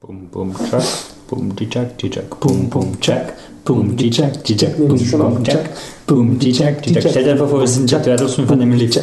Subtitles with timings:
[0.00, 0.84] Bum, bum, Jack,
[1.26, 3.32] bum, die Jack, die Jack, bum, bum, Jack,
[3.64, 5.70] bum, die Jack, die Jack, bum, bum, Jack,
[6.06, 7.06] bum, die Jack, die Jack.
[7.08, 8.94] Stell dir einfach vor, wir sind Jack Turtles von dem Lied.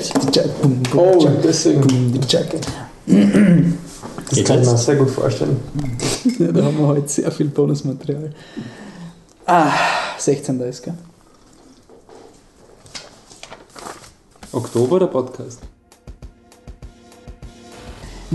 [0.95, 2.13] Oh, deswegen.
[2.21, 2.31] Das
[4.43, 4.85] kann ich mir jetzt?
[4.85, 5.57] sehr gut vorstellen.
[6.39, 8.31] Ja, da haben wir heute sehr viel Bonusmaterial.
[9.45, 9.71] Ah,
[10.19, 10.61] 16.
[10.61, 10.93] ist, gell?
[14.51, 15.59] Oktober der Podcast.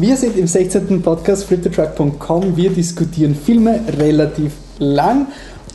[0.01, 1.03] Wir sind im 16.
[1.03, 2.57] Podcast fliptetruck.com.
[2.57, 5.27] Wir diskutieren Filme relativ lang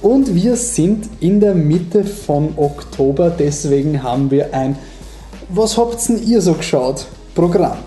[0.02, 3.30] und wir sind in der Mitte von Oktober.
[3.30, 4.78] Deswegen haben wir ein
[5.50, 7.06] Was habt denn ihr so geschaut?
[7.36, 7.80] Programm.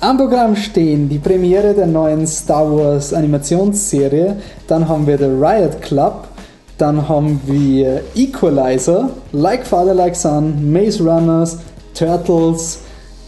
[0.00, 5.80] Am Programm stehen die Premiere der neuen Star Wars Animationsserie, dann haben wir The Riot
[5.80, 6.28] Club,
[6.76, 11.56] dann haben wir Equalizer, Like Father Like Son, Maze Runners,
[11.94, 12.80] Turtles,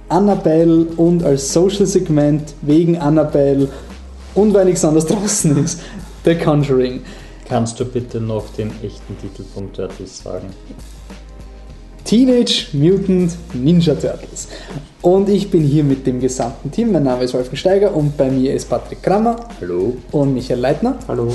[0.09, 3.69] Annabelle und als Social-Segment wegen Annabelle
[4.35, 5.81] und weil nichts anderes draußen ist,
[6.25, 7.03] The Conjuring.
[7.49, 10.49] Kannst du bitte noch den echten Titel von Turtles sagen?
[12.05, 14.49] Teenage Mutant Ninja Turtles.
[15.03, 16.93] Und ich bin hier mit dem gesamten Team.
[16.93, 19.97] Mein Name ist Wolfgang Steiger und bei mir ist Patrick Krammer Hallo?
[20.13, 20.99] und Michael Leitner.
[21.09, 21.33] Hallo.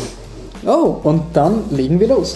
[0.66, 2.36] Oh, und dann legen wir los.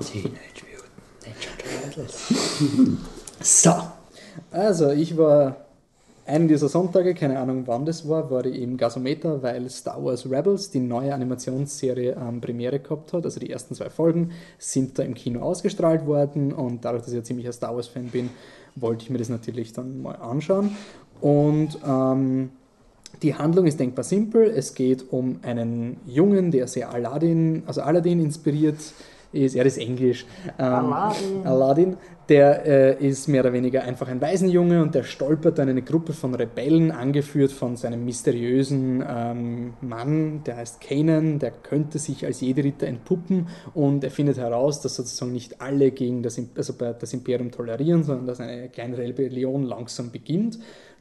[0.00, 0.90] Teenage Mutant
[1.24, 1.50] Ninja
[1.94, 2.47] Turtles.
[3.40, 3.72] So.
[4.50, 5.56] Also, ich war
[6.28, 10.30] einen dieser Sonntage, keine Ahnung wann das war, war ich im Gasometer, weil Star Wars
[10.30, 13.24] Rebels, die neue Animationsserie, ähm, Premiere gehabt hat.
[13.24, 17.18] Also die ersten zwei Folgen sind da im Kino ausgestrahlt worden und dadurch, dass ich
[17.18, 18.28] ein ziemlicher Star Wars-Fan bin,
[18.76, 20.76] wollte ich mir das natürlich dann mal anschauen.
[21.22, 22.50] Und ähm,
[23.22, 24.50] die Handlung ist denkbar simpel.
[24.50, 28.78] Es geht um einen Jungen, der sehr Aladdin, also Aladdin inspiriert
[29.32, 29.56] ist.
[29.56, 30.26] Er ist Englisch.
[30.58, 31.46] Ähm, Aladdin.
[31.46, 31.96] Aladdin.
[32.28, 35.82] Der äh, ist mehr oder weniger einfach ein Waisenjunge und der stolpert dann in eine
[35.82, 42.26] Gruppe von Rebellen, angeführt von seinem mysteriösen ähm, Mann, der heißt Kanan, der könnte sich
[42.26, 47.14] als Jedi-Ritter entpuppen und er findet heraus, dass sozusagen nicht alle gegen das, also das
[47.14, 50.58] Imperium tolerieren, sondern dass eine kleine Rebellion langsam beginnt,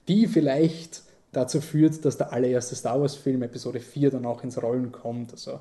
[0.07, 1.01] die vielleicht
[1.33, 5.33] dazu führt, dass der allererste Star Wars-Film Episode 4 dann auch ins Rollen kommt.
[5.33, 5.59] Also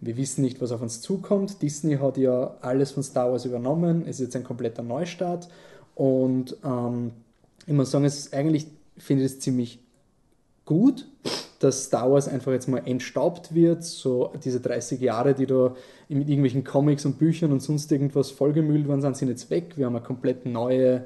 [0.00, 1.60] wir wissen nicht, was auf uns zukommt.
[1.62, 4.02] Disney hat ja alles von Star Wars übernommen.
[4.02, 5.48] Es ist jetzt ein kompletter Neustart.
[5.94, 7.12] Und ähm,
[7.66, 9.78] ich muss sagen, es ist eigentlich finde ich es ziemlich
[10.64, 11.06] gut,
[11.60, 13.82] dass Star Wars einfach jetzt mal entstaubt wird.
[13.82, 15.74] So diese 30 Jahre, die da
[16.08, 19.76] mit irgendwelchen Comics und Büchern und sonst irgendwas vollgemüllt worden sind, sind jetzt weg.
[19.76, 21.04] Wir haben eine komplett neue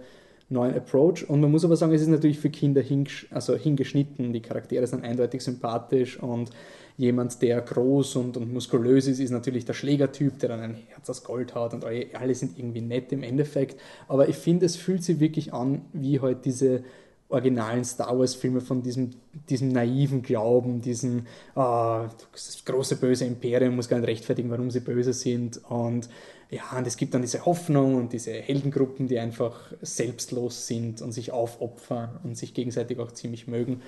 [0.48, 1.28] neuen Approach.
[1.28, 2.82] Und man muss aber sagen, es ist natürlich für Kinder
[3.30, 4.34] also hingeschnitten.
[4.34, 6.50] Die Charaktere sind eindeutig sympathisch und
[6.96, 11.08] jemand, der groß und, und muskulös ist, ist natürlich der Schlägertyp, der dann ein Herz
[11.10, 13.80] aus Gold hat und alle sind irgendwie nett im Endeffekt.
[14.08, 16.84] Aber ich finde, es fühlt sich wirklich an, wie halt diese
[17.32, 19.10] originalen Star Wars-Filme von diesem,
[19.48, 24.80] diesem naiven Glauben, diesem ah, das große böse Imperium muss gar nicht rechtfertigen, warum sie
[24.80, 25.58] böse sind.
[25.68, 26.10] Und
[26.50, 31.12] ja, und es gibt dann diese Hoffnung und diese Heldengruppen, die einfach selbstlos sind und
[31.12, 33.80] sich aufopfern und sich gegenseitig auch ziemlich mögen.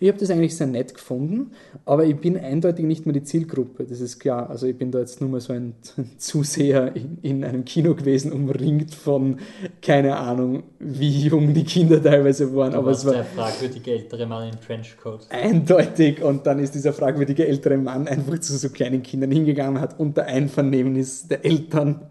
[0.00, 1.52] Ich habe das eigentlich sehr nett gefunden,
[1.84, 4.48] aber ich bin eindeutig nicht mehr die Zielgruppe, das ist klar.
[4.48, 5.74] Also ich bin da jetzt nur mal so ein
[6.18, 9.38] Zuseher in, in einem Kino gewesen, umringt von,
[9.82, 14.50] keine Ahnung, wie jung die Kinder teilweise waren, aber es war der fragwürdige ältere Mann
[14.50, 15.26] im Trenchcoat.
[15.30, 19.98] eindeutig und dann ist dieser fragwürdige ältere Mann einfach zu so kleinen Kindern hingegangen, hat
[19.98, 22.02] unter Einvernehmen der Eltern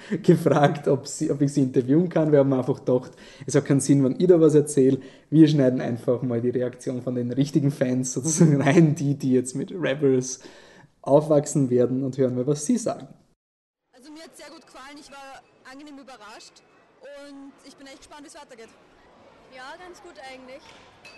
[0.22, 2.32] gefragt, ob, sie, ob ich sie interviewen kann.
[2.32, 3.12] Wir haben einfach gedacht,
[3.46, 4.98] es hat keinen Sinn, wenn ich da was erzähle.
[5.30, 9.54] Wir schneiden einfach mal die Reaktion von den richtigen Fans sozusagen rein, die, die jetzt
[9.54, 10.40] mit Rebels
[11.02, 13.08] aufwachsen werden und hören mal, was sie sagen.
[13.94, 16.62] Also mir hat sehr gut gefallen, ich war angenehm überrascht
[17.24, 18.68] und ich bin echt gespannt, wie es weitergeht.
[19.54, 20.62] Ja, ganz gut eigentlich.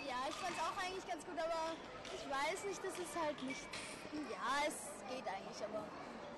[0.07, 1.75] Ja, ich fand es auch eigentlich ganz gut, aber
[2.15, 3.67] ich weiß nicht, das ist halt nicht.
[4.31, 5.83] Ja, es geht eigentlich, aber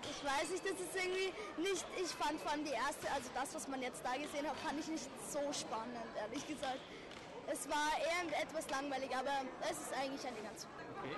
[0.09, 1.85] ich weiß nicht, das ist irgendwie nicht.
[2.01, 4.79] Ich fand vor allem die erste, also das, was man jetzt da gesehen hat, fand
[4.79, 6.79] ich nicht so spannend, ehrlich gesagt.
[7.47, 9.31] Es war eher etwas langweilig, aber
[9.69, 10.67] es ist eigentlich eine ganz.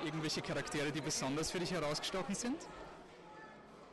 [0.04, 2.58] Irgendwelche Charaktere, die besonders für dich herausgestochen sind?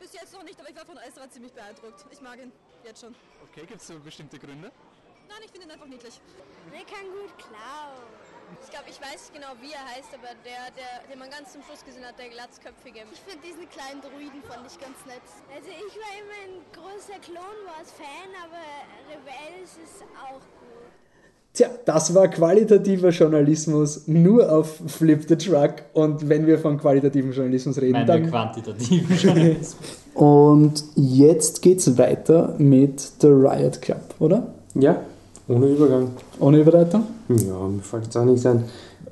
[0.01, 2.07] Bis jetzt noch nicht, aber ich war von Ezra ziemlich beeindruckt.
[2.11, 2.51] Ich mag ihn
[2.85, 3.15] jetzt schon.
[3.51, 4.73] Okay, gibt es so bestimmte Gründe?
[5.29, 6.21] Nein, ich finde ihn einfach niedlich.
[6.73, 8.22] Der kann gut klauen.
[8.63, 11.53] Ich glaube, ich weiß nicht genau, wie er heißt, aber der, der, den man ganz
[11.53, 13.05] zum Schluss gesehen hat, der glatzköpfige.
[13.11, 15.25] Ich finde diesen kleinen Druiden fand ich ganz nett.
[15.51, 18.63] Also ich war immer ein großer Clone Wars Fan, aber
[19.11, 20.93] Rebels ist auch gut.
[21.55, 25.85] Tja, das war qualitativer Journalismus nur auf Flip the Truck.
[25.93, 29.77] Und wenn wir von qualitativen Journalismus reden, Meinen dann quantitativen Journalismus.
[30.15, 34.55] Und jetzt geht's weiter mit The Riot Club, oder?
[34.75, 35.03] Ja,
[35.55, 36.09] ohne Übergang.
[36.41, 37.05] Ohne Überleitung?
[37.29, 38.65] Hm, ja, mir fällt jetzt auch nichts ein.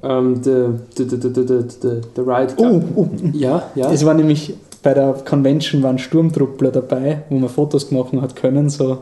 [0.02, 0.66] Ähm, the,
[0.96, 2.54] the, the, the, the, the Ride.
[2.56, 3.08] Oh, oh.
[3.32, 3.92] Ja, ja.
[3.92, 8.70] Es war nämlich bei der Convention waren Sturmtruppler dabei, wo man Fotos gemacht hat können.
[8.70, 8.98] So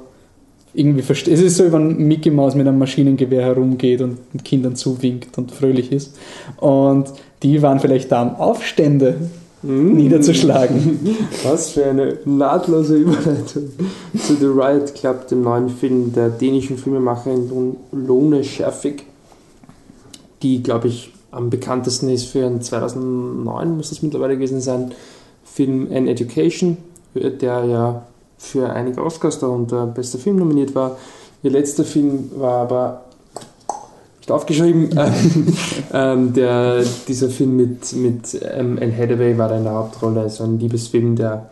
[0.74, 1.04] irgendwie.
[1.10, 5.92] Es ist so, wenn Mickey Mouse mit einem Maschinengewehr herumgeht und Kindern zuwinkt und fröhlich
[5.92, 6.18] ist.
[6.56, 7.12] Und
[7.42, 9.16] die waren vielleicht da am Aufstände
[9.62, 9.96] Mm.
[9.96, 11.00] niederzuschlagen.
[11.44, 13.70] Was für eine nahtlose Überleitung
[14.16, 19.04] zu The Riot Club, dem neuen Film der dänischen Filmemacherin Lon- Lone Scherfig,
[20.42, 24.92] die, glaube ich, am bekanntesten ist für einen 2009, muss das mittlerweile gewesen sein,
[25.44, 26.76] Film An Education,
[27.14, 28.02] der ja
[28.38, 30.96] für einige Oscars darunter bester Film nominiert war.
[31.42, 33.04] Ihr letzter Film war aber
[34.30, 34.90] aufgeschrieben.
[35.92, 40.44] ähm, der, dieser Film mit, mit ähm, Anne Hathaway war da in der Hauptrolle, so
[40.44, 41.50] ein Liebesfilm, der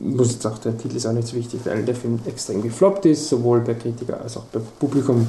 [0.00, 3.06] muss jetzt auch, der Titel ist auch nicht so wichtig, weil der Film extrem gefloppt
[3.06, 5.26] ist, sowohl bei Kritiker als auch bei Publikum.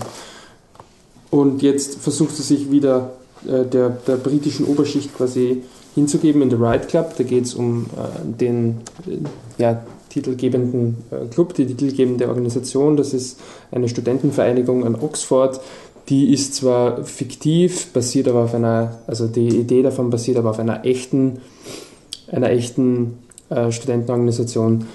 [1.32, 3.12] Und jetzt versucht er sich wieder
[3.48, 5.64] äh, der, der britischen Oberschicht quasi
[5.96, 7.16] hinzugeben in The Riot Club.
[7.18, 12.98] Da geht es um äh, den äh, ja, titelgebenden äh, Club, die titelgebende Organisation.
[12.98, 13.40] Das ist
[13.72, 15.60] eine Studentenvereinigung an Oxford.
[16.10, 20.60] Die ist zwar fiktiv, basiert aber auf einer, also die Idee davon basiert aber auf
[20.60, 21.40] einer echten,
[22.32, 23.20] einer echten
[23.50, 24.88] äh, Studentenorganisation,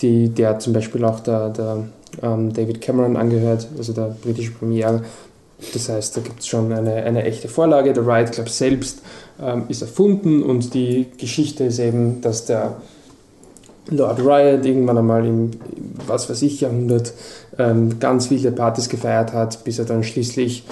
[0.00, 1.84] die, der zum Beispiel auch der, der
[2.22, 5.02] ähm, David Cameron angehört, also der britische Premier.
[5.74, 7.92] Das heißt, da gibt es schon eine, eine echte Vorlage.
[7.92, 9.02] Der Riot Club selbst
[9.40, 12.76] ähm, ist erfunden und die Geschichte ist eben, dass der
[13.88, 15.50] Lord Riot irgendwann einmal im,
[16.06, 17.12] was weiß ich, Jahrhundert
[17.58, 20.64] ähm, ganz viele Partys gefeiert hat, bis er dann schließlich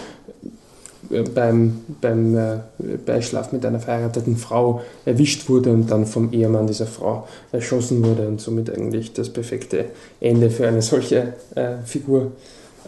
[1.11, 2.59] äh, beim, beim äh,
[3.05, 8.27] Beischlaf mit einer verheirateten Frau erwischt wurde und dann vom Ehemann dieser Frau erschossen wurde
[8.29, 9.87] und somit eigentlich das perfekte
[10.21, 12.33] Ende für eine solche äh, Figur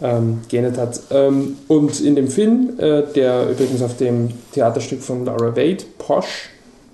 [0.01, 1.01] ähm, geändert hat.
[1.11, 6.49] Ähm, und in dem Film, äh, der übrigens auf dem Theaterstück von Laura Wade, Posh,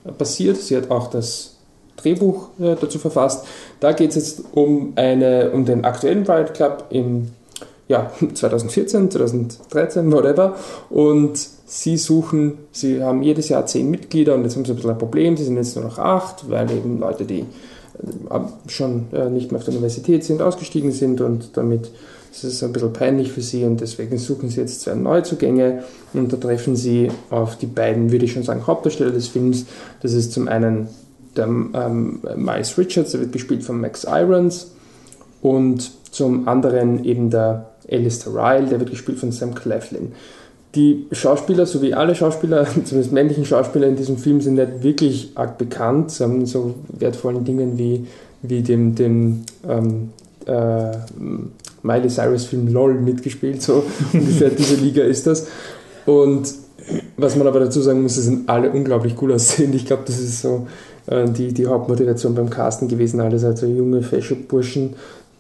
[0.05, 1.48] äh, basiert, sie hat auch das
[2.01, 3.45] Drehbuch äh, dazu verfasst,
[3.79, 7.29] da geht es jetzt um, eine, um den aktuellen Riot Club im
[7.87, 10.55] ja, 2014, 2013, whatever.
[10.89, 14.91] Und sie suchen, sie haben jedes Jahr zehn Mitglieder und jetzt haben sie ein bisschen
[14.91, 19.29] ein Problem, sie sind jetzt nur noch acht, weil eben Leute, die äh, schon äh,
[19.29, 21.91] nicht mehr auf der Universität sind, ausgestiegen sind und damit
[22.31, 26.31] ist es ein bisschen peinlich für sie und deswegen suchen sie jetzt zwei Neuzugänge und
[26.31, 29.65] da treffen sie auf die beiden, würde ich schon sagen, Hauptdarsteller des Films.
[30.01, 30.87] Das ist zum einen
[31.39, 34.71] der ähm, Miles Richards, der wird gespielt von Max Irons
[35.41, 40.11] und zum anderen eben der Alistair Ryle, der wird gespielt von Sam Claflin.
[40.75, 45.31] Die Schauspieler, so wie alle Schauspieler, zumindest männlichen Schauspieler in diesem Film, sind nicht wirklich
[45.35, 46.11] arg bekannt.
[46.11, 48.05] Sie haben so wertvollen Dingen wie,
[48.41, 50.09] wie dem, dem ähm,
[50.45, 50.91] äh,
[51.81, 53.83] Miley Cyrus Film LOL mitgespielt, so
[54.13, 55.47] ungefähr diese Liga ist das.
[56.05, 56.53] Und
[57.17, 59.75] was man aber dazu sagen muss, sie sind alle unglaublich cool aussehend.
[59.75, 60.67] Ich glaube, das ist so
[61.09, 63.19] die, die Hauptmotivation beim Casten gewesen.
[63.19, 64.95] Alles halt so junge, fesche Burschen,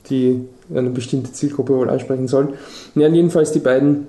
[0.09, 2.49] die eine bestimmte Zielgruppe wohl ansprechen sollen.
[2.95, 4.07] Ja, jedenfalls die beiden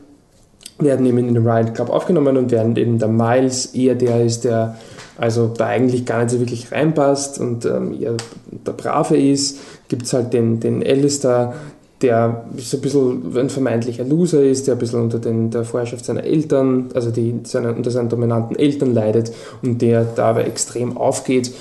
[0.79, 4.45] werden eben in den Riot Club aufgenommen und während eben der Miles eher der ist,
[4.45, 4.77] der
[5.19, 8.15] also da eigentlich gar nicht so wirklich reinpasst und ähm, eher
[8.51, 9.59] der Brave ist,
[9.89, 11.55] gibt es halt den, den Alistair,
[12.03, 16.05] der so ein bisschen ein vermeintlicher Loser ist, der ein bisschen unter den, der Vorherrschaft
[16.05, 19.33] seiner Eltern, also die, seiner, unter seinen dominanten Eltern leidet
[19.63, 21.53] und der dabei extrem aufgeht.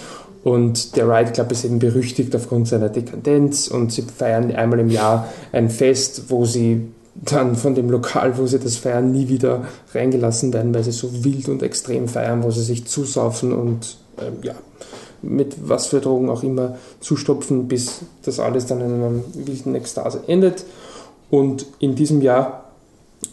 [0.43, 4.89] Und der Riot Club ist eben berüchtigt aufgrund seiner Dekadenz und sie feiern einmal im
[4.89, 9.65] Jahr ein Fest, wo sie dann von dem Lokal, wo sie das feiern, nie wieder
[9.93, 14.35] reingelassen werden, weil sie so wild und extrem feiern, wo sie sich zusaufen und ähm,
[14.41, 14.53] ja,
[15.21, 20.21] mit was für Drogen auch immer zustopfen, bis das alles dann in einer wilden Ekstase
[20.27, 20.65] endet.
[21.29, 22.65] Und in diesem Jahr,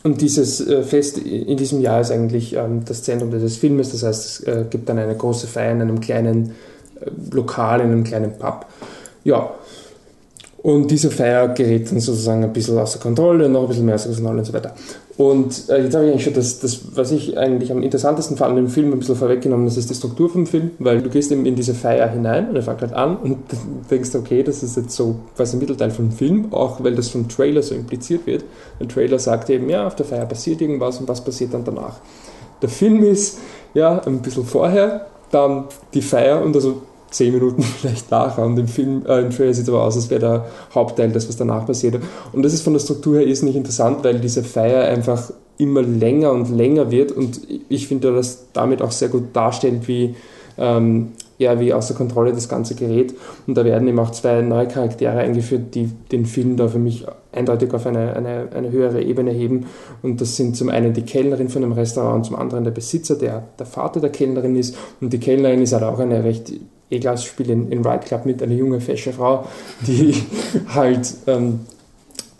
[0.02, 4.02] und dieses äh, Fest in diesem Jahr ist eigentlich ähm, das Zentrum dieses Filmes, das
[4.02, 6.52] heißt, es äh, gibt dann eine große Feier in einem kleinen
[7.00, 8.66] äh, Lokal, in einem kleinen Pub.
[9.24, 9.50] Ja,
[10.66, 14.12] und diese Feier gerät dann sozusagen ein bisschen außer Kontrolle, noch ein bisschen mehr außer
[14.12, 14.74] Kontrolle und so weiter.
[15.16, 18.58] Und äh, jetzt habe ich eigentlich schon das, das, was ich eigentlich am interessantesten fand
[18.58, 21.46] im Film, ein bisschen vorweggenommen, das ist die Struktur vom Film, weil du gehst eben
[21.46, 23.38] in diese Feier hinein und er fängt halt an und
[23.90, 27.28] denkst, okay, das ist jetzt so quasi ein Mittelteil vom Film, auch weil das vom
[27.28, 28.44] Trailer so impliziert wird.
[28.78, 31.96] Der Trailer sagt eben, ja, auf der Feier passiert irgendwas und was passiert dann danach.
[32.60, 33.38] Der Film ist,
[33.72, 36.82] ja, ein bisschen vorher, dann die Feier und also
[37.16, 40.10] zehn Minuten vielleicht nachher und im Film, äh, im Trailer sieht es aber aus, als
[40.10, 41.96] wäre der Hauptteil das, was danach passiert.
[42.32, 46.32] Und das ist von der Struktur her irrsinnig interessant, weil diese Feier einfach immer länger
[46.32, 50.14] und länger wird und ich finde, dass damit auch sehr gut darstellt, wie
[50.58, 53.14] ähm, ja, wie außer Kontrolle das ganze gerät.
[53.46, 57.04] Und da werden eben auch zwei neue Charaktere eingeführt, die den Film da für mich
[57.32, 59.66] eindeutig auf eine, eine, eine höhere Ebene heben.
[60.02, 63.16] Und das sind zum einen die Kellnerin von dem Restaurant und zum anderen der Besitzer,
[63.16, 64.76] der der Vater der Kellnerin ist.
[65.00, 66.52] Und die Kellnerin ist halt auch eine recht
[66.90, 69.46] ekelhaft spielt in, in Ride Club mit, eine junge, fesche Frau,
[69.86, 70.14] die
[70.74, 71.60] halt ähm,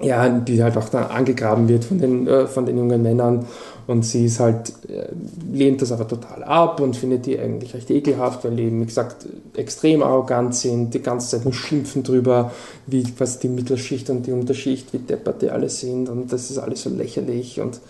[0.01, 3.47] ja, die halt auch da angegraben wird von den, äh, von den jungen Männern.
[3.87, 5.07] Und sie ist halt, äh,
[5.51, 8.87] lehnt das aber total ab und findet die eigentlich recht ekelhaft, weil die eben, wie
[8.87, 12.51] gesagt, extrem arrogant sind, die ganze Zeit nur schimpfen drüber,
[12.87, 16.09] wie was die Mittelschicht und die Unterschicht, wie deppert die alle sind.
[16.09, 17.81] Und das ist alles so lächerlich und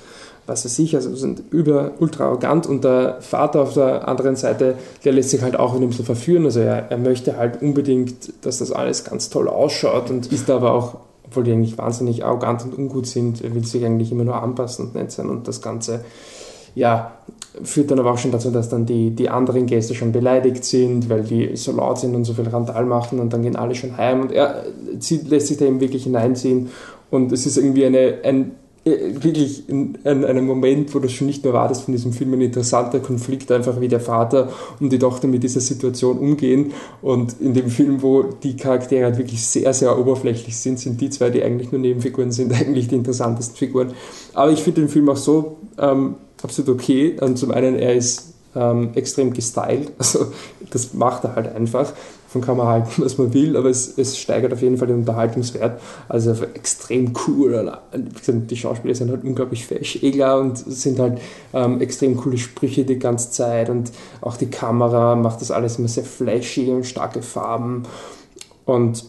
[0.46, 4.76] was weiß ich, also sind über ultra arrogant und der Vater auf der anderen Seite,
[5.04, 8.58] der lässt sich halt auch ein bisschen verführen, also er, er möchte halt unbedingt, dass
[8.58, 12.78] das alles ganz toll ausschaut und ist aber auch obwohl die eigentlich wahnsinnig arrogant und
[12.78, 16.04] ungut sind, will sich eigentlich immer nur anpassen und nett sein und das Ganze,
[16.74, 17.12] ja,
[17.62, 21.08] führt dann aber auch schon dazu, dass dann die, die anderen Gäste schon beleidigt sind,
[21.08, 23.96] weil die so laut sind und so viel Randal machen und dann gehen alle schon
[23.96, 24.64] heim und er
[25.00, 26.70] zieht, lässt sich da eben wirklich hineinziehen
[27.10, 28.52] und es ist irgendwie eine, ein
[28.86, 32.34] wirklich in, in, einem Moment, wo das schon nicht mehr war, dass von diesem Film
[32.34, 36.72] ein interessanter Konflikt einfach wie der Vater und die Tochter mit dieser Situation umgehen.
[37.02, 41.10] Und in dem Film, wo die Charaktere halt wirklich sehr, sehr oberflächlich sind, sind die
[41.10, 43.92] zwei, die eigentlich nur Nebenfiguren sind, eigentlich die interessantesten Figuren.
[44.34, 47.16] Aber ich finde den Film auch so ähm, absolut okay.
[47.20, 50.26] Und zum einen, er ist ähm, extrem gestylt, also
[50.70, 51.92] das macht er halt einfach.
[52.36, 54.98] Davon kann man halten, was man will, aber es, es steigert auf jeden Fall den
[54.98, 55.80] Unterhaltungswert.
[56.08, 57.78] Also extrem cool.
[58.26, 61.18] Die Schauspieler sind halt unglaublich fesch, egler und sind halt
[61.52, 63.90] ähm, extrem coole Sprüche die ganze Zeit und
[64.20, 67.84] auch die Kamera macht das alles immer sehr flashy und starke Farben
[68.64, 69.04] und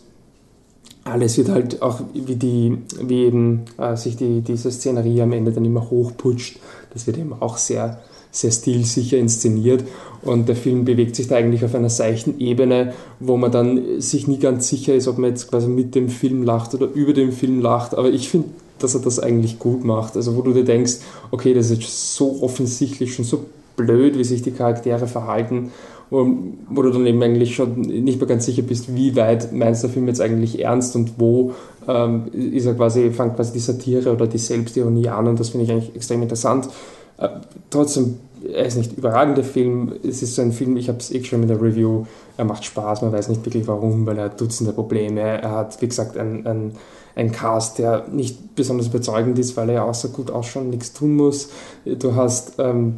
[1.03, 5.53] alles wird halt auch, wie, die, wie eben äh, sich die, diese Szenerie am Ende
[5.53, 6.59] dann immer hochputscht,
[6.93, 8.01] das wird eben auch sehr
[8.39, 9.83] sehr stilsicher inszeniert
[10.21, 14.27] und der Film bewegt sich da eigentlich auf einer seichten Ebene, wo man dann sich
[14.27, 17.31] nie ganz sicher ist, ob man jetzt quasi mit dem Film lacht oder über den
[17.31, 20.65] Film lacht, aber ich finde, dass er das eigentlich gut macht, also wo du dir
[20.65, 20.97] denkst,
[21.31, 25.71] okay, das ist so offensichtlich schon so blöd, wie sich die Charaktere verhalten,
[26.09, 29.89] wo du dann eben eigentlich schon nicht mehr ganz sicher bist, wie weit meinst der
[29.89, 31.53] Film jetzt eigentlich ernst und wo
[31.87, 35.27] ähm, ist er quasi, fängt quasi die Satire oder die Selbstironie an.
[35.27, 36.69] Und das finde ich eigentlich extrem interessant.
[37.17, 37.27] Äh,
[37.69, 39.93] trotzdem, er ist nicht überragend, der Film.
[40.03, 42.05] Es ist so ein Film, ich habe es eh schon in der Review,
[42.37, 45.21] er macht Spaß, man weiß nicht wirklich warum, weil er hat Dutzende Probleme.
[45.21, 46.73] Er hat, wie gesagt, ein, ein,
[47.15, 51.15] ein Cast, der nicht besonders überzeugend ist, weil er ja so gut ausschauen, nichts tun
[51.15, 51.49] muss.
[51.85, 52.97] Du hast ähm,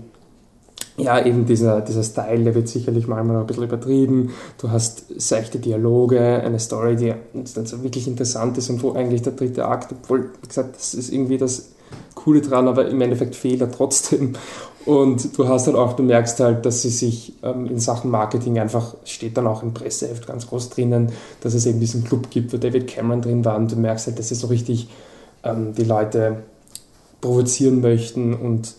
[1.00, 4.32] ja, eben dieser, dieser Style, der wird sicherlich manchmal ein bisschen übertrieben.
[4.58, 9.22] Du hast seichte Dialoge, eine Story, die dann so wirklich interessant ist und wo eigentlich
[9.22, 11.70] der dritte Akt, obwohl, wie gesagt, das ist irgendwie das
[12.16, 14.34] Coole dran, aber im Endeffekt fehlt er trotzdem.
[14.86, 18.60] Und du hast halt auch, du merkst halt, dass sie sich ähm, in Sachen Marketing
[18.60, 22.54] einfach, steht dann auch im Presseheft ganz groß drinnen, dass es eben diesen Club gibt,
[22.54, 23.58] wo David Cameron drin war.
[23.58, 24.88] Und du merkst halt, dass sie so richtig
[25.44, 26.44] ähm, die Leute
[27.22, 28.76] provozieren möchten und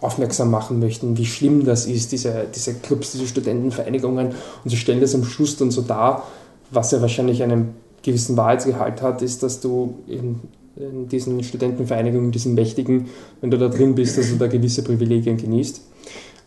[0.00, 4.28] aufmerksam machen möchten, wie schlimm das ist, diese, diese Clubs, diese Studentenvereinigungen.
[4.28, 6.24] Und sie stellen das am Schluss dann so dar,
[6.70, 10.40] was ja wahrscheinlich einen gewissen Wahrheitsgehalt hat, ist, dass du in
[10.76, 13.06] in diesen Studentenvereinigungen, diesen Mächtigen,
[13.40, 15.82] wenn du da drin bist, dass du da gewisse Privilegien genießt.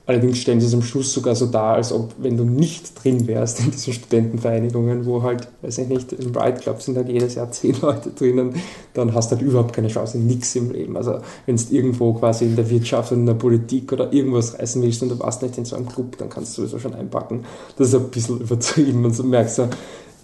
[0.08, 3.28] Allerdings stellen sie es am Schluss sogar so dar, als ob, wenn du nicht drin
[3.28, 7.36] wärst in diesen Studentenvereinigungen, wo halt, weiß ich nicht, im Ride Club sind halt jedes
[7.36, 8.54] Jahr zehn Leute drinnen,
[8.94, 10.96] dann hast du halt überhaupt keine Chance, nichts im Leben.
[10.96, 14.82] Also, wenn du irgendwo quasi in der Wirtschaft oder in der Politik oder irgendwas reißen
[14.82, 17.44] willst und du warst nicht in so einem Club, dann kannst du sowieso schon einpacken.
[17.78, 19.70] Das ist ein bisschen übertrieben und so merkst du,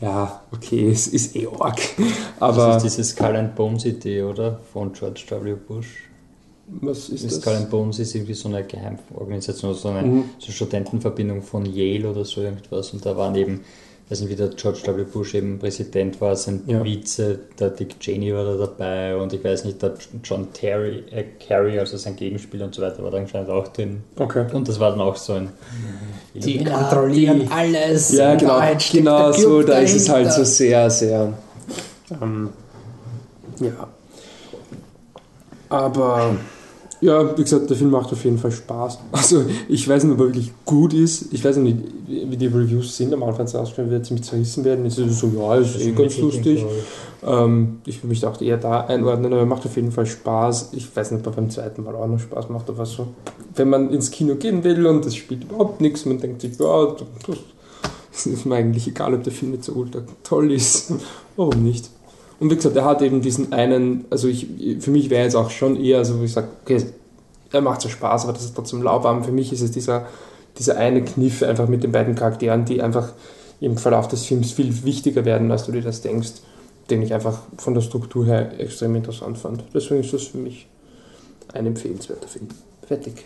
[0.01, 1.79] ja, okay, es ist eh arg.
[2.39, 4.59] Aber das ist diese Skull and Bones Idee, oder?
[4.73, 5.53] Von George W.
[5.55, 5.87] Bush.
[6.67, 7.35] Was ist das?
[7.41, 10.23] Skull and Bones ist irgendwie so eine Geheimorganisation, so eine Mhm.
[10.39, 12.91] so Studentenverbindung von Yale oder so irgendwas.
[12.93, 13.61] Und da waren eben,
[14.09, 15.03] weiß nicht, wie der George W.
[15.03, 16.83] Bush eben Präsident war, sein Ja.
[16.83, 21.23] Vize, der Dick Cheney war da dabei und ich weiß nicht, der John Terry, äh,
[21.39, 24.03] Kerry, also sein Gegenspieler und so weiter, war da anscheinend auch drin.
[24.17, 24.45] Okay.
[24.53, 25.49] Und das war dann auch so ein.
[26.33, 26.81] Die Illuminati.
[26.81, 28.11] kontrollieren alles.
[28.11, 28.59] Ja, genau,
[28.91, 31.33] genau so, da ist es halt so sehr, sehr.
[32.21, 32.49] Ähm,
[33.59, 33.87] ja.
[35.69, 36.35] Aber
[37.03, 38.99] ja, wie gesagt, der Film macht auf jeden Fall Spaß.
[39.11, 41.33] Also ich weiß nicht, ob er wirklich gut ist.
[41.33, 43.13] Ich weiß nicht, wie die Reviews sind.
[43.13, 44.85] Am Anfang es schon, wird ziemlich zerrissen werden.
[44.85, 46.65] Es ist so, ja, ist eh ganz lustig.
[47.25, 50.69] Ähm, ich würde mich auch eher da einordnen, aber er macht auf jeden Fall Spaß.
[50.73, 53.07] Ich weiß nicht, ob er beim zweiten Mal auch noch Spaß macht, aber so.
[53.55, 56.95] Wenn man ins Kino gehen will und es spielt überhaupt nichts, man denkt sich, ja,
[57.27, 57.37] das
[58.13, 60.93] Es ist mir eigentlich egal, ob der Film jetzt so ultra toll ist.
[61.35, 61.89] Warum nicht?
[62.39, 64.47] Und wie gesagt, er hat eben diesen einen, also ich,
[64.79, 66.83] für mich wäre jetzt auch schon eher so, wo ich sage, okay,
[67.51, 69.23] er macht so Spaß, aber das ist trotzdem lauwarm.
[69.23, 70.07] Für mich ist es dieser,
[70.57, 73.13] dieser eine Kniff einfach mit den beiden Charakteren, die einfach
[73.61, 76.31] im Verlauf des Films viel wichtiger werden, als du dir das denkst,
[76.89, 79.63] den ich einfach von der Struktur her extrem interessant fand.
[79.73, 80.67] Deswegen ist das für mich
[81.53, 82.47] ein empfehlenswerter Film.
[82.85, 83.25] Fertig.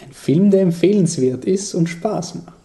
[0.00, 2.61] Ein Film, der empfehlenswert ist und Spaß macht.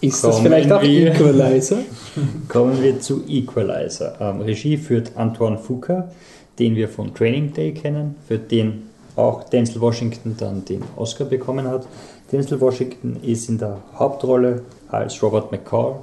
[0.00, 1.78] Ist das Kommen vielleicht auch wir- Equalizer?
[2.48, 4.16] Kommen wir zu Equalizer.
[4.20, 6.10] Ähm, Regie führt Antoine Fuqua,
[6.58, 11.66] den wir von Training Day kennen, für den auch Denzel Washington dann den Oscar bekommen
[11.68, 11.86] hat.
[12.30, 15.96] Denzel Washington ist in der Hauptrolle als Robert McCall,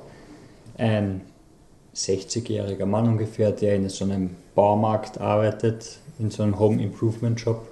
[0.77, 1.21] ein
[1.95, 7.67] 60-jähriger Mann ungefähr, der in so einem Baumarkt arbeitet, in so einem Home Improvement Shop.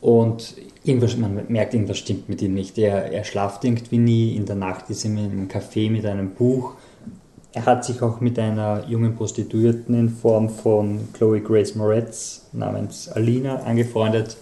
[0.00, 2.78] Und irgendwas, man merkt, irgendwas stimmt mit ihm nicht.
[2.78, 6.30] Er, er schlaft irgendwie nie, in der Nacht ist er in einem Café mit einem
[6.30, 6.74] Buch.
[7.52, 13.08] Er hat sich auch mit einer jungen Prostituierten in Form von Chloe Grace Moretz namens
[13.08, 14.36] Alina angefreundet.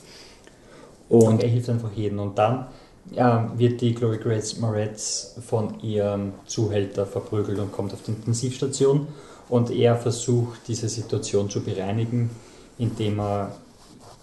[1.09, 2.20] Und er hilft einfach jedem.
[2.20, 2.68] Und dann
[3.11, 9.09] ja, wird die Chloe Grace Moretz von ihrem Zuhälter verprügelt und kommt auf die Intensivstation.
[9.49, 12.30] Und er versucht, diese Situation zu bereinigen,
[12.78, 13.56] indem er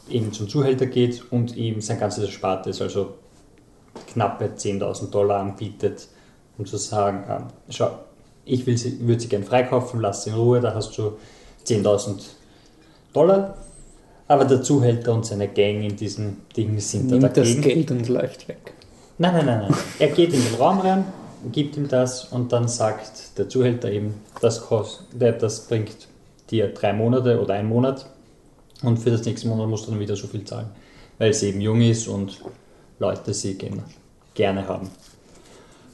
[0.09, 3.15] eben zum Zuhälter geht und ihm sein ganzes Erspartes, also
[4.07, 6.07] knappe 10.000 Dollar anbietet,
[6.57, 7.91] um zu sagen, ähm, schau,
[8.45, 11.13] ich will sie, würde sie gern freikaufen, lass sie in Ruhe, da hast du
[11.65, 12.21] 10.000
[13.13, 13.57] Dollar.
[14.29, 17.61] Aber der Zuhälter und seine Gang in diesem Ding sind da Nimmt das dagegen.
[17.61, 18.73] Geld und läuft weg.
[19.17, 19.77] Nein, nein, nein, nein.
[19.99, 21.05] Er geht in den Raum rein,
[21.51, 26.07] gibt ihm das und dann sagt der Zuhälter eben, das, kost, das bringt
[26.49, 28.05] dir drei Monate oder einen Monat
[28.83, 30.69] und für das nächste Monat musst du dann wieder so viel zahlen,
[31.17, 32.39] weil sie eben jung ist und
[32.99, 33.57] Leute sie
[34.33, 34.89] gerne, haben.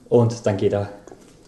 [0.09, 0.89] Und dann geht er,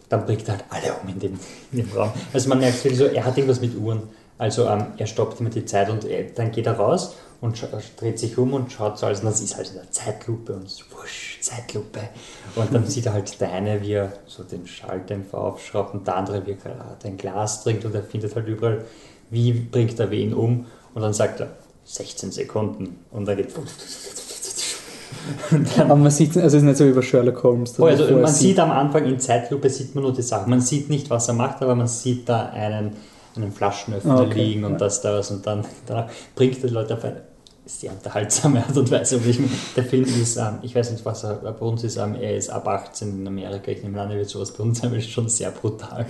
[0.09, 1.39] dann bringt er halt alle um in dem,
[1.71, 2.11] in dem Raum.
[2.33, 4.03] Also man merkt wirklich so, er hat irgendwas mit Uhren.
[4.37, 7.67] Also ähm, er stoppt immer die Zeit und er, dann geht er raus und scha-
[7.97, 10.83] dreht sich um und schaut so, also das ist halt in der Zeitlupe und so,
[10.91, 12.01] wusch, Zeitlupe.
[12.55, 16.17] Und dann sieht er halt der eine, wie er so den Schalldämpfer aufschraubt und der
[16.17, 18.83] andere, wie er gerade ein Glas trinkt und er findet halt überall,
[19.29, 20.65] wie bringt er wen um.
[20.95, 21.49] Und dann sagt er,
[21.83, 23.05] 16 Sekunden.
[23.11, 23.53] Und dann geht
[25.77, 27.79] Aber man sieht, also es ist nicht so wie bei Sherlock Holmes.
[27.79, 30.49] Oh, also man sieht am Anfang in Zeitlupe sieht man nur die Sachen.
[30.49, 32.93] Man sieht nicht, was er macht, aber man sieht da einen,
[33.35, 34.77] einen Flaschenöffner Ah, okay, liegen und ja.
[34.77, 37.21] das, das und dann danach bringt er die Leute auf eine
[37.65, 39.19] sehr unterhaltsame Art und Weise.
[39.75, 42.49] Der Film ist, ähm, ich weiß nicht, was er bei uns ist, ähm, er ist
[42.49, 43.71] ab 18 in Amerika.
[43.71, 46.05] Ich nehme an, er wird sowas bei uns es ist schon sehr brutal.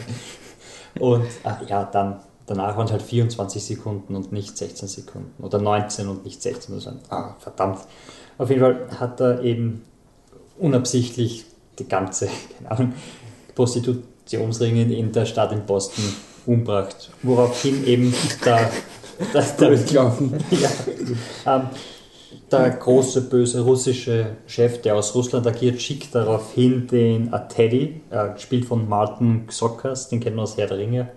[1.00, 5.60] Und ah, ja, dann danach waren es halt 24 Sekunden und nicht 16 Sekunden oder
[5.60, 6.76] 19 und nicht 16.
[6.76, 7.80] Also, ah, verdammt.
[8.38, 9.84] Auf jeden Fall hat er eben
[10.58, 11.46] unabsichtlich
[11.80, 12.30] die ganze,
[12.70, 12.94] Ahnung,
[13.56, 16.04] Prostitutionsringe in der Stadt in Boston
[16.46, 17.12] umbracht.
[17.24, 18.70] Woraufhin eben der,
[19.34, 20.14] der, der, ja,
[21.46, 21.62] ähm,
[22.52, 28.66] der große böse russische Chef, der aus Russland agiert, schickt daraufhin den Teddy, äh, gespielt
[28.66, 31.10] von Martin Xokas, den kennen wir aus Herr der Ringe.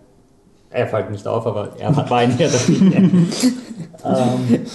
[0.71, 3.27] Er fällt nicht auf, aber er war in Herr der Ringe.
[4.05, 4.67] ähm,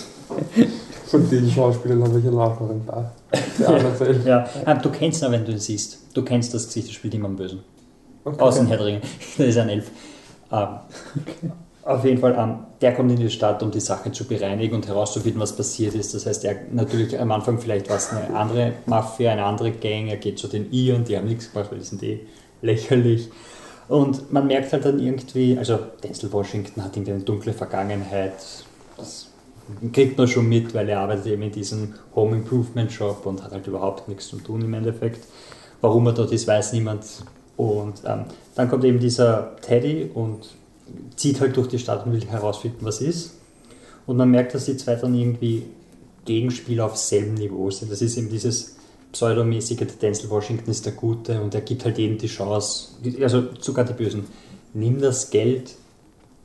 [1.06, 3.12] Von den Schauspielern habe ich ja noch ein paar.
[4.26, 4.50] Ja.
[4.66, 6.00] Ähm, du kennst ihn, wenn du ihn siehst.
[6.14, 7.60] Du kennst das Gesicht, der spielt immer einen Bösen.
[8.24, 8.42] Okay.
[8.42, 9.02] Aus der Ringe.
[9.38, 9.92] Das ist ein Elf.
[10.52, 10.68] Ähm,
[11.84, 14.88] Auf jeden Fall, ähm, der kommt in die Stadt, um die Sache zu bereinigen und
[14.88, 16.14] herauszufinden, was passiert ist.
[16.14, 20.08] Das heißt, er natürlich am Anfang vielleicht war es eine andere Mafia, eine andere Gang.
[20.08, 22.22] Er geht zu den Iren, die haben nichts gemacht, weil die sind eh
[22.62, 23.30] lächerlich.
[23.88, 28.34] Und man merkt halt dann irgendwie, also Denzel Washington hat irgendwie eine dunkle Vergangenheit.
[28.98, 29.28] Das
[29.92, 33.52] kriegt man schon mit, weil er arbeitet eben in diesem Home Improvement Shop und hat
[33.52, 35.26] halt überhaupt nichts zu tun im Endeffekt.
[35.82, 37.04] Warum er dort ist, weiß niemand.
[37.58, 40.50] Und ähm, dann kommt eben dieser Teddy und
[41.16, 43.36] zieht halt durch die Stadt und will herausfinden, was ist.
[44.06, 45.66] Und man merkt, dass die zwei dann irgendwie
[46.26, 47.92] Gegenspieler auf selben Niveau sind.
[47.92, 48.76] Das ist eben dieses
[49.14, 52.90] pseudomäßige, der Denzel Washington ist der Gute und er gibt halt jedem die Chance,
[53.22, 54.26] also sogar die Bösen,
[54.74, 55.76] nimm das Geld,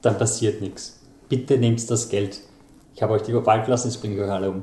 [0.02, 1.00] dann passiert nichts.
[1.28, 2.38] Bitte nehmt das Geld.
[2.94, 4.62] Ich habe euch die Wahl gelassen, jetzt bringe ich euch alle um.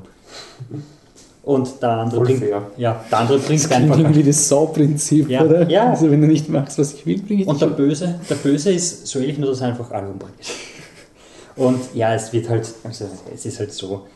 [1.42, 2.70] Und der andere Voll bringt, fair.
[2.76, 5.68] ja, der andere bringt Das einfach irgendwie das Saw-Prinzip, Ja, oder?
[5.68, 5.90] ja.
[5.90, 8.72] Also wenn du nicht machst, was ich will, bringe ich Und der Böse, der Böse
[8.72, 10.34] ist so ähnlich, nur dass er einfach alle umbringt.
[11.54, 14.06] Und ja, es wird halt, also es ist halt so,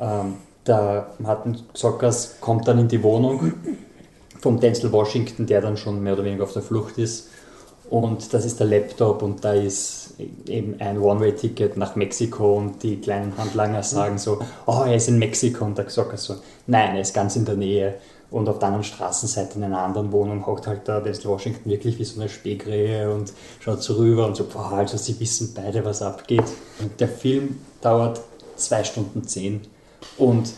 [0.00, 0.34] ähm,
[0.66, 3.52] der Martin Zockers kommt dann in die Wohnung
[4.40, 7.28] vom Denzel Washington, der dann schon mehr oder weniger auf der Flucht ist.
[7.88, 10.14] Und das ist der Laptop und da ist
[10.46, 15.18] eben ein One-Way-Ticket nach Mexiko und die kleinen Handlanger sagen so, oh, er ist in
[15.18, 17.94] Mexiko und der Zocker so, nein, er ist ganz in der Nähe.
[18.28, 21.96] Und auf der anderen Straßenseite in einer anderen Wohnung hockt halt der Denzel Washington wirklich
[22.00, 25.84] wie so eine Spähkrähe und schaut so rüber und so, boah, also sie wissen beide,
[25.84, 26.42] was abgeht.
[26.80, 28.20] Und der Film dauert
[28.56, 29.60] zwei Stunden zehn
[30.18, 30.52] und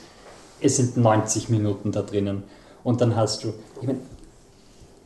[0.61, 2.43] es sind 90 Minuten da drinnen.
[2.85, 4.01] Und dann hast du, ich meine,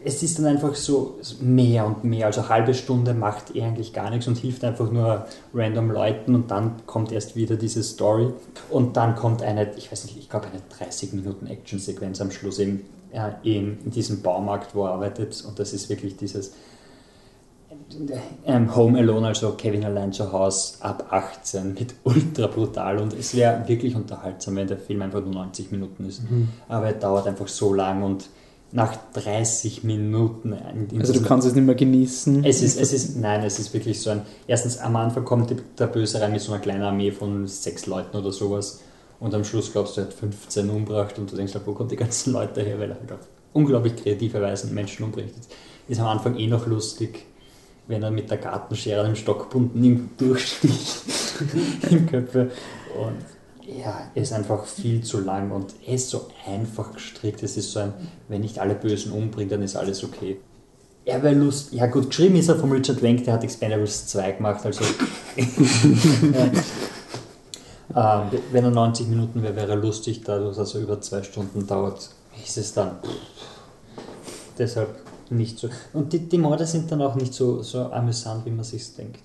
[0.04, 2.26] es ist dann einfach so mehr und mehr.
[2.26, 6.34] Also eine halbe Stunde macht eh eigentlich gar nichts und hilft einfach nur random Leuten
[6.34, 8.32] und dann kommt erst wieder diese Story
[8.70, 12.58] und dann kommt eine, ich weiß nicht, ich glaube eine 30 Minuten Action-Sequenz am Schluss
[12.58, 16.54] eben ja, in, in diesem Baumarkt, wo er arbeitet und das ist wirklich dieses
[18.74, 23.66] Home Alone, also Kevin allein zu Hause ab 18 mit ultra brutal und es wäre
[23.66, 26.28] wirklich unterhaltsam, wenn der Film einfach nur 90 Minuten ist.
[26.30, 26.48] Mhm.
[26.68, 28.28] Aber er dauert einfach so lang und
[28.72, 30.54] nach 30 Minuten.
[30.98, 32.42] Also du kannst es nicht mehr genießen.
[32.44, 34.22] Es ist, es ist, nein, es ist wirklich so ein.
[34.46, 38.16] Erstens am Anfang kommt der Böse rein mit so einer kleinen Armee von sechs Leuten
[38.16, 38.80] oder sowas
[39.22, 41.96] und am Schluss glaubst du, er hat 15 umgebracht und du denkst, wo kommen die
[41.96, 45.34] ganzen Leute her, weil er halt auf unglaublich kreative Weise Menschen umbringt.
[45.86, 47.26] Ist am Anfang eh noch lustig,
[47.88, 51.02] wenn er mit der Gartenschere dem Stockbunden durchsticht
[51.90, 52.50] im Köpfe
[52.98, 53.16] und
[53.64, 57.42] ja, er ist einfach viel zu lang und er ist so einfach gestrickt.
[57.42, 57.92] Es ist so ein,
[58.28, 60.38] wenn nicht alle Bösen umbringt, dann ist alles okay.
[61.04, 64.32] Er wäre Lust, ja gut, geschrieben ist er von Richard Wenk, der hat Expendables 2
[64.32, 64.84] gemacht, also.
[67.94, 68.22] ja.
[68.22, 71.66] ähm, wenn er 90 Minuten wäre, wäre er lustig, dadurch, dass er über zwei Stunden
[71.66, 72.10] dauert,
[72.44, 72.98] ist es dann.
[74.58, 74.94] Deshalb
[75.36, 75.68] nicht so.
[75.92, 79.20] Und die, die Morde sind dann auch nicht so, so amüsant, wie man sich denkt.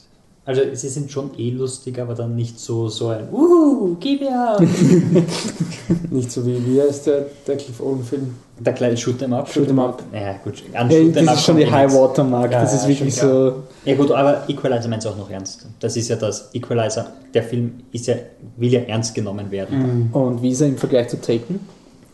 [0.47, 4.57] Also sie sind schon eh lustig, aber dann nicht so, so ein Uhu, gib her!
[6.09, 8.33] nicht so wie, wie heißt der, der Cliff Owen-Film?
[8.59, 9.49] Der kleine Shoot 'em Up.
[9.49, 10.01] Shoot 'em Up.
[10.13, 10.63] Ja, gut.
[10.73, 12.49] An hey, das ist schon die High Watermark.
[12.49, 13.63] Ja, das ist wirklich so.
[13.83, 15.65] Ja, gut, aber Equalizer meint es auch noch ernst.
[15.81, 16.49] Das ist ja das.
[16.53, 18.15] Equalizer, der Film ist ja,
[18.55, 20.07] will ja ernst genommen werden.
[20.07, 20.13] Mhm.
[20.13, 21.59] Und wie ist er im Vergleich zu Taken?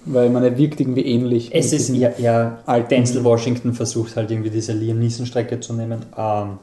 [0.05, 1.49] Weil man er wirkt irgendwie ähnlich.
[1.53, 6.05] Es ist ja, ja Denzel Washington versucht halt irgendwie diese Liam Neeson-Strecke zu nehmen.
[6.17, 6.57] Ähm,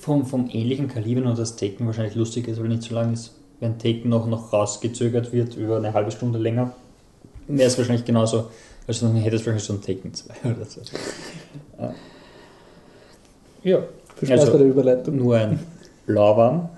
[0.00, 3.34] vom, vom ähnlichen Kaliber nur das Taken wahrscheinlich lustig ist, weil nicht so lang ist.
[3.60, 6.72] Wenn Taken noch, noch rausgezögert wird über eine halbe Stunde länger,
[7.46, 8.48] wäre es wahrscheinlich genauso,
[8.86, 10.80] also dann hätte es wahrscheinlich so ein Taken 2 oder so.
[13.62, 13.78] Ja,
[14.16, 15.16] viel Spaß also, bei der Überleitung.
[15.16, 15.60] Nur ein
[16.06, 16.68] Lauwarm.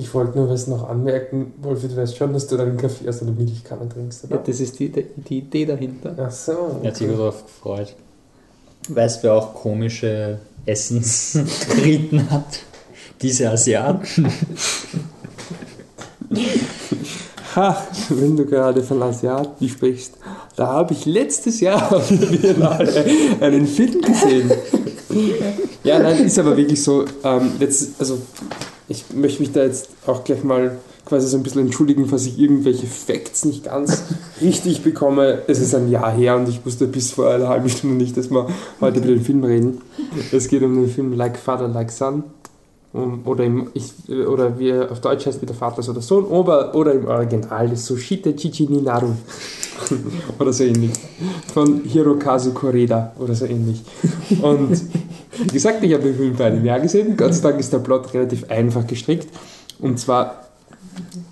[0.00, 3.20] Ich wollte nur was noch anmerken, Wolfi, du weißt schon, dass du deinen Kaffee aus
[3.20, 4.36] einer Milchkanne trinkst, oder?
[4.36, 6.14] Ja, das ist die, die Idee dahinter.
[6.18, 6.52] Ach so.
[6.52, 6.78] Okay.
[6.84, 7.94] Er hat sich darauf gefreut.
[8.88, 12.60] Weißt du, auch komische Essensriten hat?
[13.20, 14.32] Diese Asiaten.
[17.56, 20.14] Ha, wenn du gerade von Asiaten sprichst,
[20.54, 22.08] da habe ich letztes Jahr auf
[23.40, 24.52] einen Film gesehen.
[25.82, 27.04] Ja, nein, ist aber wirklich so.
[27.24, 28.18] Ähm, jetzt, also
[28.90, 32.40] ich möchte mich da jetzt auch gleich mal quasi so ein bisschen entschuldigen, falls ich
[32.40, 34.02] irgendwelche Facts nicht ganz
[34.42, 35.42] richtig bekomme.
[35.46, 38.30] Es ist ein Jahr her und ich wusste bis vor einer halben Stunde nicht, dass
[38.30, 38.48] wir
[38.80, 39.80] heute über den Film reden.
[40.32, 42.24] Es geht um den Film Like Father, Like Son.
[42.92, 47.06] Oder, im, ich, oder wie auf Deutsch heißt wieder Vater oder Sohn, oder, oder im
[47.06, 49.12] Original Sushite Chichi Ninaru
[50.38, 50.92] oder so ähnlich.
[51.54, 53.82] Von Hirokazu Koreda oder so ähnlich.
[54.42, 54.82] Und
[55.38, 57.16] wie gesagt, ich habe den Film vor einem Jahr gesehen.
[57.16, 59.28] Gott sei Dank ist der Plot relativ einfach gestrickt.
[59.78, 60.46] Und zwar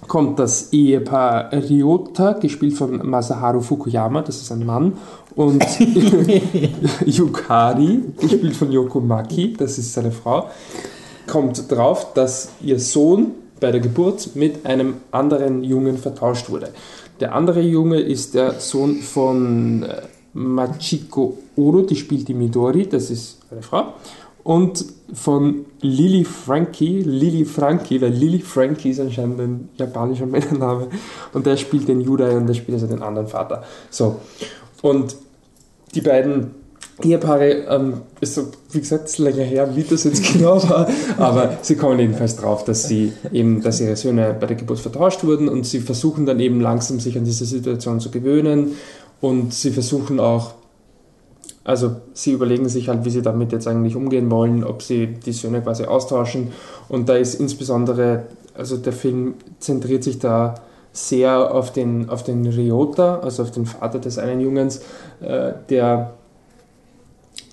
[0.07, 4.95] kommt das Ehepaar Ryota, gespielt von Masaharu Fukuyama, das ist ein Mann,
[5.35, 5.65] und
[7.07, 10.49] Yukari, gespielt von Yoko Maki, das ist seine Frau,
[11.29, 16.71] kommt drauf, dass ihr Sohn bei der Geburt mit einem anderen Jungen vertauscht wurde.
[17.21, 23.11] Der andere Junge ist der Sohn von äh, Machiko Oro, die spielt die Midori, das
[23.11, 23.95] ist eine Frau,
[24.45, 30.89] und von Lily Frankie, Lily Frankie, weil Lily Frankie ist anscheinend ein japanischer Männername
[31.33, 33.65] und der spielt den Judai und der spielt also den anderen Vater.
[33.91, 34.21] So,
[34.83, 35.17] und
[35.95, 36.55] die beiden
[37.03, 41.59] Ehepaare, ähm, ist so, wie gesagt, ist länger her, wie das jetzt genau war, aber
[41.63, 45.49] sie kommen jedenfalls drauf, dass sie eben, dass ihre Söhne bei der Geburt vertauscht wurden
[45.49, 48.73] und sie versuchen dann eben langsam sich an diese Situation zu gewöhnen
[49.21, 50.55] und sie versuchen auch
[51.69, 55.33] also sie überlegen sich halt, wie sie damit jetzt eigentlich umgehen wollen, ob sie die
[55.33, 56.53] Söhne quasi austauschen.
[56.89, 58.23] Und da ist insbesondere,
[58.55, 60.55] also der Film zentriert sich da
[60.93, 64.81] sehr auf den, auf den Ryota, also auf den Vater des einen Jungens,
[65.21, 66.15] äh, der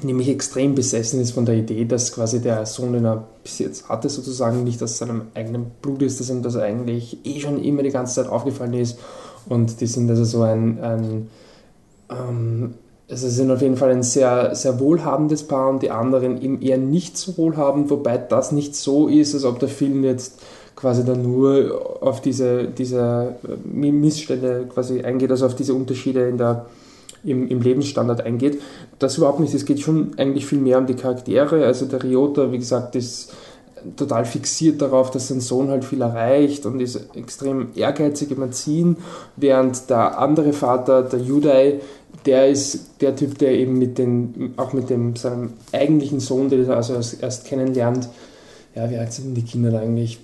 [0.03, 3.89] nämlich extrem besessen ist von der Idee, dass quasi der Sohn, den er bis jetzt
[3.89, 7.83] hatte, sozusagen nicht aus seinem eigenen Blut ist, dass ihm das eigentlich eh schon immer
[7.83, 8.99] die ganze Zeit aufgefallen ist.
[9.47, 11.27] Und die sind also so ein, ein
[12.09, 12.73] ähm,
[13.09, 16.77] also sind auf jeden Fall ein sehr, sehr wohlhabendes Paar und die anderen eben eher
[16.77, 20.41] nicht so wohlhabend, wobei das nicht so ist, als ob der Film jetzt
[20.75, 26.37] quasi dann nur auf diese, diese äh, Missstände quasi eingeht, also auf diese Unterschiede in
[26.37, 26.65] der,
[27.25, 28.61] im, im Lebensstandard eingeht.
[28.99, 29.53] Das überhaupt nicht.
[29.53, 31.65] Es geht schon eigentlich viel mehr um die Charaktere.
[31.65, 33.33] Also der Ryota, wie gesagt, ist
[33.95, 38.97] total fixiert darauf, dass sein Sohn halt viel erreicht und ist extrem ehrgeizig im Erziehen,
[39.35, 41.81] während der andere Vater, der Judai,
[42.25, 46.67] der ist der Typ, der eben mit den, auch mit dem, seinem eigentlichen Sohn, den
[46.67, 48.09] er also erst, erst kennenlernt,
[48.73, 50.19] ja, wie alt sind denn die Kinder eigentlich?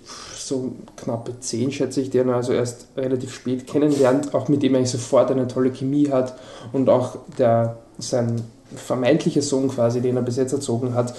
[0.52, 4.76] So knappe zehn, schätze ich, den er also erst relativ spät kennenlernt, auch mit dem
[4.76, 6.36] er sofort eine tolle Chemie hat
[6.74, 8.42] und auch der, sein
[8.76, 11.14] vermeintlicher Sohn quasi, den er bis jetzt erzogen hat,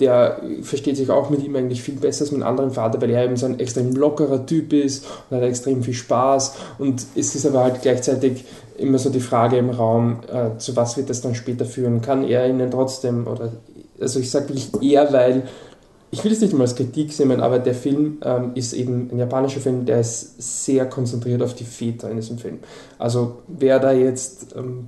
[0.00, 3.10] der versteht sich auch mit ihm eigentlich viel besser als mit einem anderen Vater, weil
[3.10, 6.54] er eben so ein extrem lockerer Typ ist und hat extrem viel Spaß.
[6.78, 8.44] Und es ist aber halt gleichzeitig
[8.78, 12.00] immer so die Frage im Raum, äh, zu was wird das dann später führen?
[12.00, 13.52] Kann er ihnen trotzdem, oder,
[14.00, 15.42] also ich sage wirklich eher, weil
[16.10, 19.18] ich will es nicht mal als Kritik sehen, aber der Film ähm, ist eben ein
[19.18, 22.58] japanischer Film, der ist sehr konzentriert auf die Väter in diesem Film.
[22.98, 24.86] Also wer da jetzt ähm,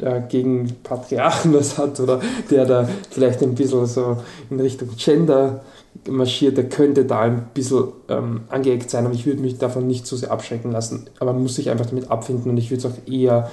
[0.00, 4.16] äh, gegen Patriarchen was hat oder der da vielleicht ein bisschen so
[4.48, 5.64] in Richtung Gender
[6.08, 10.06] marschiert, der könnte da ein bisschen ähm, angeeckt sein, aber ich würde mich davon nicht
[10.06, 11.08] so sehr abschrecken lassen.
[11.18, 13.50] Aber man muss sich einfach damit abfinden und ich würde es auch eher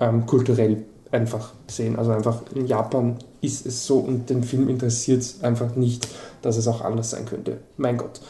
[0.00, 1.96] ähm, kulturell einfach sehen.
[1.96, 6.08] Also einfach in Japan ist es so und den Film interessiert es einfach nicht,
[6.40, 7.58] dass es auch anders sein könnte.
[7.76, 8.20] Mein Gott.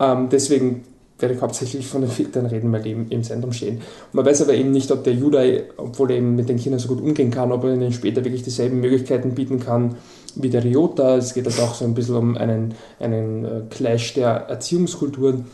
[0.00, 0.84] Ähm, deswegen
[1.18, 3.76] werde ich hauptsächlich von den Filtern reden, weil die eben im Zentrum stehen.
[3.76, 6.80] Und man weiß aber eben nicht, ob der Judai, obwohl er eben mit den Kindern
[6.80, 9.94] so gut umgehen kann, ob er ihnen später wirklich dieselben Möglichkeiten bieten kann
[10.34, 11.16] wie der Ryota.
[11.16, 15.46] Es geht also auch so ein bisschen um einen, einen äh, Clash der Erziehungskulturen.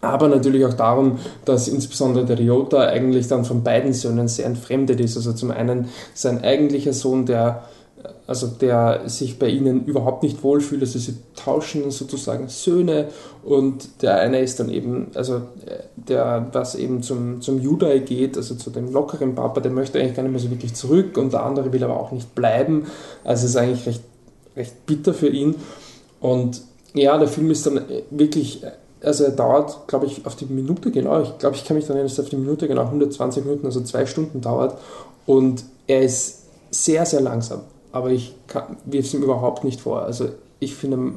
[0.00, 5.00] Aber natürlich auch darum, dass insbesondere der Ryota eigentlich dann von beiden Söhnen sehr entfremdet
[5.00, 5.16] ist.
[5.16, 7.64] Also zum einen sein eigentlicher Sohn, der
[8.26, 10.82] also der sich bei ihnen überhaupt nicht wohlfühlt.
[10.82, 13.08] Also sie tauschen sozusagen Söhne
[13.44, 15.42] und der eine ist dann eben, also
[15.96, 20.16] der, was eben zum, zum Judai geht, also zu dem lockeren Papa, der möchte eigentlich
[20.16, 22.86] gar nicht mehr so wirklich zurück und der andere will aber auch nicht bleiben.
[23.24, 24.02] Also es ist eigentlich recht,
[24.56, 25.54] recht bitter für ihn.
[26.20, 26.62] Und
[26.94, 28.62] ja, der Film ist dann wirklich,
[29.02, 31.98] also er dauert, glaube ich, auf die Minute genau, ich glaube, ich kann mich daran
[31.98, 34.78] erinnern, dass er auf die Minute genau 120 Minuten, also zwei Stunden dauert.
[35.26, 37.60] Und er ist sehr, sehr langsam.
[37.92, 38.34] Aber ich
[38.84, 40.02] wirf es ihm überhaupt nicht vor.
[40.02, 40.28] Also
[40.60, 41.14] ich finde,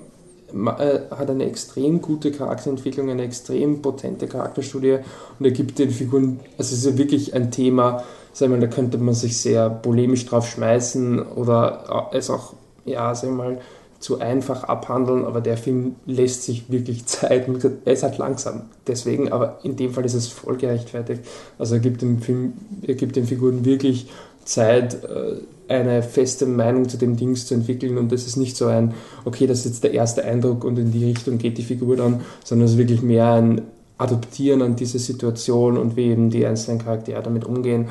[0.54, 5.00] er hat eine extrem gute Charakterentwicklung, eine extrem potente Charakterstudie.
[5.39, 8.68] Und er gibt den Figuren, also es ist ja wirklich ein Thema, sagen wir, da
[8.68, 12.54] könnte man sich sehr polemisch drauf schmeißen oder es auch,
[12.86, 13.58] ja, sagen wir mal,
[14.00, 17.48] zu einfach abhandeln, aber der Film lässt sich wirklich Zeit.
[17.86, 21.22] Er ist halt langsam, deswegen, aber in dem Fall ist es voll gerechtfertigt.
[21.58, 24.10] Also er gibt dem Film, er gibt den Figuren wirklich
[24.46, 25.38] Zeit, äh,
[25.72, 29.46] eine feste Meinung zu dem Dings zu entwickeln und das ist nicht so ein, okay,
[29.46, 32.66] das ist jetzt der erste Eindruck und in die Richtung geht die Figur dann, sondern
[32.66, 33.62] es ist wirklich mehr ein
[34.00, 37.90] Adoptieren an diese Situation und wie eben die einzelnen Charaktere damit umgehen.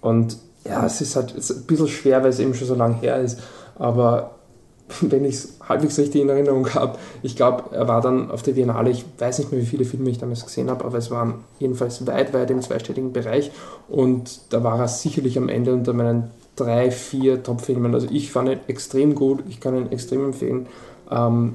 [0.00, 2.96] Und ja, es ist halt ist ein bisschen schwer, weil es eben schon so lange
[2.96, 3.38] her ist,
[3.78, 4.32] aber
[5.00, 8.52] wenn ich es halbwegs richtig in Erinnerung habe, ich glaube, er war dann auf der
[8.52, 11.34] Biennale, ich weiß nicht mehr, wie viele Filme ich damals gesehen habe, aber es waren
[11.58, 13.50] jedenfalls weit, weit im zweistelligen Bereich
[13.88, 17.94] und da war er sicherlich am Ende unter meinen drei, vier Top-Filmen.
[17.94, 20.66] Also ich fand ihn extrem gut, ich kann ihn extrem empfehlen.
[21.10, 21.54] Ähm,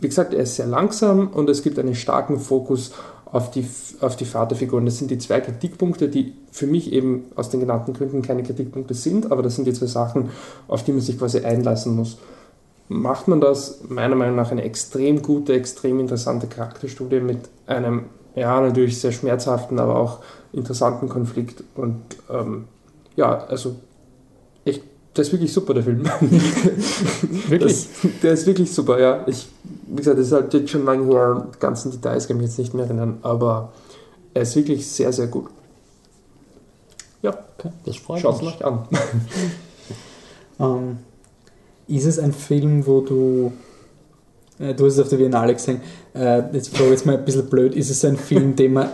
[0.00, 2.92] wie gesagt, er ist sehr langsam und es gibt einen starken Fokus
[3.24, 3.66] auf die,
[4.00, 4.84] auf die Vaterfiguren.
[4.84, 8.94] Das sind die zwei Kritikpunkte, die für mich eben aus den genannten Gründen keine Kritikpunkte
[8.94, 10.30] sind, aber das sind die zwei Sachen,
[10.68, 12.18] auf die man sich quasi einlassen muss.
[12.88, 18.04] Macht man das, meiner Meinung nach, eine extrem gute, extrem interessante Charakterstudie mit einem,
[18.36, 20.20] ja, natürlich sehr schmerzhaften, aber auch
[20.52, 22.64] interessanten Konflikt und ähm,
[23.16, 23.76] ja, also
[24.64, 24.82] echt,
[25.16, 26.04] der ist wirklich super, der Film.
[27.48, 27.88] wirklich?
[28.02, 29.24] Das, der ist wirklich super, ja.
[29.26, 29.48] Ich,
[29.88, 32.50] wie gesagt, das ist halt jetzt schon lange her, die ganzen Details kann ich mich
[32.50, 33.72] jetzt nicht mehr erinnern, aber
[34.34, 35.48] er ist wirklich sehr, sehr gut.
[37.22, 38.56] Ja, okay, das freut Schaut mich.
[38.60, 38.88] Schaut es euch an.
[40.80, 40.98] ähm,
[41.88, 43.52] ist es ein Film, wo du
[44.58, 45.80] äh, Du hast es auf der Biennale gesehen.
[46.14, 47.74] Äh, jetzt frage ich jetzt mal ein bisschen blöd.
[47.74, 48.88] Ist es ein Film, den man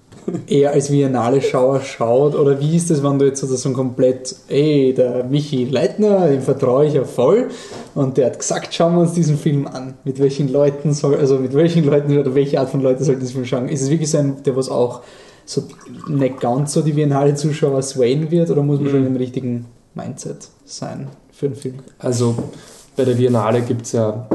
[0.46, 2.34] eher als Biennale-Schauer schaut?
[2.34, 6.86] Oder wie ist das, wenn du jetzt so komplett, ey, der Michi Leitner, dem vertraue
[6.86, 7.48] ich ja voll
[7.94, 9.94] und der hat gesagt, schauen wir uns diesen Film an.
[10.04, 13.32] Mit welchen Leuten soll, also mit welchen Leuten oder welche Art von Leuten soll diesen
[13.32, 13.68] Film schauen?
[13.68, 15.02] Ist es wirklich so ein, der was auch
[15.44, 15.62] so
[16.08, 18.92] nicht ganz so die Biennale-Zuschauer swayen wird oder muss man mhm.
[18.92, 21.08] schon im richtigen Mindset sein
[21.38, 21.78] für den Film?
[21.98, 22.34] Also
[22.96, 24.26] bei der Biennale gibt es ja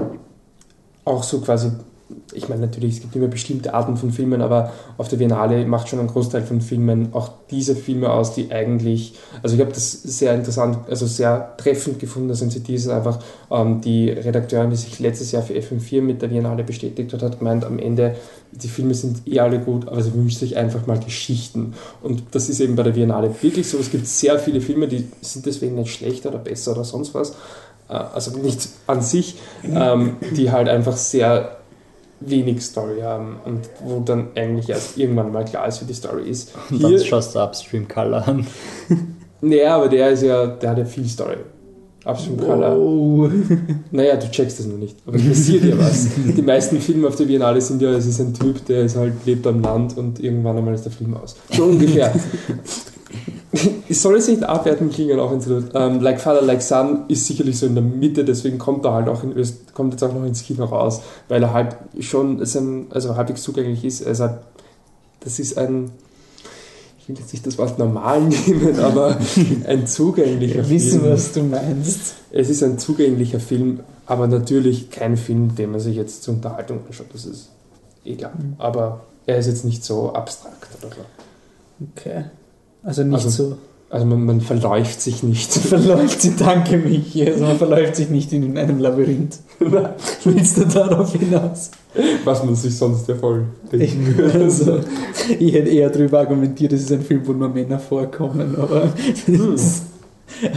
[1.03, 1.69] auch so quasi
[2.33, 5.89] ich meine natürlich, es gibt immer bestimmte Arten von Filmen, aber auf der Biennale macht
[5.89, 9.91] schon ein Großteil von Filmen auch diese Filme aus, die eigentlich, also ich habe das
[9.91, 13.19] sehr interessant, also sehr treffend gefunden, dass NCT ist einfach
[13.51, 17.39] ähm, die Redakteurin, die sich letztes Jahr für FM4 mit der Biennale bestätigt hat, hat
[17.39, 18.15] gemeint, am Ende,
[18.51, 21.73] die Filme sind eh alle gut, aber sie wünscht sich einfach mal Geschichten.
[22.01, 23.77] Und das ist eben bei der Biennale wirklich so.
[23.77, 27.31] Es gibt sehr viele Filme, die sind deswegen nicht schlechter oder besser oder sonst was,
[27.89, 31.57] äh, also nicht an sich, ähm, die halt einfach sehr
[32.29, 36.29] wenig Story haben und wo dann eigentlich erst irgendwann mal klar ist, wie die Story
[36.29, 36.53] ist.
[36.69, 38.47] Und dann schaust du Upstream Color an.
[39.41, 41.37] naja, aber der ist ja, der hat ja viel Story.
[42.05, 42.77] Upstream Color.
[42.77, 43.29] Oh.
[43.91, 44.97] Naja, du checkst das noch nicht.
[45.05, 46.09] Aber passiert ja was.
[46.15, 49.13] Die meisten Filme auf der Biennale sind ja, es ist ein Typ, der ist halt,
[49.25, 51.35] lebt am Land und irgendwann einmal ist der Film aus.
[51.51, 52.13] So ungefähr.
[53.87, 57.27] Ich soll es nicht abwerten klingen, auch wenn es ähm, Like Father, Like Son ist
[57.27, 60.13] sicherlich so in der Mitte, deswegen kommt er halt auch in Öst kommt jetzt auch
[60.13, 64.05] noch ins Kino raus, weil er halt schon sein, also halbwegs zugänglich ist.
[64.05, 64.29] Also
[65.19, 65.91] das ist ein,
[66.99, 69.17] ich will jetzt nicht das Wort normal nehmen, aber
[69.67, 71.13] ein zugänglicher Wir wissen, Film.
[71.13, 72.15] was du meinst.
[72.31, 76.79] Es ist ein zugänglicher Film, aber natürlich kein Film, den man sich jetzt zur Unterhaltung
[76.87, 77.07] anschaut.
[77.13, 77.49] Das ist
[78.17, 78.31] klar.
[78.37, 78.55] Mhm.
[78.57, 81.01] Aber er ist jetzt nicht so abstrakt oder so.
[81.95, 82.25] Okay.
[82.83, 83.57] Also nicht Also- so.
[83.89, 85.53] Also man, man verläuft sich nicht.
[85.53, 87.27] Verläuft sie, danke Michi.
[87.29, 89.37] Also man verläuft sich nicht in einem Labyrinth.
[90.23, 91.69] Willst du darauf hinaus?
[92.23, 94.39] Was man sich sonst ja voll denken würde.
[94.45, 94.79] also,
[95.37, 98.91] ich hätte eher darüber argumentiert, es ist ein Film, wo nur Männer vorkommen, aber,
[99.27, 99.83] das,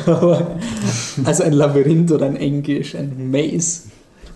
[0.06, 0.56] aber
[1.24, 3.82] also ein Labyrinth oder ein Englisch, ein Maze.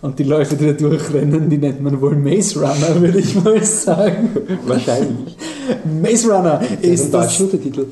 [0.02, 3.62] Und die Läufe, die da durchrennen, die nennt man wohl Maze Runner, würde ich mal
[3.64, 4.30] sagen.
[4.66, 5.36] Wahrscheinlich.
[6.02, 7.26] Maze Runner ist ein das.
[7.28, 7.86] deutscher Untertitel.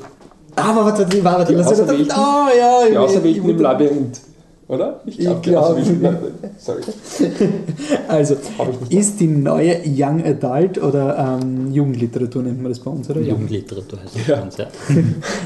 [0.55, 2.11] Ah, aber warte, die war Die die Auserwählten.
[2.15, 4.19] Oh ja, Die ich- Auserwählten im Labyrinth.
[4.67, 4.99] Oder?
[5.07, 5.77] Ich glaub, die glaub-
[6.59, 6.81] Sorry.
[8.07, 8.35] Also,
[8.89, 13.19] ist die neue Young Adult oder ähm, Jugendliteratur nennt man das bei uns, oder?
[13.19, 14.35] Jugendliteratur heißt das Ja.
[14.35, 14.65] bei uns, ja.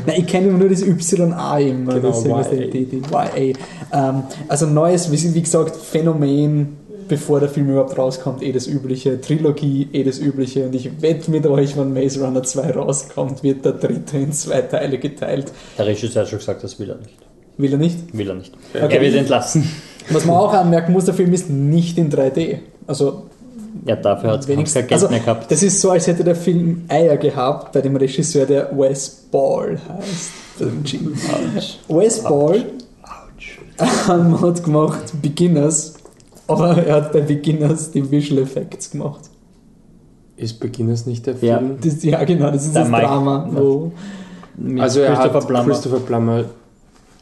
[0.08, 1.94] Nein, ich kenne immer nur das YA immer.
[1.94, 2.66] Genau, das ist immer YA.
[2.68, 3.54] Die, die YA.
[3.94, 6.76] Ähm, also neues, wie gesagt, Phänomen,
[7.08, 9.20] bevor der Film überhaupt rauskommt, eh das übliche.
[9.22, 10.66] Trilogie, eh das übliche.
[10.66, 14.62] Und ich wette mit euch, wenn Maze Runner 2 rauskommt, wird der dritte in zwei
[14.62, 15.52] Teile geteilt.
[15.78, 17.14] Der Regisseur hat schon gesagt, das will er nicht.
[17.58, 18.18] Will er nicht?
[18.18, 18.54] Will er nicht.
[18.74, 18.96] Okay.
[18.96, 19.70] Er wird entlassen.
[20.10, 22.58] Was man auch anmerken muss, der Film ist nicht in 3D.
[22.88, 23.24] Also
[23.86, 24.58] Ja, dafür hat es kein.
[24.64, 25.52] Geld Also, mehr gehabt.
[25.52, 29.80] das ist so, als hätte der Film Eier gehabt bei dem Regisseur, der Wes Ball
[29.88, 30.32] heißt.
[31.88, 32.66] Wes Ball
[34.10, 35.94] ähm, hat gemacht Beginners,
[36.48, 39.22] aber er hat bei Beginners die Visual Effects gemacht.
[40.36, 41.58] Ist Beginners nicht der Ja.
[41.60, 41.78] Film?
[41.82, 43.06] Das, ja, genau, das ist Der das Mike.
[43.06, 43.48] Drama.
[43.52, 43.92] Wo,
[44.80, 45.66] Also er Christopher hat Plummer.
[45.66, 46.46] Christopher Plummer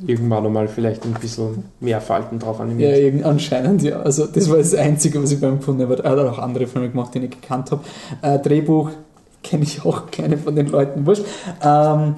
[0.07, 2.97] irgendwann einmal vielleicht ein bisschen mehr Falten drauf ja, animiert.
[2.97, 3.99] irgend, anscheinend, ja.
[4.01, 6.03] Also, das war das Einzige, was ich beim gefunden habe.
[6.03, 7.83] Er hat auch andere Filme gemacht, die ich gekannt habe.
[8.21, 8.89] Äh, Drehbuch
[9.43, 11.23] kenne ich auch keine von den Leuten, wurscht.
[11.63, 12.15] Ähm,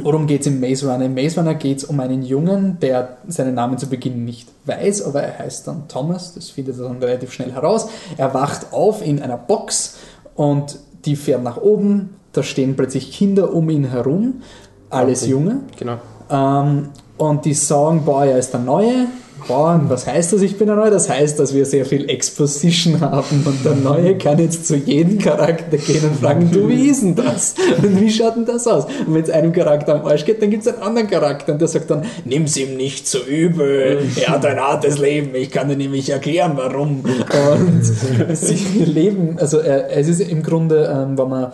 [0.00, 1.04] worum geht es im Maze Runner?
[1.04, 5.02] Im Maze Runner geht es um einen Jungen, der seinen Namen zu Beginn nicht weiß,
[5.02, 7.88] aber er heißt dann Thomas, das findet er dann relativ schnell heraus.
[8.16, 9.96] Er wacht auf in einer Box
[10.34, 14.42] und die fährt nach oben, da stehen plötzlich Kinder um ihn herum,
[14.90, 15.30] alles Okay.
[15.30, 15.60] Junge.
[15.76, 15.98] Genau.
[16.30, 19.06] Ähm, und die sagen, boah, er ist der Neue.
[19.46, 20.90] Und was heißt das, ich bin der Neue?
[20.90, 25.18] Das heißt, dass wir sehr viel Exposition haben und der Neue kann jetzt zu jedem
[25.18, 27.54] Charakter gehen und fragen, du, wie ist denn das?
[27.78, 28.84] Und wie schaut denn das aus?
[28.84, 31.60] Und wenn es einem Charakter am Arsch geht, dann gibt es einen anderen Charakter und
[31.60, 35.68] der sagt dann, nimm's ihm nicht zu übel, er hat ein hartes Leben, ich kann
[35.68, 37.04] dir nämlich erklären, warum.
[37.04, 37.82] Und
[38.34, 41.52] sie leben, also äh, es ist im Grunde, ähm, wenn man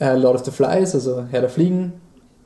[0.00, 1.92] äh, Lord of the Flies, also Herr der Fliegen,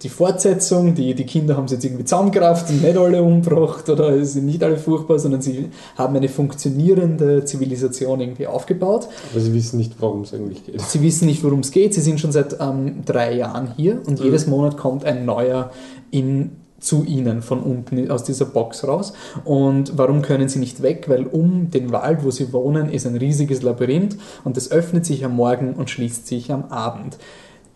[0.03, 4.11] die Fortsetzung, die, die Kinder haben sie jetzt irgendwie zusammengekraft und nicht alle umgebracht oder
[4.11, 9.09] es sind nicht alle furchtbar, sondern sie haben eine funktionierende Zivilisation irgendwie aufgebaut.
[9.33, 10.81] Aber sie wissen nicht, worum es eigentlich geht.
[10.81, 11.95] Sie wissen nicht, worum es geht.
[11.95, 14.25] Sie sind schon seit ähm, drei Jahren hier und Mhm.
[14.25, 15.71] jedes Monat kommt ein neuer
[16.11, 19.12] in, zu ihnen von unten aus dieser Box raus.
[19.45, 21.05] Und warum können sie nicht weg?
[21.09, 25.25] Weil um den Wald, wo sie wohnen, ist ein riesiges Labyrinth und das öffnet sich
[25.25, 27.19] am Morgen und schließt sich am Abend.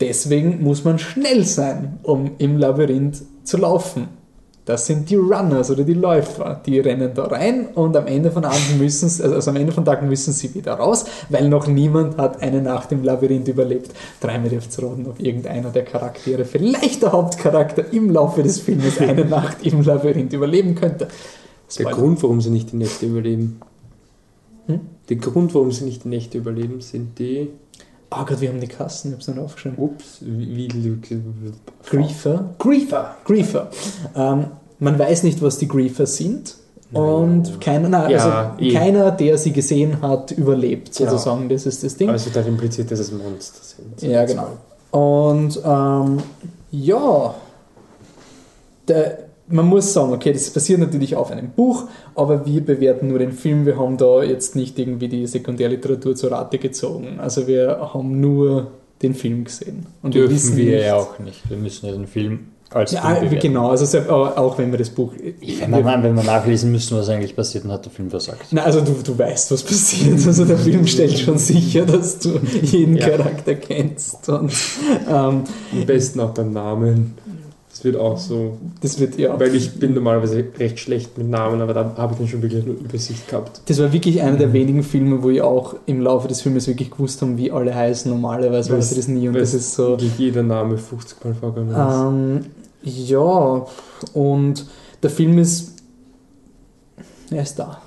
[0.01, 4.09] Deswegen muss man schnell sein, um im Labyrinth zu laufen.
[4.67, 6.61] Das sind die Runners oder die Läufer.
[6.67, 9.85] Die rennen da rein und am Ende von Abend müssen sie, also am Ende von
[9.85, 13.93] Tag müssen sie wieder raus, weil noch niemand hat eine Nacht im Labyrinth überlebt.
[14.21, 18.99] Dreimal dürft ihr raten, ob irgendeiner der Charaktere, vielleicht der Hauptcharakter, im Laufe des Filmes
[18.99, 21.07] eine Nacht im Labyrinth überleben könnte.
[21.07, 21.91] Der Spoiler.
[21.93, 23.61] Grund, warum sie nicht die Nächte überleben.
[24.67, 24.81] Hm?
[25.09, 27.51] Der Grund, warum sie nicht die Nächte überleben, sind die.
[28.11, 29.79] Oh Gott, wir haben die Kassen, ich hab's nicht aufgeschrieben.
[29.79, 30.69] Ups, wie.
[30.73, 30.99] wie
[31.89, 32.55] Griefer.
[32.59, 33.17] Griefer.
[33.25, 33.71] Griefer.
[34.15, 34.47] Ähm,
[34.79, 36.55] man weiß nicht, was die Griefer sind.
[36.93, 38.73] Und keiner, nein, Ja, also eh.
[38.73, 41.49] keiner, der sie gesehen hat, überlebt sozusagen.
[41.49, 42.09] Das ist das Ding.
[42.09, 44.03] Wird halt impliziert, dass es Monster sind.
[44.03, 44.49] Ja, genau.
[44.93, 46.19] Und ähm,
[46.71, 47.35] ja,
[48.87, 51.85] der, man muss sagen, okay, das basiert natürlich auf einem Buch,
[52.15, 53.65] aber wir bewerten nur den Film.
[53.67, 57.19] Wir haben da jetzt nicht irgendwie die Sekundärliteratur zur Rate gezogen.
[57.21, 58.69] Also wir haben nur
[59.03, 59.87] den Film gesehen.
[60.03, 61.49] Und wir Dürfen wissen wir nicht, ja auch nicht.
[61.49, 62.41] Wir müssen ja den Film
[62.71, 63.41] als Ja, Film bewerten.
[63.41, 65.13] genau, also selbst, auch wenn wir das Buch.
[65.15, 68.47] Wenn wir, wenn wir nachlesen müssen, was eigentlich passiert, dann hat der Film versagt.
[68.51, 70.27] Na, also du, du weißt, was passiert.
[70.27, 73.11] Also der Film stellt schon sicher, dass du jeden Ja.
[73.11, 74.29] Charakter kennst.
[74.29, 74.53] Und
[75.09, 77.15] ähm, Am besten auch beim Namen.
[77.77, 78.57] Das wird auch so.
[78.81, 79.39] das wird ja.
[79.39, 82.65] Weil ich bin normalerweise recht schlecht mit Namen, aber da habe ich dann schon wirklich
[82.65, 83.61] eine Übersicht gehabt.
[83.67, 86.91] Das war wirklich einer der wenigen Filme, wo ich auch im Laufe des Filmes wirklich
[86.91, 88.11] gewusst habe, wie alle heißen.
[88.11, 89.91] Normalerweise weiß ich das nie und das ist so.
[89.91, 92.47] wirklich jeder Name 50 Mal vorgekommen ist.
[92.47, 92.47] Ähm,
[92.83, 93.67] ja,
[94.15, 94.65] und
[95.03, 95.75] der Film ist.
[97.31, 97.83] Er ist da.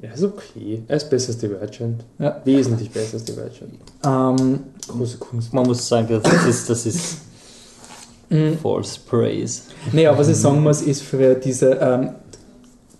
[0.00, 0.84] Er ist okay.
[0.86, 2.04] Er ist besser als Divergent.
[2.20, 2.40] Ja.
[2.44, 3.80] Wesentlich besser als Divergent.
[4.06, 5.52] Ähm, Große Kunst.
[5.52, 7.27] Man muss sagen, das ist, das ist
[8.30, 9.62] mh, false praise.
[9.92, 12.10] Naja, was ich sagen muss, ist für diese ähm,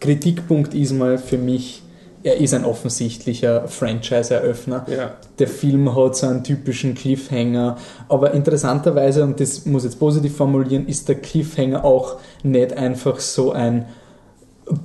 [0.00, 1.82] Kritikpunkt ist mal für mich,
[2.22, 4.86] er ist ein offensichtlicher Franchise-Eröffner.
[4.88, 5.14] Ja.
[5.38, 7.76] Der Film hat so einen typischen Cliffhanger,
[8.08, 13.20] aber interessanterweise, und das muss ich jetzt positiv formulieren, ist der Cliffhanger auch nicht einfach
[13.20, 13.86] so ein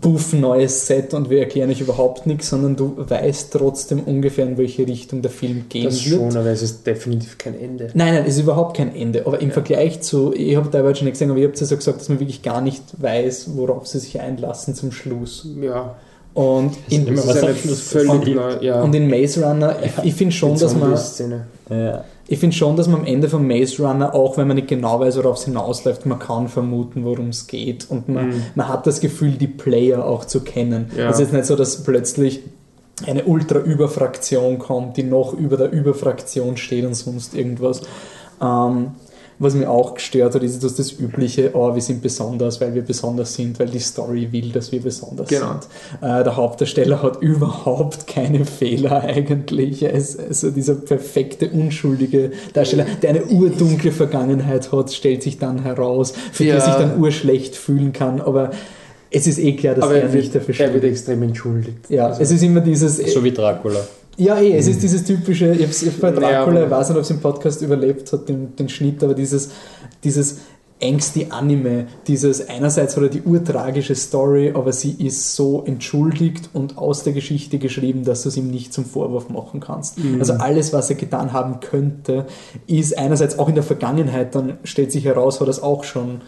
[0.01, 4.57] puff neues Set und wir erklären euch überhaupt nichts, sondern du weißt trotzdem ungefähr, in
[4.57, 6.19] welche Richtung der Film gehen Das wird.
[6.19, 7.89] schon, aber es ist definitiv kein Ende.
[7.93, 9.25] Nein, nein, es ist überhaupt kein Ende.
[9.25, 9.53] Aber im Ja.
[9.53, 12.09] Vergleich zu, ich habe teilweise schon nicht gesehen, aber ihr habt ja so gesagt, dass
[12.09, 15.47] man wirklich gar nicht weiß, worauf sie sich einlassen zum Schluss.
[15.61, 15.95] Ja.
[16.33, 18.81] Und in, immer was Schluss völlig neu, ja.
[18.81, 20.97] und in Maze Runner, ich, ich finde schon, dass man.
[21.69, 22.03] Ja.
[22.27, 24.99] ich finde schon, dass man am Ende von Maze Runner, auch wenn man nicht genau
[24.99, 27.89] weiß, worauf es hinausläuft, man kann vermuten, worum es geht.
[27.89, 28.43] Und man, Mhm.
[28.55, 30.91] man hat das Gefühl, die Player auch zu kennen.
[30.97, 31.09] Ja.
[31.09, 32.41] Es ist jetzt nicht so, dass plötzlich
[33.07, 37.81] eine Ultra-Überfraktion kommt, die noch über der Überfraktion steht und sonst irgendwas.
[38.41, 38.91] Ähm,
[39.39, 42.81] was mir auch gestört hat, ist dass das übliche, oh, wir sind besonders, weil wir
[42.83, 45.53] besonders sind, weil die Story will, dass wir besonders Genau.
[45.53, 45.67] sind.
[46.01, 49.83] Äh, der Hauptdarsteller hat überhaupt keine Fehler eigentlich.
[49.83, 55.63] Er ist also dieser perfekte, unschuldige Darsteller, der eine urdunkle Vergangenheit hat, stellt sich dann
[55.63, 56.61] heraus, für die er Ja.
[56.65, 58.51] sich dann urschlecht fühlen kann, aber
[59.11, 60.91] es ist eh klar, dass Aber er er nicht wird, dafür er wird steht.
[60.91, 61.89] extrem entschuldigt.
[61.89, 63.79] Ja, Also- es ist immer dieses, So wie Dracula.
[64.17, 67.03] Ja, eh, es ist dieses typische, ich habe bei Ja, Dracula, ich weiß nicht, ob
[67.03, 69.49] es im Podcast überlebt hat, den, den Schnitt, aber dieses,
[70.03, 70.39] dieses
[70.81, 76.77] angsty Anime, dieses einerseits hat er die urtragische Story, aber sie ist so entschuldigt und
[76.77, 79.97] aus der Geschichte geschrieben, dass du es ihm nicht zum Vorwurf machen kannst.
[79.97, 80.19] Mhm.
[80.19, 82.25] Also alles, was er getan haben könnte,
[82.67, 86.21] ist einerseits auch in der Vergangenheit, dann stellt sich heraus, hat er es auch schon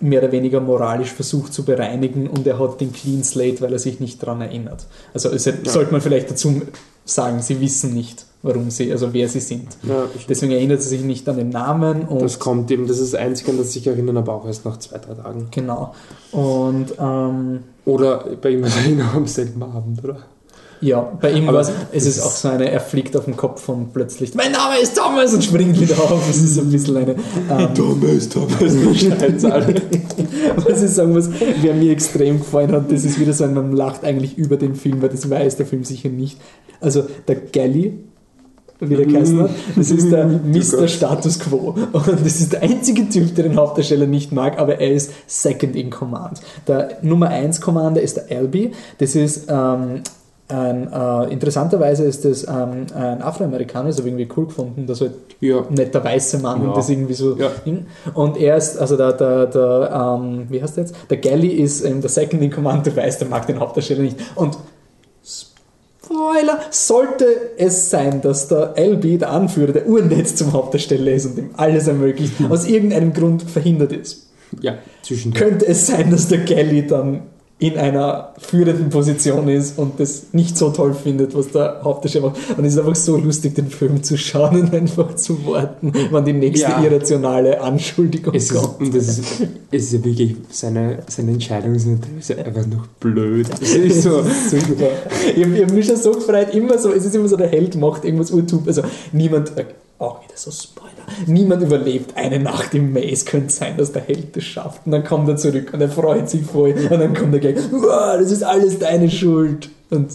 [0.00, 3.78] mehr oder weniger moralisch versucht zu bereinigen und er hat den Clean Slate, weil er
[3.78, 4.86] sich nicht daran erinnert.
[5.14, 6.62] Also es sollte man vielleicht dazu
[7.04, 9.76] sagen, sie wissen nicht, warum sie, also wer sie sind.
[9.82, 13.12] Ja, Deswegen erinnert sie sich nicht an den Namen und das kommt eben, das ist
[13.14, 15.48] das Einzige, an das sich erinnern, aber auch erst nach zwei, drei Tagen.
[15.50, 15.94] genau.
[16.32, 20.18] Und ähm, Oder bei ihm erinnern am selben Abend, oder?
[20.84, 23.68] Ja, bei ihm war es, es ist auch so eine, er fliegt auf den Kopf
[23.70, 26.28] und plötzlich, mein Name ist Thomas und springt wieder auf.
[26.28, 28.60] Es ist ein bisschen eine ähm, Thomas, Thomas.
[30.56, 31.30] Was ich sagen muss,
[31.62, 34.74] wer mir extrem gefallen hat, das ist wieder so ein, man lacht eigentlich über den
[34.74, 36.38] Film, weil das weiß der Film sicher nicht.
[36.82, 37.98] Also der Galley,
[38.80, 40.86] wie der geheißen hat, das ist der Mr.
[40.86, 41.74] Status Quo.
[41.92, 45.76] Und das ist der einzige Typ, der den Hauptdarsteller nicht mag, aber er ist Second
[45.76, 46.42] in Command.
[46.68, 48.72] Der Nummer 1 Commander ist der Albie.
[48.98, 50.02] Das ist ähm,
[50.48, 55.00] ein, äh, interessanterweise ist das ähm, ein Afroamerikaner, das habe ich irgendwie cool gefunden, dass
[55.00, 55.64] halt Ja.
[55.70, 56.74] nicht der weiße Mann Ja.
[56.74, 57.50] das irgendwie so Ja.
[57.64, 57.86] Ding.
[58.12, 59.90] Und er ist, also der, der, der
[60.20, 60.94] ähm, wie heißt der jetzt?
[61.08, 64.16] Der Galley ist ähm, der Second in Command, du weißt, der mag den Hauptdarsteller nicht.
[64.34, 64.58] Und
[66.02, 67.24] Spoiler, sollte
[67.56, 71.88] es sein, dass der LB, der Anführer, der Urnetz zum Hauptdarsteller ist und ihm alles
[71.88, 74.26] ermöglicht, aus irgendeinem Grund verhindert ist,
[74.60, 75.42] Ja, zwischendurch.
[75.42, 77.22] könnte es sein, dass der Galley dann
[77.68, 82.58] in einer führenden Position ist und das nicht so toll findet, was der Hauptdarsteller macht.
[82.58, 86.24] Und es ist einfach so lustig, den Film zu schauen und einfach zu warten, wann
[86.24, 86.82] die nächste Ja.
[86.82, 88.80] irrationale Anschuldigung Es ist, kommt.
[88.80, 89.24] und das ist,
[89.70, 93.46] es ist ja wirklich, seine, seine Entscheidungen sind teilweise einfach noch blöd.
[93.60, 94.88] Es ist so, Super.
[95.36, 97.76] Ich habe hab mich schon so gefreut, immer so, es ist immer so, der Held
[97.76, 98.66] macht irgendwas urtub.
[98.66, 99.64] Also niemand, äh,
[100.04, 100.92] auch wieder so Spoiler,
[101.26, 103.24] niemand überlebt eine Nacht im Maze.
[103.24, 104.86] Könnte sein, dass der Held das schafft.
[104.86, 106.74] Und dann kommt er zurück und er freut sich voll.
[106.90, 109.70] Und dann kommt er gleich, "Uah, das ist alles deine Schuld.
[109.90, 110.08] Und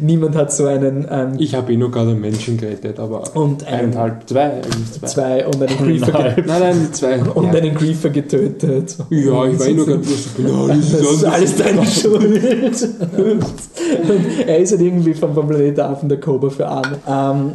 [0.00, 3.64] niemand hat so einen ähm, Ich habe eh nur gerade einen Menschen gerettet, aber und
[3.66, 4.60] einen, eineinhalb, zwei,
[4.92, 5.06] zwei.
[5.06, 6.46] zwei und einen Griefer, ge Eineinhalb.
[6.46, 7.22] Nein, nein, zwei.
[7.22, 7.52] und ja.
[7.52, 8.96] einen Griefer getötet.
[9.10, 12.88] ja, ich war eh nur gerade so, genau, das Das ist alles deine Schuld.
[14.02, 16.98] Und er ist halt irgendwie vom, vom Planet Affen der Cobra für Arme.
[17.06, 17.52] Ähm,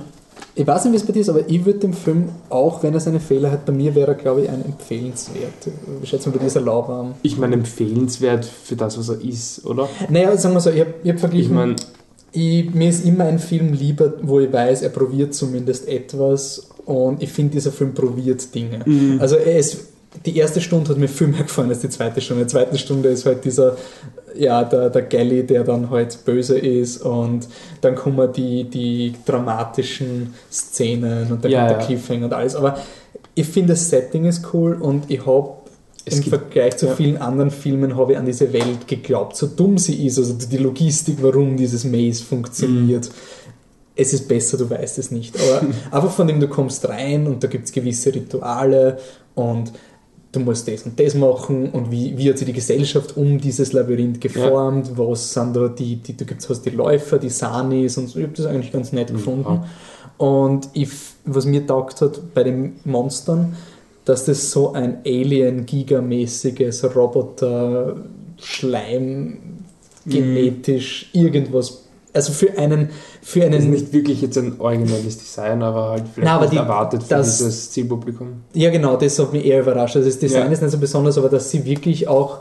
[0.58, 2.94] ich weiß nicht, wie es bei dir ist, aber ich würde dem Film, auch wenn
[2.94, 5.54] er seine Fehler hat, bei mir wäre er, glaube ich, ein empfehlenswert.
[6.02, 7.14] Ich schätze mal, bei dieser Lauwarm.
[7.22, 9.88] Ich meine, empfehlenswert für das, was er ist, oder?
[10.10, 11.76] Naja, sagen wir so, ich habe ich hab Ich verglichen, meine,
[12.32, 17.22] ich, mir ist immer ein Film lieber, wo ich weiß, er probiert zumindest etwas und
[17.22, 18.80] ich finde, dieser Film probiert Dinge.
[18.84, 19.20] Mhm.
[19.20, 19.78] Also er ist,
[20.26, 22.44] die erste Stunde hat mir viel mehr gefallen als die zweite Stunde.
[22.44, 23.78] Die zweite Stunde ist halt dieser,
[24.36, 27.48] ja, der, der Galley, der dann halt böse ist und
[27.82, 31.86] dann kommen die, die dramatischen Szenen und dann Ja, kommt der ja.
[31.86, 32.56] Cliffhanger und alles.
[32.56, 32.78] Aber
[33.36, 35.58] ich finde, das Setting ist cool und ich habe
[36.06, 36.96] im Vergleich zu ja.
[36.96, 40.58] vielen anderen Filmen habe ich an diese Welt geglaubt, so dumm sie ist, also die
[40.58, 43.10] Logistik, warum dieses Maze funktioniert.
[43.10, 43.14] Mhm.
[43.96, 45.36] Es ist besser, du weißt es nicht.
[45.36, 49.00] Aber einfach von dem, du kommst rein und da gibt es gewisse Rituale
[49.36, 49.74] und
[50.32, 53.74] du musst das und das machen und wie, wie hat sich die Gesellschaft um dieses
[53.74, 58.08] Labyrinth geformt, was sind da die, die du gibt's, hast die Läufer, die Sanis und
[58.08, 58.20] so.
[58.20, 59.64] Ich habe das eigentlich ganz nett gefunden.
[60.18, 60.90] Und ich,
[61.26, 63.56] was mir taugt hat bei den Monstern,
[64.06, 69.38] dass das so ein Alien-Giga-mäßiges Roboter-Schleim
[70.06, 71.87] genetisch irgendwas,
[72.18, 72.90] also für einen,
[73.22, 76.48] für das ist einen nicht wirklich jetzt ein originelles Design, aber halt vielleicht Na, aber
[76.48, 78.42] die- erwartet für das- dieses Zielpublikum.
[78.54, 79.96] Ja, genau, das hat mich eher überrascht.
[79.96, 80.52] Also das Design Ja.
[80.52, 82.40] ist nicht so besonders, aber dass sie wirklich auch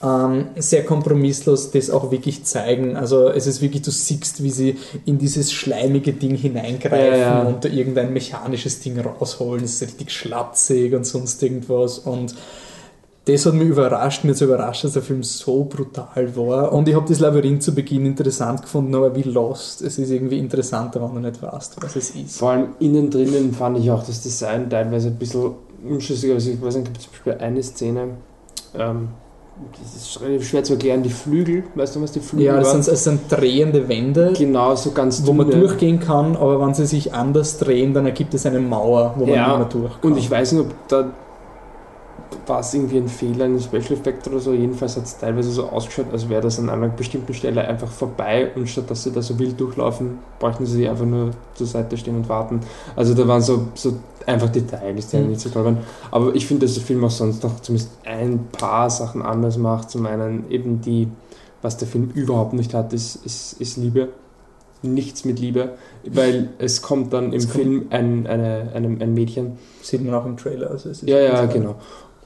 [0.00, 2.94] ähm, sehr kompromisslos das auch wirklich zeigen.
[2.96, 4.76] Also es ist wirklich, du siehst, wie sie
[5.06, 7.42] in dieses schleimige Ding hineingreifen Ja, ja.
[7.42, 9.64] und da irgendein mechanisches Ding rausholen.
[9.64, 11.98] Es ist richtig schlatzig und sonst irgendwas.
[11.98, 12.36] Und
[13.28, 16.72] das hat mich überrascht, mir so überrascht, dass der Film so brutal war.
[16.72, 19.82] Und ich habe das Labyrinth zu Beginn interessant gefunden, aber wie lost.
[19.82, 22.38] Es ist irgendwie interessanter, wenn du nicht weißt, was es ist.
[22.38, 25.52] Vor allem innen drinnen fand ich auch das Design teilweise ein bisschen
[25.88, 26.32] unschlüssig.
[26.32, 28.08] Also ich weiß nicht, gibt es zum Beispiel eine Szene,
[28.76, 29.08] ähm,
[29.72, 32.70] das ist relativ schwer zu erklären, die Flügel, weißt du, was die Flügel Ja, das
[32.70, 34.32] sind, das sind drehende Wände.
[34.36, 35.66] Genau, so ganz wo man dünne.
[35.66, 39.34] durchgehen kann, aber wenn sie sich anders drehen, dann ergibt es eine Mauer, wo man
[39.34, 40.12] Ja, nicht mehr durch kann.
[40.12, 41.10] Und ich weiß nicht, ob da
[42.46, 44.52] war es irgendwie ein Fehler, ein Special Effect oder so.
[44.52, 48.50] Jedenfalls hat es teilweise so ausgeschaut, als wäre das an einer bestimmten Stelle einfach vorbei
[48.54, 52.16] und statt dass sie da so wild durchlaufen, bräuchten sie einfach nur zur Seite stehen
[52.16, 52.60] und warten.
[52.96, 53.94] Also da waren so, so
[54.26, 55.28] einfach Details, die Mhm.
[55.28, 55.78] nicht so toll waren.
[56.10, 59.90] Aber ich finde, dass der Film auch sonst noch zumindest ein paar Sachen anders macht.
[59.90, 61.08] Zum einen eben die,
[61.62, 64.08] was der Film überhaupt nicht hat, ist, ist, ist Liebe.
[64.80, 65.70] Nichts mit Liebe,
[66.08, 70.24] weil es kommt dann im Es Film ein, eine, ein, ein Mädchen, Sieht man auch
[70.24, 70.70] im Trailer.
[70.70, 71.74] Also es ist ja, ja, genau.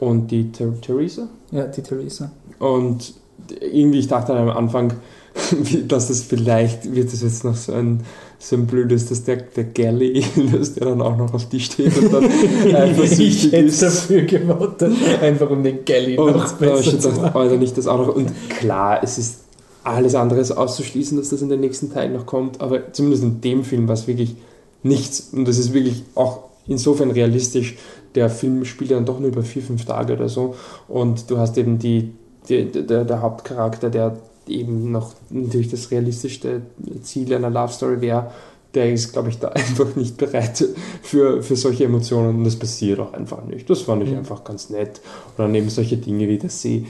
[0.03, 1.29] Und die Ther- Theresa.
[1.53, 2.31] Ja, die Theresa.
[2.59, 3.15] Und
[3.61, 4.95] irgendwie, ich dachte am Anfang,
[5.89, 8.01] dass das vielleicht wird das jetzt noch so ein,
[8.39, 11.97] so ein blödes, dass der, der Galley, dass der dann auch noch auf die steht
[11.97, 12.25] und dann
[12.67, 13.83] ich eifersüchtig hätte ist.
[13.83, 17.37] dafür gewotet, einfach um den Galley Und noch habe ich besser zu machen.
[17.37, 18.15] Alter, nicht das auch noch.
[18.15, 19.37] Und klar, es ist
[19.85, 23.41] alles andere ist auszuschließen, dass das in den nächsten Teilen noch kommt, aber zumindest in
[23.41, 24.35] dem Film war es wirklich
[24.83, 25.31] nichts.
[25.33, 27.77] Und das ist wirklich auch insofern realistisch.
[28.15, 30.55] Der Film spielt ja dann doch nur über vier, fünf Tage oder so.
[30.89, 32.13] Und du hast eben die,
[32.49, 36.63] die, der, der Hauptcharakter, der eben noch natürlich das realistischste
[37.03, 38.31] Ziel einer Love Story wäre,
[38.75, 40.65] der ist, glaube ich, da einfach nicht bereit
[41.03, 43.69] für, für solche Emotionen und das passiert auch einfach nicht.
[43.69, 44.19] Das fand ich Mhm.
[44.19, 45.01] einfach ganz nett.
[45.37, 46.87] Oder neben solche Dinge wie dass sie,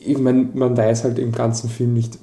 [0.00, 2.18] ich meine, man weiß halt im ganzen Film nicht,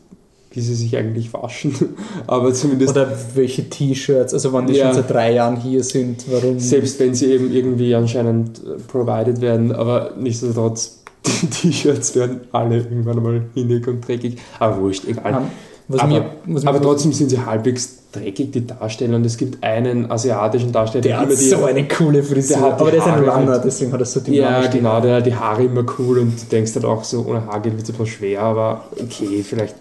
[0.52, 1.76] wie sie sich eigentlich waschen,
[2.28, 4.86] aber zumindest Oder welche T-Shirts, also wenn die Ja.
[4.88, 6.60] schon seit drei Jahren hier sind, warum?
[6.60, 12.78] selbst wenn sie eben irgendwie anscheinend äh, provided werden, aber nichtsdestotrotz, die T-Shirts werden alle
[12.78, 14.38] irgendwann mal hinnig und dreckig.
[14.58, 15.34] Aber wurscht, egal.
[15.34, 15.48] Ähm,
[15.88, 19.16] was aber, mir, was aber trotzdem sind sie halbwegs dreckig, die Darsteller.
[19.16, 22.58] Und es gibt einen asiatischen Darsteller, der hat immer die, so eine coole Frisur.
[22.58, 25.18] Der hat aber der ist ein Runner, deswegen hat er so Ja, die genau, der
[25.18, 27.90] hat die Haare immer cool und du denkst halt auch so, ohne Haar geht es
[27.90, 29.76] etwas schwer, aber okay, vielleicht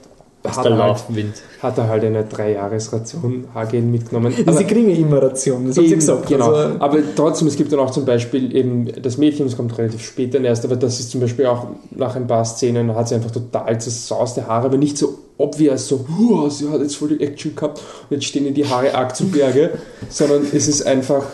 [0.44, 1.34] hat der er, halt, Laufwind.
[1.62, 4.32] hat er halt eine Drei-Jahres-Ration Haargel mitgenommen.
[4.40, 6.26] Aber Sie kriegen ja immer Ration, das haben sie Eben, gesagt.
[6.28, 6.52] Genau.
[6.52, 10.04] Also, aber trotzdem, es gibt dann auch zum Beispiel eben das Mädchen, das kommt relativ
[10.04, 13.16] spät dann erst, aber das ist zum Beispiel auch nach ein paar Szenen, hat sie
[13.16, 17.20] einfach total zersauste Haare, aber nicht so obvious, so, "Huah, sie hat jetzt voll die
[17.24, 17.78] Action gehabt
[18.08, 19.70] und jetzt stehen ihr die Haare arg zu Berge,
[20.08, 21.24] sondern es ist einfach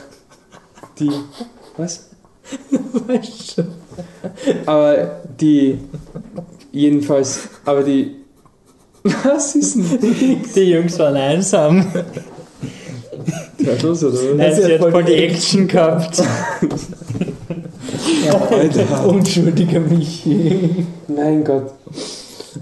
[0.99, 1.11] die,
[1.77, 2.09] was?
[3.07, 3.63] weißt du,
[4.67, 5.79] Aber die,
[6.73, 8.17] jedenfalls, aber die,
[9.05, 11.87] was ist denn Die Jungs waren einsam.
[13.59, 14.19] das, oder?
[14.37, 16.23] Nein, sie sie hat voll die Action gehabt.
[18.51, 19.07] Alter.
[19.07, 20.87] unschuldiger Michi.
[21.09, 21.73] Mein Gott.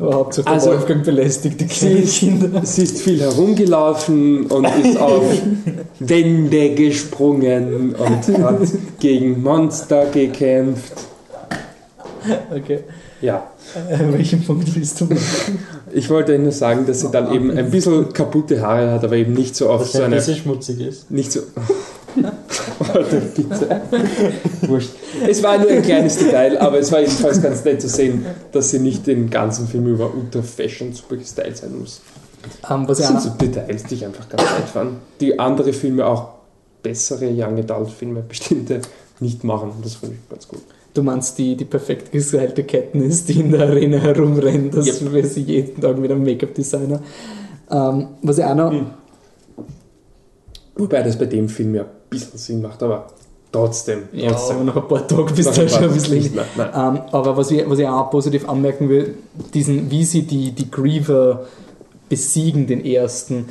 [0.01, 2.61] Aber Hauptsache der Also, Wolfgang belästigt die Sie kleinen ist, Kinder.
[2.65, 5.25] sie ist viel herumgelaufen und ist auf
[6.01, 8.61] Wände gesprungen und hat
[9.01, 10.93] gegen Monster gekämpft.
[12.51, 12.81] Okay.
[13.21, 13.49] Ja,
[13.91, 15.59] Äh, welchen Punkt willst du machen?
[15.95, 19.33] Ich wollte nur sagen, dass sie dann eben ein bisschen kaputte Haare hat, aber eben
[19.33, 20.17] nicht so oft Dass so ein eine.
[20.17, 21.11] bisschen schmutzig ist.
[21.11, 21.41] Nicht so.
[22.93, 23.81] Alter, bitte.
[24.63, 24.91] Wurscht.
[25.27, 28.71] Es war nur ein kleines Detail, aber es war jedenfalls ganz nett zu sehen, dass
[28.71, 32.01] sie nicht den ganzen Film über ultra fashion super gestylt sein muss.
[32.69, 34.99] Ähm, was Das sind so Details, die ich einfach ganz nett fand.
[35.21, 36.31] Die andere Filme, auch
[36.83, 38.81] bessere Young Adult Filme, bestimmte
[39.21, 39.73] nicht machen.
[39.83, 40.63] Das fand ich ganz gut.
[40.95, 45.13] Du meinst die, die perfekt gestylte Katniss, die in der Arena herumrennt, das Yep.
[45.13, 47.01] wäre sie jeden Tag mit einem Make-up-Designer.
[47.71, 48.87] Ähm, was ich auch noch, Hm.
[50.75, 53.07] Wobei das bei dem Film ja ein bisschen Sinn macht, aber
[53.51, 54.05] trotzdem.
[54.13, 54.65] ja, trotzdem.
[54.65, 56.35] nach ein paar du ein halt schon ein bisschen...
[56.35, 56.71] nein, nein.
[56.75, 59.15] Ähm, aber was ich, was ich auch positiv anmerken will,
[59.53, 61.47] diesen, wie sie die, die Griever
[62.09, 63.47] besiegen, den ersten,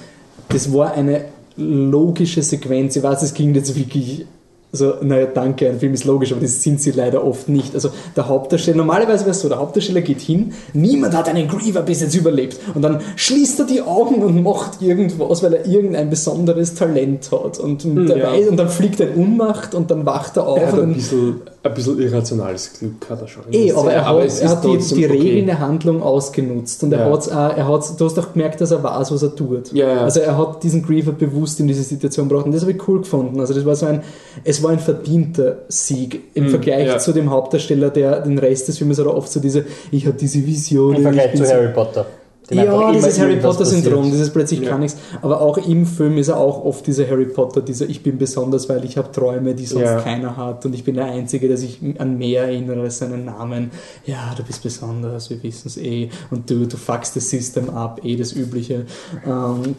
[0.49, 1.25] das war eine
[1.57, 2.95] logische Sequenz.
[2.95, 4.25] Ich weiß, es ging jetzt wirklich
[4.73, 7.75] so, naja, danke, ein Film ist logisch, aber das sind sie leider oft nicht.
[7.75, 11.81] Also der Hauptdarsteller, normalerweise wäre es so, der Hauptdarsteller geht hin, niemand hat einen Griever
[11.81, 16.09] bis jetzt überlebt und dann schließt er die Augen und macht irgendwas, weil er irgendein
[16.09, 18.31] besonderes Talent hat und, der ja.
[18.31, 20.93] weiß, und dann fliegt er in Unmacht und dann wacht er auf Er hat ein
[20.93, 23.43] bisschen, ein bisschen irrationales Glück, hat er schon.
[23.51, 25.05] Eh, aber er hat, es er hat die, die okay.
[25.07, 27.11] Regeln der Handlung ausgenutzt und er Ja.
[27.11, 29.73] hat's auch, er hat's, du hast auch gemerkt, dass er weiß, was er tut.
[29.73, 30.01] Ja, ja.
[30.01, 32.99] Also er hat diesen Griever bewusst in diese Situation gebracht und das habe ich cool
[32.99, 33.39] gefunden.
[33.41, 34.01] Also das war so ein,
[34.45, 36.97] es war ein verdienter Sieg im Mhm, Vergleich ja.
[36.97, 40.17] zu dem Hauptdarsteller, der den Rest des Films hat er oft so diese, ich habe
[40.17, 40.95] diese Vision.
[40.95, 42.05] Im Vergleich zu Harry Potter.
[42.49, 44.71] ja, dieses Harry Potter-Syndrom, dieses plötzlich Ja.
[44.71, 44.97] kann nichts.
[45.21, 48.67] Aber auch im Film ist er auch oft dieser Harry Potter, dieser Ich bin besonders,
[48.67, 50.01] weil ich habe Träume, die sonst Ja.
[50.01, 53.71] keiner hat und ich bin der Einzige, der sich an mehr erinnert als seinen Namen.
[54.05, 56.09] Ja, du bist besonders, wir wissen es eh.
[56.29, 58.85] Und du, du fuckst das System ab, eh das Übliche.
[59.25, 59.75] Ähm,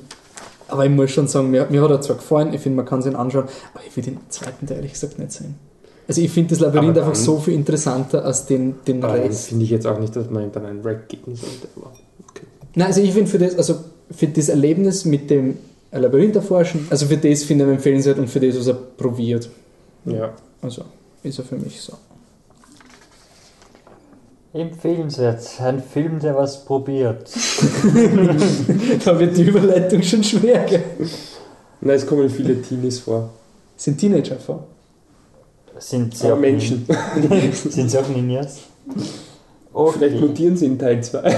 [0.73, 3.01] aber ich muss schon sagen, mir, mir hat er zwar gefallen, ich finde, man kann
[3.01, 3.45] es ihn anschauen,
[3.75, 5.55] aber ich will den zweiten Teil ehrlich gesagt nicht sehen.
[6.09, 9.49] Also ich finde das Labyrinth Aber einfach dann- so viel interessanter als den, den Rest.
[9.49, 11.69] finde ich jetzt auch nicht, dass man ihm dann einen Rack geben sollte.
[11.77, 11.93] Aber
[12.29, 12.47] okay.
[12.75, 13.77] Nein, also ich finde für das, also
[14.11, 15.57] für das Erlebnis mit dem
[15.93, 19.49] Labyrinth erforschen, also für das finde ich empfehlenswert und für das, was er probiert.
[20.07, 20.33] Ja.
[20.61, 20.83] Also
[21.23, 21.93] ist er für mich so.
[24.55, 25.61] Empfehlenswert.
[25.61, 27.31] Ein Film, der was probiert.
[29.05, 30.65] da wird die Überleitung schon schwer.
[30.65, 30.83] Gell?
[31.81, 33.31] Nein, es kommen viele Teenies vor.
[33.77, 34.67] Sind Teenager vor?
[35.79, 36.87] Sind sie Aber auch Menschen.
[37.53, 38.61] Sind sie auch Ninjas?
[39.75, 40.27] Vielleicht Okay.
[40.27, 41.35] mutieren sie in Teil 2.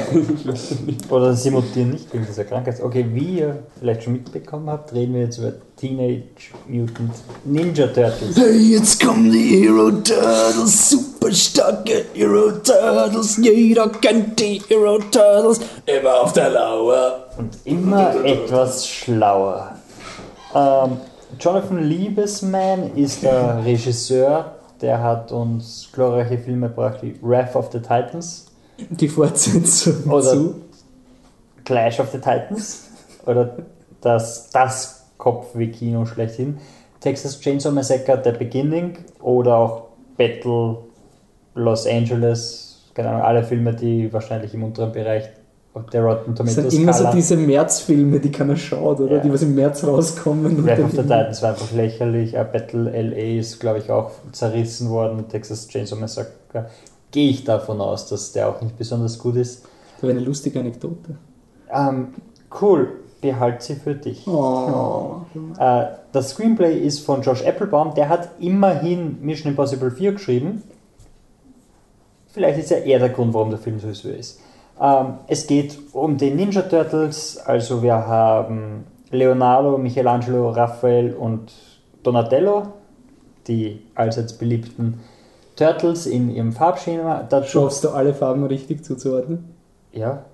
[1.11, 2.80] Oder sie mutieren nicht wegen dieser Krankheit.
[2.82, 6.24] Okay, wie ihr vielleicht schon mitbekommen habt, reden wir jetzt über Teenage
[6.68, 7.12] Mutant
[7.45, 8.37] Ninja Turtles.
[8.37, 15.61] Hey, jetzt kommen die Hero Turtles, super starke Hero Turtles, jeder kennt die Hero Turtles,
[15.87, 17.26] immer auf der Lauer.
[17.39, 19.76] Und immer etwas schlauer.
[20.55, 20.97] Ähm,
[21.41, 24.53] Jonathan Liebesman ist der Regisseur,
[24.85, 28.53] der hat uns glorreiche Filme gebracht wie Wrath of the Titans,
[28.91, 30.55] Die Fortsetzung Oder- zu.
[31.64, 32.91] Clash of the Titans.
[33.24, 33.57] Oder
[34.03, 36.59] das, das Kopfweh-Kino schlechthin,
[37.01, 38.99] Texas Chainsaw Massacre The Beginning.
[39.22, 39.82] Oder auch
[40.18, 40.78] Battle
[41.55, 45.30] Los Angeles, keine Ahnung, alle Filme, die wahrscheinlich im unteren Bereich
[45.92, 49.16] der Rotten Das Tomatoes sind immer so diese Märzfilme, die keiner schaut, oder?
[49.16, 49.22] Ja.
[49.22, 50.64] Die was im März rauskommen.
[50.64, 52.34] Wrath of the Titans war einfach lächerlich.
[52.34, 55.24] Äh, Battle LA ist, glaube ich, auch zerrissen worden.
[55.28, 56.30] Texas Chainsaw Massacre.
[57.10, 59.64] Gehe ich davon aus, dass der auch nicht besonders gut ist.
[59.96, 61.16] Das wäre eine lustige Anekdote.
[61.72, 62.08] Ähm,
[62.60, 62.88] cool,
[63.20, 64.26] behalt sie für dich.
[64.28, 65.22] Oh.
[65.58, 67.94] Äh, das Screenplay ist von Josh Applebaum.
[67.94, 70.62] Der hat immerhin Mission Impossible 4 geschrieben.
[72.32, 74.40] Vielleicht ist ja er der Grund, warum der Film so ist, wie er ist.
[74.80, 77.38] Ähm, es geht um die Ninja Turtles.
[77.44, 81.52] Also wir haben Leonardo, Michelangelo, Raphael und
[82.02, 82.64] Donatello,
[83.46, 85.00] die allseits beliebten
[85.56, 87.24] Turtles in ihrem Farbschema.
[87.28, 89.44] Dazu, Schaffst du alle Farben richtig zuzuordnen?
[89.92, 90.24] ja,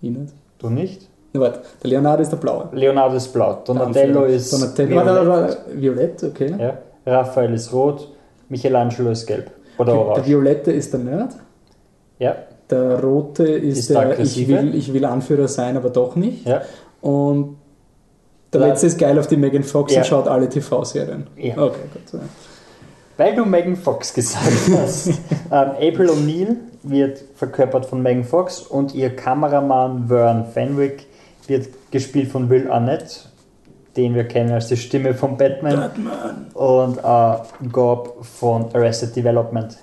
[0.00, 0.32] Ich nicht.
[0.58, 1.08] du nicht?
[1.32, 2.68] Na, warte, der Leonardo ist der Blaue.
[2.72, 4.96] Leonardo ist blau, Donatello Der ist Donatello.
[4.96, 5.58] Warte, warte.
[5.74, 6.54] Violett, okay.
[6.58, 6.78] Ja.
[7.06, 8.08] Raphael ist rot,
[8.48, 9.50] Michelangelo ist gelb.
[9.78, 9.98] Oder okay.
[10.02, 10.26] Der orange.
[10.28, 11.36] Violette ist der Nerd.
[12.18, 12.36] Ja,
[12.70, 16.46] Der Rote ist, Ist der der, ich will, ich will Anführer sein, aber doch nicht.
[16.46, 16.62] ja.
[17.02, 17.56] Und
[18.52, 20.00] der La- letzte ist geil auf die Megan Fox Ja.
[20.00, 21.26] und schaut alle TV-Serien.
[21.36, 21.58] Ja.
[21.58, 22.20] Okay, gut.
[23.16, 24.44] Weil du Megan Fox gesagt
[24.80, 25.08] hast.
[25.08, 25.14] ähm,
[25.50, 31.06] April O'Neil wird verkörpert von Megan Fox und ihr Kameramann Vern Fenwick
[31.46, 33.28] wird gespielt von Will Arnett,
[33.96, 35.90] den wir kennen als die Stimme von Batman.
[36.54, 37.34] Und äh,
[37.70, 39.76] Gob von Arrested Development.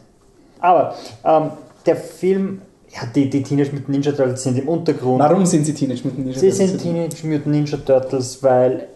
[0.60, 1.52] Aber ähm,
[1.86, 2.62] der Film
[2.94, 5.20] ja, die, die Teenage Mutant Ninja Turtles sind im Untergrund.
[5.20, 6.70] Warum sind sie Teenage Mutant Ninja Sie Turtles?
[6.70, 8.88] sind Teenage Mutant Ninja Turtles, weil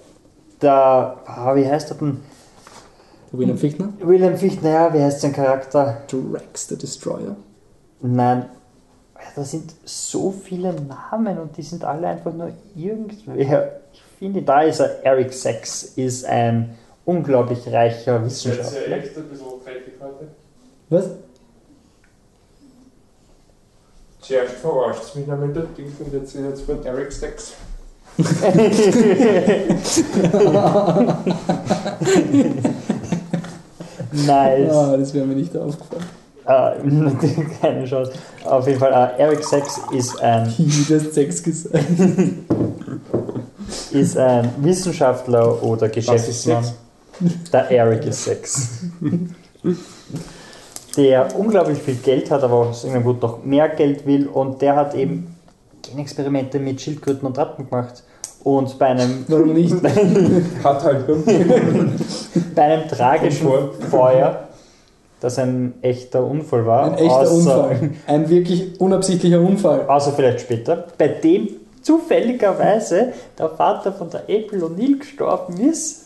[0.59, 2.19] da, ah, wie heißt er denn?
[3.31, 3.93] William Fichtner?
[3.99, 6.03] William Fichtner, ja, wie heißt sein Charakter?
[6.07, 7.35] Drax the Destroyer.
[8.01, 8.45] Nein,
[9.15, 13.81] ja, da sind so viele Namen und die sind alle einfach nur irgendwer.
[13.93, 18.97] Ich finde, da ist er, Eric Sachs ist ein unglaublich reicher Wissenschaftler.
[18.97, 20.27] echt ein bisschen heute.
[20.89, 21.09] Was?
[24.25, 27.53] Zuerst verarscht mich noch mit der Ding und jetzt jetzt von Eric Stacks.
[34.11, 34.71] nice.
[34.71, 36.05] Ah, das wäre mir nicht aufgefallen.
[36.45, 36.73] Äh,
[37.61, 38.13] keine Chance.
[38.45, 41.85] Auf jeden Fall, äh, Eric Sachs ist ein, Wie das Sex gesagt.
[43.91, 46.63] ist ein Wissenschaftler oder Geschäftsmann.
[46.63, 46.75] Sex?
[47.51, 48.69] Der Eric ist Sex.
[50.97, 54.75] Der unglaublich viel Geld hat, aber aus irgendeinem Grund noch mehr Geld will und der
[54.75, 55.35] hat eben
[55.81, 58.03] Genexperimente mit Schildkröten und Ratten gemacht.
[58.43, 59.73] Und bei einem, Warum nicht?
[60.63, 61.05] Hat halt
[62.55, 63.47] bei einem tragischen
[63.89, 64.47] Feuer,
[65.19, 67.89] das ein echter Unfall war, Ein echter außer, Unfall.
[68.05, 69.87] Ein wirklich unabsichtlicher Unfall.
[69.87, 71.49] außer vielleicht später, bei dem
[71.81, 76.04] zufälligerweise der Vater von der April O'Neil gestorben ist,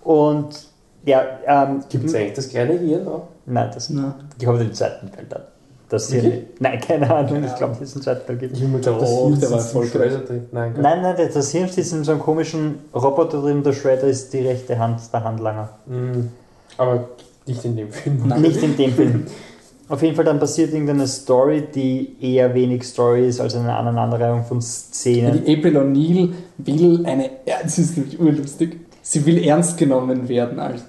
[0.04, 0.68] Und
[1.06, 3.30] ja, ähm, Gibt es eigentlich das kleine Hirn noch?
[3.46, 5.44] Nein, das ich habe den zweiten Teil dann.
[5.88, 6.60] Das hier nicht.
[6.60, 7.36] Nein, keine Ahnung.
[7.36, 8.58] Keine Ich glaube, es einen zweiten Teil gibt.
[8.58, 10.12] Ich habe mir gedacht, das Hirn der war erfolgreich.
[10.12, 10.46] Shredder drin.
[10.52, 10.74] Nein?
[10.82, 13.64] Nein, nein, das Hirn ist in so einem komischen Roboter drin.
[13.64, 15.70] Der Shredder ist die rechte Hand der Handlanger.
[15.86, 16.32] Mhm.
[16.76, 17.08] Aber
[17.46, 18.28] nicht in dem Film.
[18.28, 18.42] Nein.
[18.42, 19.26] Nicht in dem Film.
[19.90, 24.44] Auf jeden Fall dann passiert irgendeine Story, die eher wenig Story ist als eine Aneinanderreihung
[24.44, 25.44] von Szenen.
[25.46, 30.60] Die April O'Neil will eine, ja, das ist nämlich urlustig, sie will ernst genommen werden.
[30.60, 30.82] Als,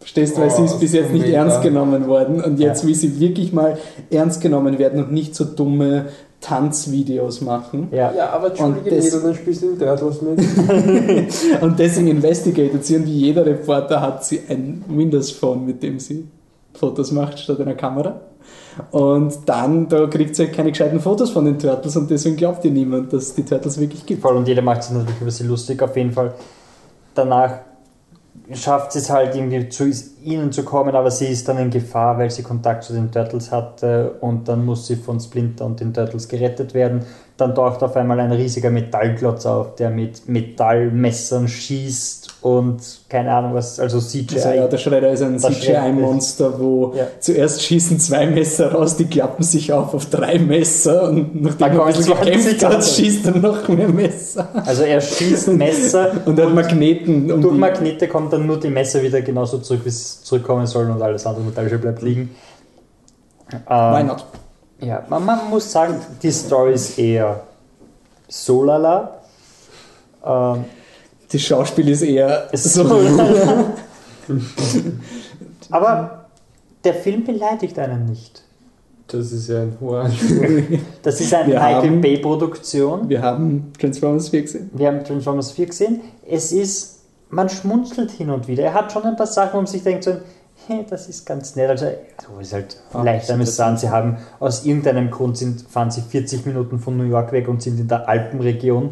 [0.00, 2.88] verstehst du, weil Oh, sie ist bis jetzt nicht ernst genommen worden und jetzt Ja.
[2.88, 3.78] will sie wirklich mal
[4.10, 6.06] ernst genommen werden und nicht so dumme
[6.42, 7.88] Tanzvideos machen.
[7.90, 8.12] Ja.
[8.14, 10.38] Ja, aber entschuldige dann spielst du in Turtles mit.
[11.62, 15.98] Und deswegen investigated sie und wie jeder Reporter hat sie ein Windows Phone, mit dem
[15.98, 16.24] sie
[16.76, 18.20] Fotos macht statt einer Kamera.
[18.90, 22.64] Und dann, da kriegt sie halt keine gescheiten Fotos von den Turtles und deswegen glaubt
[22.64, 24.22] ihr niemand, dass die Turtles wirklich gibt.
[24.22, 25.82] Voll und jeder macht sich natürlich über sie lustig.
[25.82, 26.34] Auf jeden Fall
[27.14, 27.60] danach
[28.52, 29.90] schafft es halt irgendwie zu
[30.26, 33.50] ihnen zu kommen, aber sie ist dann in Gefahr, weil sie Kontakt zu den Turtles
[33.50, 37.02] hatte und dann muss sie von Splinter und den Turtles gerettet werden.
[37.36, 43.52] Dann taucht auf einmal ein riesiger Metallklotz auf, der mit Metallmessern schießt und keine Ahnung
[43.52, 44.36] was, also CGI.
[44.36, 47.06] Also ja, der Schredder ist ein CGI-Monster, wo Ja.
[47.20, 51.84] zuerst schießen zwei Messer raus, die klappen sich auf auf drei Messer und nachdem er
[51.84, 54.48] ein kommen bisschen 20 gekämpft hat, schießt er noch mehr Messer.
[54.64, 59.02] Also er schießt Messer Und hat Magneten um Durch Magnete kommt dann nur die Messer
[59.02, 62.34] wieder genauso zurück, wie es zurückkommen sollen und alles andere Metallische bleibt liegen.
[63.50, 64.24] Why Ähm, not?
[64.80, 67.40] ja, man, man muss sagen, die Story ist eher
[68.28, 69.18] so lala.
[70.24, 70.64] Ähm,
[71.30, 72.82] Das Schauspiel ist eher ist so.
[72.82, 73.64] lala.
[75.70, 76.26] Aber
[76.84, 78.42] der Film beleidigt einen nicht.
[79.08, 80.10] Das ist ja ein hoher
[81.02, 83.08] Das ist eine Michael haben- Bay Produktion.
[83.08, 84.70] Wir haben Transformers 4 gesehen.
[84.74, 86.00] Wir haben Transformers 4 gesehen.
[86.28, 86.95] Es ist,
[87.30, 88.64] man schmunzelt hin und wieder.
[88.64, 90.16] Er hat schon ein paar Sachen, wo man sich denkt, so,
[90.66, 91.70] hey, das ist ganz nett.
[91.70, 91.86] Also,
[92.26, 93.80] so ist halt Ah, leicht amüsant.
[93.80, 97.62] Sie haben aus irgendeinem Grund sind, fahren sie 40 Minuten von New York weg und
[97.62, 98.90] sind in der Alpenregion.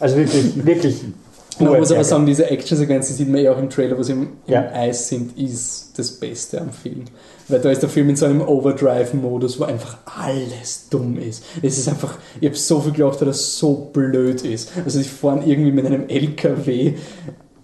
[0.00, 1.04] Also wirklich, wirklich.
[1.58, 4.12] Man muss aber sagen, diese Action-Sequenz, die sieht man ja auch im Trailer, wo sie
[4.12, 4.70] im, im Ja.
[4.72, 7.04] Eis sind, ist das Beste am Film.
[7.48, 11.44] Weil da ist der Film in so einem Overdrive-Modus, wo einfach alles dumm ist.
[11.60, 14.70] Es ist einfach, ich habe so viel geglaubt, dass das so blöd ist.
[14.84, 16.94] Also sie fahren irgendwie mit einem LKW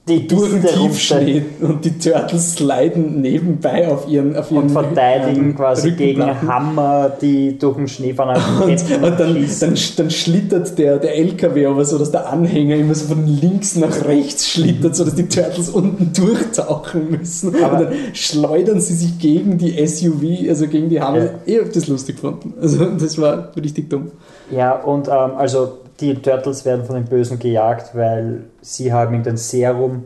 [0.08, 4.70] die durch den Piste Tiefschnee und die Turtles sliden nebenbei auf ihren auf ihren und
[4.70, 6.22] verteidigen ähm, quasi gegen.
[6.22, 8.28] Hammer, die durch den Schneefall
[8.62, 12.94] Und, und dann, dann, dann schlittert der, der LKW aber so, dass der Anhänger immer
[12.94, 17.54] so von links nach rechts schlittert, so dass die Turtles unten durchtauchen müssen.
[17.62, 21.24] Aber- und dann schleudern sie sich gegen die SUV, also gegen die Hammer.
[21.24, 21.30] Ja.
[21.44, 22.54] Ich hab das lustig gefunden.
[22.60, 24.10] Also das war richtig dumm.
[24.50, 29.36] Ja, und ähm, also die Turtles werden von den Bösen gejagt, weil sie haben irgendein
[29.36, 30.04] Serum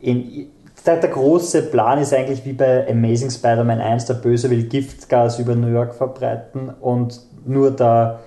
[0.00, 0.46] in.
[0.86, 5.38] Der, der große Plan ist eigentlich wie bei Amazing Spider-Man 1, der Böse will Giftgas
[5.38, 8.20] über New York verbreiten und nur da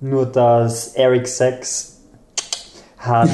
[0.00, 1.96] nur das Eric Sachs
[2.96, 3.28] hat,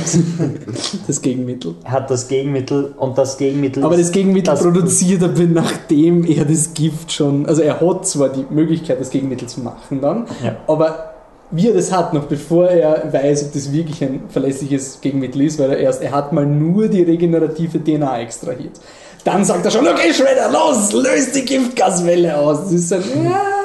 [1.07, 1.75] Das Gegenmittel.
[1.85, 6.73] hat das Gegenmittel und das Gegenmittel Aber das Gegenmittel das- produziert er, nachdem er das
[6.73, 7.45] Gift schon.
[7.47, 10.57] Also er hat zwar die Möglichkeit, das Gegenmittel zu machen dann, Ja.
[10.67, 11.13] aber
[11.51, 15.59] wie er das hat, noch bevor er weiß, ob das wirklich ein verlässliches Gegenmittel ist,
[15.59, 18.81] weil er erst, er hat mal nur die regenerative DNA extrahiert.
[19.25, 22.65] Dann sagt er schon, okay, Shredder, los, löst die Giftgaswelle aus.
[22.65, 23.56] Das ist ein, ja,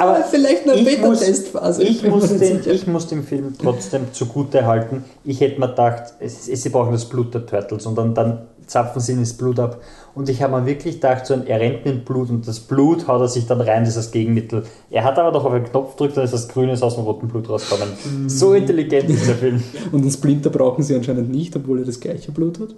[0.00, 1.82] Aber vielleicht eine ich muss- Beta-Testphase.
[1.82, 5.04] Ich mir muss, den, ich muss dem Film trotzdem zugute halten.
[5.24, 8.46] Ich hätte mir gedacht, es, es, sie brauchen das Blut der Turtles und dann, dann
[8.66, 9.80] zapfen sie ihm das Blut ab.
[10.14, 13.06] Und ich habe mir wirklich gedacht, so ein, er rennt mit Blut und das Blut
[13.06, 14.64] haut er sich dann rein, das ist das Gegenmittel.
[14.90, 17.28] Er hat aber doch auf einen Knopf gedrückt, dann ist das Grüne aus dem roten
[17.28, 17.94] Blut rausgekommen.
[18.28, 19.62] So intelligent ist der Film.
[19.92, 22.68] Und den Splinter brauchen sie anscheinend nicht, obwohl er das gleiche Blut hat.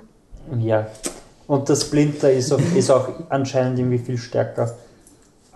[0.60, 0.88] Ja.
[1.46, 4.74] Und der Splinter ist auch, ist auch anscheinend irgendwie viel stärker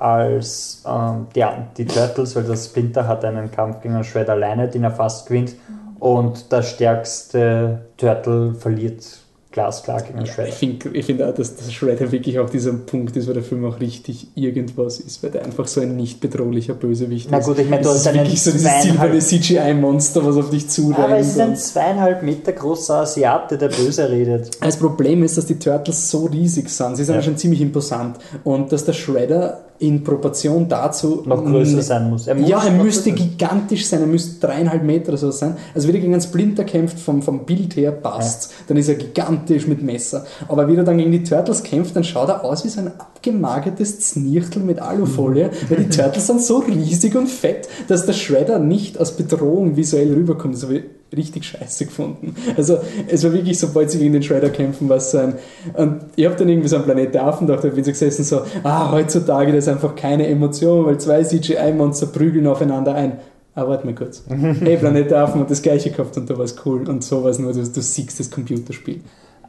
[0.02, 1.44] als ähm, die,
[1.76, 5.54] die Turtles, weil der Splinter hat einen Kampf gegen Shred alleine, den er fast gewinnt.
[6.00, 9.04] Und der stärkste Turtle verliert
[9.52, 10.52] glasklar gegen einen Ich Shredder.
[10.52, 13.64] finde ich find auch, dass der Shredder wirklich auch dieser Punkt ist, wo der Film
[13.66, 17.46] auch richtig irgendwas ist, weil der einfach so ein nicht bedrohliche Bösewicht Na ist.
[17.46, 20.98] gut, ich meine, du hast einen wirklich so dieses silberne CGI-Monster, was auf dich zurennt.
[20.98, 24.50] Aber es ist ein zweieinhalb Meter großer Asiate, der böse redet.
[24.60, 26.96] Das Problem ist, dass die Turtles so riesig sind.
[26.96, 27.20] Sie sind ja.
[27.20, 27.24] Ja.
[27.24, 28.16] schon ziemlich imposant.
[28.44, 32.26] Und dass der Shredder in Proportion dazu Noch größer sein muss.
[32.26, 34.00] Er muss ja, er müsste größer- gigantisch sein.
[34.00, 35.56] Er müsste dreieinhalb Meter oder so sein.
[35.74, 38.52] Also wie er gegen einen Splinter kämpft, vom, vom Bild her passt.
[38.68, 40.24] Dann ist er gigantisch mit Messer.
[40.48, 42.92] Aber wie er dann gegen die Turtles kämpft, dann schaut er aus wie so ein
[42.98, 45.50] abgemagertes Znirchtel mit Alufolie.
[45.68, 50.12] weil die Turtles sind so riesig und fett, dass der Shredder nicht als Bedrohung visuell
[50.14, 50.62] rüberkommt.
[50.62, 50.82] Habe ich
[51.16, 52.34] richtig scheiße gefunden.
[52.56, 55.34] Also es war wirklich, sobald sie gegen den Shredder kämpfen, was sein.
[55.74, 58.24] Und ich habe dann irgendwie so am Planet der Affen gedacht, ich bin so gesessen
[58.24, 63.18] so, ah, heutzutage das ist einfach keine Emotion, weil zwei CGI-Monster prügeln aufeinander ein.
[63.54, 64.24] Ah, warte mal kurz.
[64.60, 66.88] Hey, Planet der Affen hat das gleiche gehabt und da war es cool.
[66.88, 69.00] Und so war es nur, du, du siehst das Computerspiel.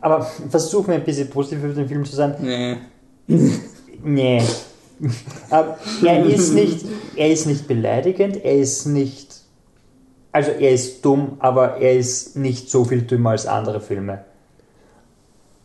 [0.02, 2.36] Aber versuchen wir ein bisschen positiv über den Film zu sein.
[2.42, 2.78] Nee.
[4.04, 4.42] Nee.
[6.06, 6.86] Er ist nicht,
[7.16, 9.33] er ist nicht beleidigend, er ist nicht,
[10.34, 14.26] also er ist dumm, aber er ist nicht so viel dümmer als andere Filme.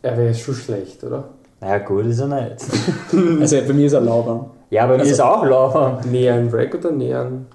[0.01, 1.25] Er wäre schon schlecht, oder?
[1.59, 2.65] Naja, gut ist er nicht.
[3.41, 4.51] Also bei mir ist er lauwarm.
[4.69, 5.99] Ja, bei mir Also- ist er auch lauwarm.
[6.09, 7.47] Näher an Rack oder näher an.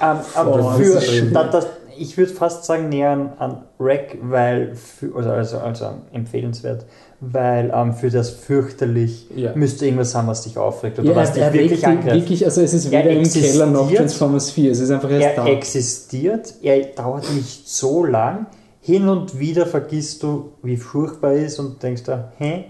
[0.00, 0.94] Ähm, aber Oh, für,
[1.32, 1.66] das das,
[1.98, 6.86] ich würde fast sagen näher an, an Rack, weil, für, also, also, also empfehlenswert,
[7.20, 9.54] weil ähm, für das fürchterlich Ja.
[9.54, 12.16] müsste irgendwas haben, was dich aufregt oder Ja, was er, dich er wirklich angreift.
[12.16, 13.22] wirklich, also es ist Er weder im.
[13.30, 15.46] Keller noch Transformers 4, es ist einfach erst Er da.
[15.46, 18.46] existiert, er dauert nicht so lang.
[18.82, 22.64] Hin und wieder vergisst du, wie furchtbar er ist und denkst da, hä?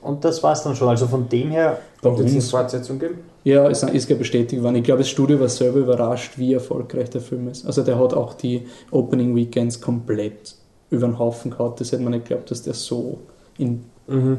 [0.00, 0.88] Und das war's dann schon.
[0.88, 3.18] Also von dem her, Kommt jetzt eine Fortsetzung geben?
[3.44, 4.76] Ja, ist, ist ja bestätigt worden.
[4.76, 7.66] Ich glaube, das Studio war selber überrascht, wie erfolgreich der Film ist.
[7.66, 10.54] Also der hat auch die Opening Weekends komplett
[10.88, 11.80] über den Haufen gehabt.
[11.82, 13.18] Das hätte man nicht geglaubt, dass der so
[13.60, 13.84] in...
[14.06, 14.38] Mhm.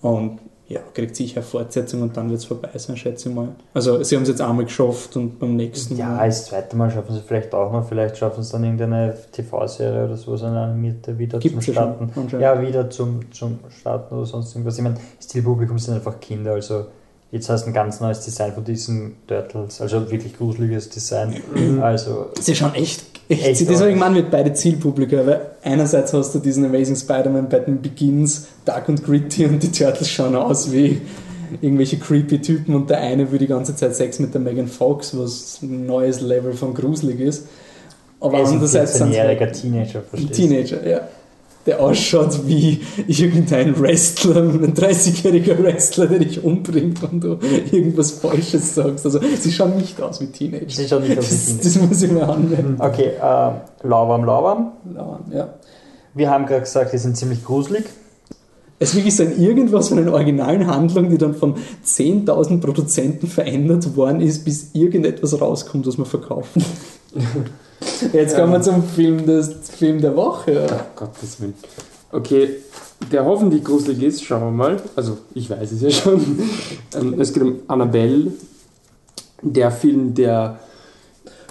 [0.00, 0.40] Und
[0.72, 3.48] ja, kriegt sicher Fortsetzung und dann wird es vorbei sein, schätze ich mal.
[3.74, 6.26] Also sie haben es jetzt einmal geschafft und beim nächsten ja, Mal...
[6.26, 7.86] das zweite Mal schaffen sie vielleicht auch noch.
[7.86, 12.10] Vielleicht schaffen sie dann irgendeine TV-Serie oder so, so eine animierte wieder Gibt zum Starten.
[12.30, 12.40] schon.
[12.40, 14.78] Ja, wieder zum, zum Starten oder sonst irgendwas.
[14.78, 16.86] Ich meine, das Zielpublikum sind einfach Kinder, also
[17.30, 21.42] jetzt hast du ein ganz neues Design von diesen Turtles, also wirklich gruseliges Design.
[21.82, 24.06] Also Sie schauen echt, echt, Echt, das habe ich oder?
[24.06, 28.88] gemeint mit beide Zielpublika, weil einerseits hast du diesen Amazing Spider-Man bei den Begins, dark
[28.88, 31.00] und gritty und die Turtles schauen aus wie
[31.60, 35.16] irgendwelche creepy Typen und der eine will die ganze Zeit Sex mit der Megan Fox,
[35.16, 37.46] was ein neues Level von gruselig ist.
[38.20, 40.34] Aber er andererseits sind es halt 14-jähriger Teenager, verstehst?
[40.34, 41.00] Teenager, ja.
[41.66, 47.38] Der ausschaut wie irgendein Wrestler, ein 30-jähriger Wrestler, der dich umbringt, wenn du
[47.70, 49.06] irgendwas Falsches sagst.
[49.06, 50.64] Also, sie schauen nicht aus wie Teenager.
[50.68, 51.64] Sie schauen nicht aus wie Das, Teenager.
[51.64, 52.76] das muss ich mir anwenden.
[52.80, 54.72] Okay, äh, Lauwarm, Lauwarm.
[55.32, 55.54] Ja.
[56.14, 57.84] Wir haben gerade gesagt, die sind ziemlich gruselig.
[58.80, 61.54] Es wirklich ein irgendwas von einer originalen Handlung, die dann von
[61.86, 66.64] 10.000 Produzenten verändert worden ist, bis irgendetwas rauskommt, was man verkaufen.
[68.12, 70.66] Jetzt kommen wir zum Film, des, Film der Woche.
[70.70, 71.54] Ach, Gottes Willen.
[72.10, 72.56] Okay,
[73.10, 74.82] der hoffentlich gruselig ist, schauen wir mal.
[74.96, 76.20] Also, ich weiß es ja schon.
[76.94, 78.32] Ähm, es geht um Annabelle,
[79.40, 80.58] der Film, der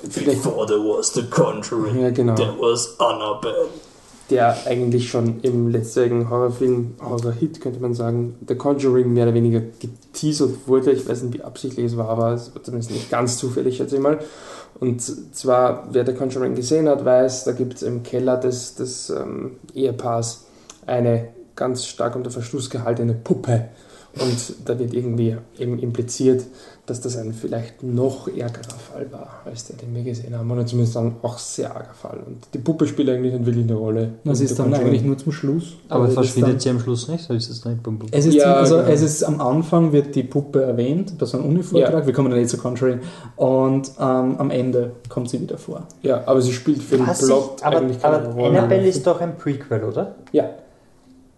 [0.07, 2.35] vielleicht, Before there was the Conjuring, Ja, genau.
[2.35, 3.69] there was Annabelle.
[4.29, 9.61] der eigentlich schon im letztjährigen Horrorfilm, Horror-Hit könnte man sagen, The Conjuring mehr oder weniger
[9.79, 10.91] geteasert wurde.
[10.91, 13.95] Ich weiß nicht, wie absichtlich es war, aber es war zumindest nicht ganz zufällig, schätze
[13.95, 14.19] ich mal.
[14.79, 19.09] Und zwar, wer The Conjuring gesehen hat, weiß, da gibt es im Keller des, des
[19.09, 20.45] ähm, Ehepaars
[20.87, 23.69] eine ganz stark unter Verschluss gehaltene Puppe.
[24.19, 26.43] Und da wird irgendwie eben impliziert,
[26.85, 30.51] dass das ein vielleicht noch ärgerer Fall war, als der, den wir gesehen haben.
[30.51, 32.19] Oder zumindest ein auch sehr arger Fall.
[32.25, 34.09] Und die Puppe spielt eigentlich nicht wirklich eine Rolle.
[34.25, 35.75] Das ist dann eigentlich nur zum Schluss.
[35.87, 37.29] Aber das verschwindet dann- sie am Schluss nicht?
[37.29, 37.99] Oder ist es nicht bum?
[38.11, 38.89] Es ist, Ja, also, genau.
[38.89, 42.05] es ist am Anfang wird die Puppe erwähnt, bei so einem Uni-Vortrag, Ja.
[42.05, 42.99] wir kommen dann nicht zu Conjuring,
[43.37, 45.87] und ähm, am Ende kommt sie wieder vor.
[46.01, 48.59] Ja, aber sie spielt für den Was Plot ich, aber eigentlich keine aber Rolle.
[48.59, 50.15] Annabelle ist doch ein Prequel, oder?
[50.33, 50.49] Ja,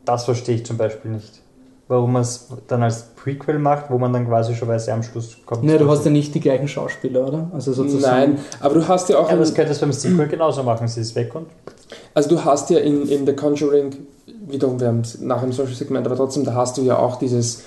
[0.06, 1.42] Das verstehe ich zum Beispiel nicht.
[1.94, 5.04] Warum man es dann als Prequel macht, wo man dann quasi schon weiß, ja, am
[5.04, 7.52] Schluss kommt Ne, du hast ja nicht die gleichen Schauspieler, oder?
[7.54, 8.32] Also sozusagen.
[8.34, 10.88] nein, aber du hast ja auch, Ja, aber das könntest du beim Sequel genauso machen.
[10.88, 11.46] Sie ist weg und
[12.16, 14.08] also du hast ja in, in The Conjuring,
[14.48, 17.18] wiederum, wir haben es nachher im Social Segment, aber trotzdem, da hast du ja auch
[17.18, 17.64] dieses,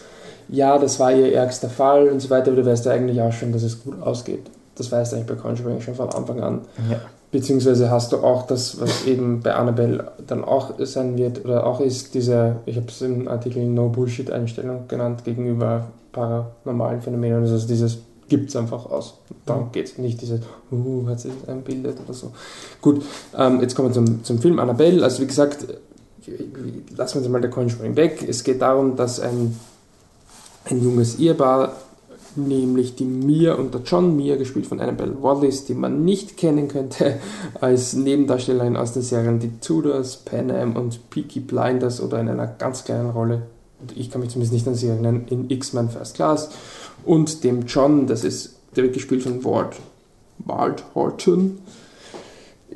[0.49, 3.33] ja, das war ihr ärgster Fall und so weiter, aber du weißt ja eigentlich auch
[3.33, 4.51] schon, dass es gut ausgeht.
[4.75, 6.61] Das weißt du eigentlich bei Conjuring schon von Anfang an.
[6.91, 7.01] ja.
[7.37, 11.81] Beziehungsweise hast du auch das, was eben bei Annabelle dann auch sein wird, oder auch
[11.81, 17.43] ist diese, ich habe es im Artikel No Bullshit Einstellung genannt, gegenüber paranormalen Phänomenen.
[17.43, 19.19] Also dieses gibt es einfach aus.
[19.45, 20.41] Darum geht es nicht dieses,
[20.73, 22.33] uh, hat sich das einbildet oder so.
[22.81, 23.05] Gut,
[23.37, 25.05] ähm, jetzt kommen wir zum, zum Film Annabelle.
[25.05, 25.67] Also wie gesagt,
[26.97, 28.25] lassen wir uns mal der Conjuring weg.
[28.27, 29.61] Es geht darum, dass ein,
[30.65, 31.75] ein junges Ehepaar
[32.37, 36.69] nämlich die Mia und der John Mia, gespielt von Annabelle Wallis, die man nicht kennen
[36.69, 37.19] könnte
[37.61, 42.47] als Nebendarstellerin aus den Serien Die Tudors, Pan Am und Peaky Blinders oder in einer
[42.47, 43.43] ganz kleinen Rolle,
[43.95, 46.51] ich kann mich zumindest nicht an sie erinnern, in X-Men First Class
[47.05, 49.77] und dem John, das ist, der wird gespielt von Ward,
[50.39, 51.59] Ward Horton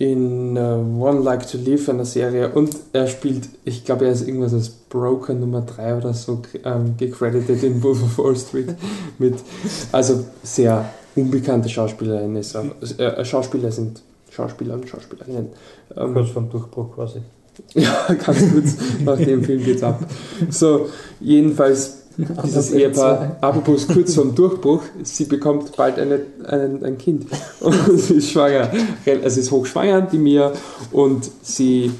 [0.01, 4.27] in uh, One Like to Live, einer Serie und er spielt, ich glaube er ist
[4.27, 8.75] irgendwas als Broker Nummer 3 oder so ähm, gecredited in Wolf of Wall Street
[9.19, 9.35] mit,
[9.93, 12.65] also sehr unbekannte Schauspielerin ist auch,
[12.99, 15.49] äh, Schauspieler sind Schauspieler und Schauspielerinnen.
[15.95, 17.21] Ähm, kurz vorm Durchbruch quasi.
[17.75, 20.03] ja, ganz kurz nach dem Film geht's ab.
[20.49, 20.89] So,
[21.21, 27.27] jedenfalls dieses Ehepaar, apropos kurz vorm Durchbruch, sie bekommt bald eine, einen, ein Kind.
[27.61, 28.71] Und sie ist schwanger.
[29.23, 30.53] Also ist hochschwanger, die Mia,
[30.93, 31.93] und sie,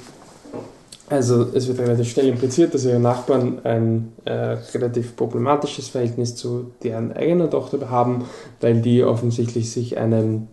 [1.09, 6.73] also es wird relativ schnell impliziert, dass ihre Nachbarn ein äh, relativ problematisches Verhältnis zu
[6.83, 8.25] deren eigener Tochter haben,
[8.61, 10.49] weil die offensichtlich sich einem,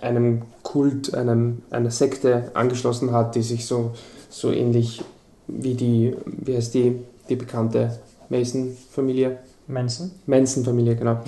[0.00, 3.92] einem Kult, einem, einer Sekte angeschlossen hat, die sich so,
[4.28, 5.02] so ähnlich
[5.48, 6.96] wie die, wie heißt die,
[7.28, 7.98] die bekannte
[8.28, 10.10] Mason-Familie, Manson?
[10.26, 11.20] Manson-Familie, genau.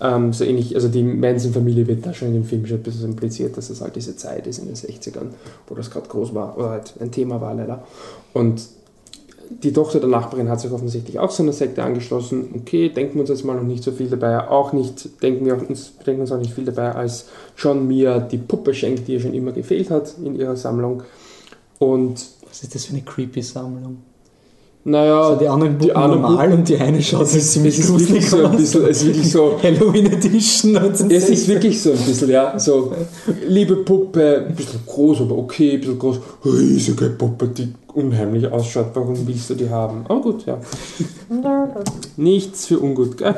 [0.00, 3.10] Ähm, so ähnlich, also die Manson-Familie wird da schon in dem Film schon ein bisschen
[3.10, 5.28] impliziert, dass das halt diese Zeit ist in den 60ern,
[5.68, 7.84] wo das gerade groß war, oder halt ein Thema war leider.
[8.32, 8.62] Und
[9.50, 12.54] die Tochter der Nachbarin hat sich offensichtlich auch so einer Sekte angeschlossen.
[12.56, 14.48] Okay, denken wir uns jetzt mal noch nicht so viel dabei.
[14.48, 17.26] Auch nicht, denken wir uns, denken uns auch nicht viel dabei, als
[17.56, 21.02] John Mia die Puppe schenkt, die ihr schon immer gefehlt hat in ihrer Sammlung.
[21.78, 23.98] Und Was ist das für eine creepy Sammlung?
[24.84, 27.98] Naja, Also die anderen die anderen normal und die eine schaut ist, ziemlich es ist
[27.98, 30.76] wirklich so ein bisschen, es ist wirklich so, Halloween Edition.
[30.76, 32.58] Es ist wirklich so ein bisschen, ja.
[32.58, 32.92] So,
[33.48, 36.20] liebe Puppe, ein bisschen groß, aber okay, ein bisschen groß.
[36.44, 38.90] Riesige Puppe, die unheimlich ausschaut.
[38.94, 40.04] Warum willst du die haben?
[40.08, 40.58] Aber gut, ja.
[42.16, 43.36] Nichts für ungut, gell?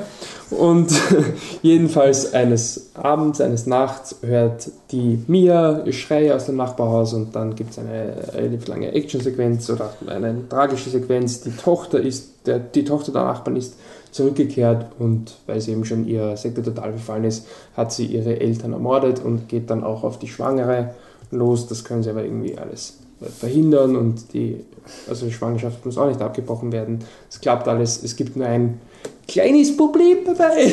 [0.51, 0.93] Und
[1.63, 7.73] jedenfalls eines Abends, eines Nachts hört die Mia Schreie aus dem Nachbarhaus und dann gibt
[7.73, 11.41] es eine relativ lange Actionsequenz oder eine tragische Sequenz.
[11.41, 13.75] Die Tochter ist, der, die Tochter der Nachbarn ist
[14.13, 17.47] zurückgekehrt und weil sie eben schon ihrer Sekte total verfallen ist,
[17.77, 20.95] hat sie ihre Eltern ermordet und geht dann auch auf die Schwangere
[21.31, 21.67] los.
[21.67, 24.65] Das können sie aber irgendwie alles verhindern und die,
[25.09, 27.01] also die Schwangerschaft muss auch nicht abgebrochen werden.
[27.31, 28.03] Es klappt alles.
[28.03, 28.81] Es gibt nur ein
[29.27, 30.73] kleines Problem dabei.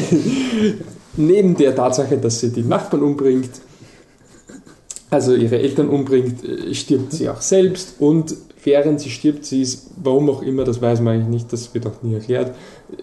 [1.18, 3.62] Neben der Tatsache, dass sie die Nachbarn umbringt,
[5.10, 9.92] also ihre Eltern umbringt, äh, stirbt sie auch selbst und während sie stirbt, sie ist,
[9.98, 12.56] warum auch immer, das weiß man eigentlich nicht, das wird auch nie erklärt,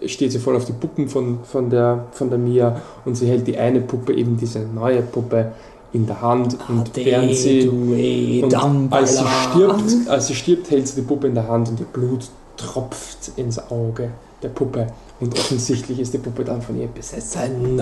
[0.05, 3.47] steht sie voll auf die Puppen von, von, der, von der Mia und sie hält
[3.47, 5.53] die eine Puppe, eben diese neue Puppe,
[5.93, 8.53] in der Hand und während sie und
[8.93, 11.85] als sie stirbt, als sie stirbt, hält sie die Puppe in der Hand und ihr
[11.85, 12.25] Blut
[12.57, 14.09] tropft ins Auge
[14.41, 14.87] der Puppe
[15.19, 17.81] und offensichtlich ist die Puppe dann von ihr besessen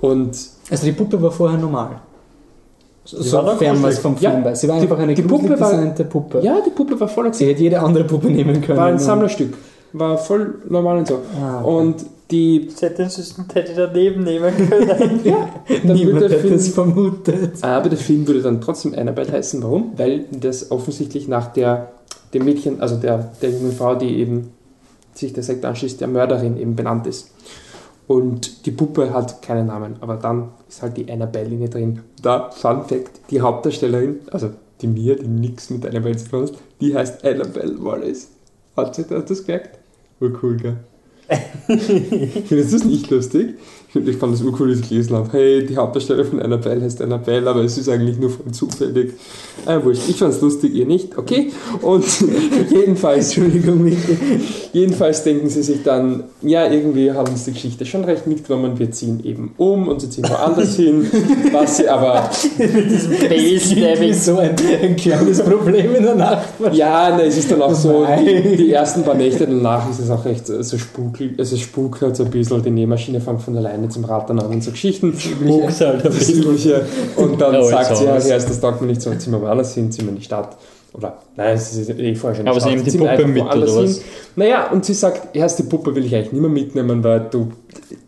[0.00, 0.30] und
[0.70, 1.90] Also die Puppe war vorher normal.
[3.04, 4.60] So, Sie war doch sofern man es vom Ja, Film weiß.
[4.60, 6.40] Sie war die- einfach eine die Puppe war- Puppe.
[6.42, 8.78] Ja, die Puppe war voll Sie hätte jede andere Puppe nehmen können.
[8.78, 9.54] War ein Sammlerstück.
[9.92, 11.18] War voll normal und so.
[11.42, 11.68] Ah, okay.
[11.74, 11.96] Und
[12.32, 12.68] die.
[12.74, 13.08] Sie hätte
[13.48, 15.20] Teddy daneben nehmen können.
[15.24, 15.48] Ja,
[15.84, 17.62] dann Niemand hätte Film, es vermutet.
[17.62, 19.62] aber der Film würde dann trotzdem Annabelle heißen.
[19.62, 19.92] Warum?
[19.96, 21.92] Weil das offensichtlich nach der
[22.34, 24.52] dem Mädchen, also der, der jungen Frau, die eben
[25.14, 27.30] sich der Sekte anschließt, der Mörderin eben benannt ist.
[28.06, 32.00] Und die Puppe hat keinen Namen, aber dann ist halt die Annabelle-Linie drin.
[32.20, 36.52] Da, Fun Fact, die Hauptdarstellerin, also die Mia, die nichts mit Annabelle zu tun hat,
[36.80, 38.28] die heißt Annabelle Wallace.
[38.76, 39.78] Hat sie das gemerkt?
[40.20, 40.76] Urcool, gell?
[41.66, 43.54] Findest du das nicht lustig?
[43.94, 45.28] Ich ich fand das urcool, als ich gelesen habe.
[45.32, 49.12] Hey, die Hauptdarstellerin von Annabelle heißt Annabelle, aber es ist eigentlich nur voll zufällig.
[49.66, 50.08] Äh, wurscht.
[50.08, 51.52] Ich fand es lustig, ihr nicht, okay?
[51.82, 52.04] Und
[52.70, 54.16] jedenfalls, Entschuldigung, Michi.
[54.72, 58.90] jedenfalls denken sie sich dann, ja, irgendwie haben uns die Geschichte schon recht mitgenommen, wir
[58.90, 61.06] ziehen eben um und sie ziehen woanders hin,
[61.52, 64.14] was sie aber Wie Bassstabbing.
[64.14, 66.48] so ein, ein kleines Problem in der Nacht.
[66.72, 70.08] Ja, ne, es ist dann auch so, die, die ersten paar Nächte danach ist es
[70.10, 73.56] auch recht so spukig, also es spukt halt so ein bisschen, die Nähmaschine fängt von
[73.56, 75.12] alleine zum Rattern an und so Geschichten.
[75.44, 76.28] Wuchs halt Das.
[76.30, 76.84] Übliche.
[77.16, 79.74] Und dann Oh, sagt sie, ja, ja, das taugt mir nicht so, ziehen wir woanders
[79.74, 80.56] hin, ziehen wir in die Stadt.
[80.94, 83.76] Oder, nein, es ist eh vorher schon Aber sie nehmen die Puppe einfach mit, oder
[83.76, 83.94] was?
[83.94, 84.02] hin.
[84.36, 87.50] Naja, und sie sagt, erst die Puppe will ich eigentlich nicht mehr mitnehmen, weil du,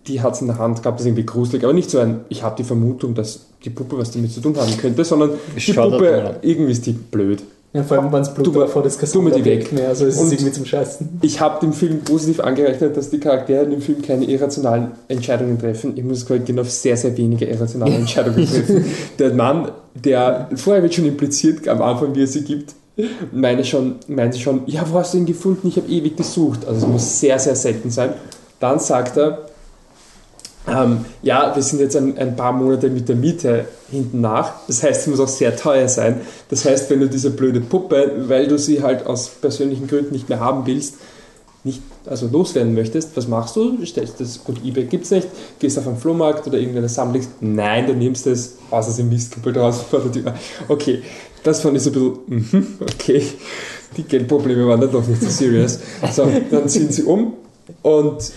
[0.07, 2.21] die hat es in der Hand gehabt, das ist irgendwie gruselig, aber nicht so ein,
[2.29, 5.61] ich habe die Vermutung, dass die Puppe was damit zu tun haben könnte, sondern die
[5.61, 6.37] halt mal Puppe, an.
[6.43, 7.43] irgendwie ist die blöd.
[7.75, 9.73] Ja, vor allem, wenn es Blut vor das die Kassandra weg.
[9.73, 9.89] mehr.
[9.89, 11.19] Also es ist irgendwie zum Scheißen.
[11.23, 15.59] Ich habe dem Film positiv angerechnet, dass die Charaktere in dem Film keine irrationalen Entscheidungen
[15.59, 15.93] treffen.
[15.97, 18.85] Ich muss korrigieren, auf sehr, sehr wenige irrationale Entscheidungen treffen.
[19.19, 22.75] Der Mann, der, vorher wird schon impliziert, am Anfang, wie er sie gibt,
[23.33, 25.67] meine schon, meint sie schon, ja, wo hast du ihn gefunden?
[25.67, 26.61] Ich habe ewig gesucht.
[26.69, 28.11] Also es muss sehr, sehr selten sein.
[28.61, 29.44] Dann sagt er,
[30.67, 34.55] ähm, ja, wir sind jetzt ein, ein paar Monate mit der Miete hinten nach.
[34.67, 36.23] Das heißt, es muss auch sehr teuer sein.
[36.49, 40.29] Das heißt, wenn du diese blöde Puppe, weil du sie halt aus persönlichen Gründen nicht
[40.29, 40.95] mehr haben willst,
[41.65, 43.85] nicht also loswerden möchtest, was machst du?
[43.85, 47.95] Stellst das, gut, eBay gibt's nicht, gehst auf einen Flohmarkt oder irgendeine Sammlung, nein, du
[47.95, 50.35] nimmst es, außer sie Mistkuppel draußen vor der Tür.
[50.69, 51.03] Okay,
[51.43, 53.23] das fand ich so ein bisschen, mhm, okay,
[53.97, 55.79] die Geldprobleme waren dann doch nicht so serious.
[56.13, 57.35] So, dann ziehen sie um
[57.83, 58.33] und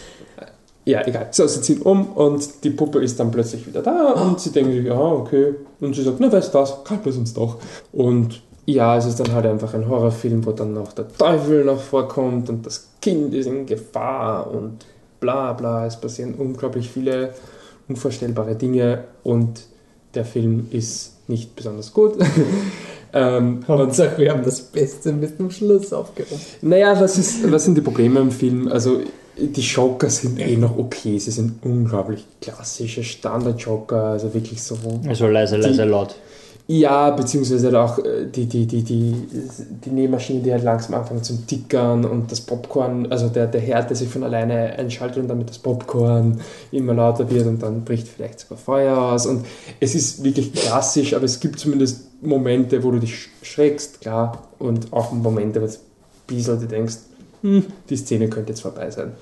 [0.87, 1.27] ja, egal.
[1.31, 4.71] So, sie ziehen um und die Puppe ist dann plötzlich wieder da und sie denken
[4.71, 5.53] sich, ja, okay.
[5.81, 7.57] Und sie sagt, na weißt du was, kalten wir uns doch.
[7.91, 11.81] Und ja, es ist dann halt einfach ein Horrorfilm, wo dann noch der Teufel noch
[11.81, 14.85] vorkommt und das Kind ist in Gefahr und
[15.19, 15.85] bla bla.
[15.85, 17.33] Es passieren unglaublich viele
[17.89, 19.63] unvorstellbare Dinge und
[20.13, 22.13] der Film ist nicht besonders gut.
[23.13, 26.41] ähm, und Hauptsache, wir haben das Beste mit dem Schluss aufgehoben.
[26.61, 28.69] naja, was, ist, was sind die Probleme im Film?
[28.69, 29.01] Also,
[29.39, 31.17] die Joker sind eh noch okay.
[31.19, 34.77] Sie sind unglaublich klassische Standard-Joker, also wirklich so.
[35.07, 36.15] Also leise, leise, laut.
[36.69, 39.13] Ja, beziehungsweise halt auch äh, die, die, die, die,
[39.85, 43.89] die Nähmaschine, die halt langsam anfängt zum Tickern und das Popcorn, also der, der Herd,
[43.89, 48.09] der sich von alleine einschaltet und damit das Popcorn immer lauter wird und dann bricht
[48.09, 49.25] vielleicht sogar Feuer aus.
[49.27, 49.45] Und
[49.79, 54.91] es ist wirklich klassisch, aber es gibt zumindest Momente, wo du dich schreckst, klar, und
[54.91, 55.77] auch Momente, wo du ein
[56.27, 56.95] bisschen denkst,
[57.47, 59.13] hm, die Szene könnte jetzt vorbei sein.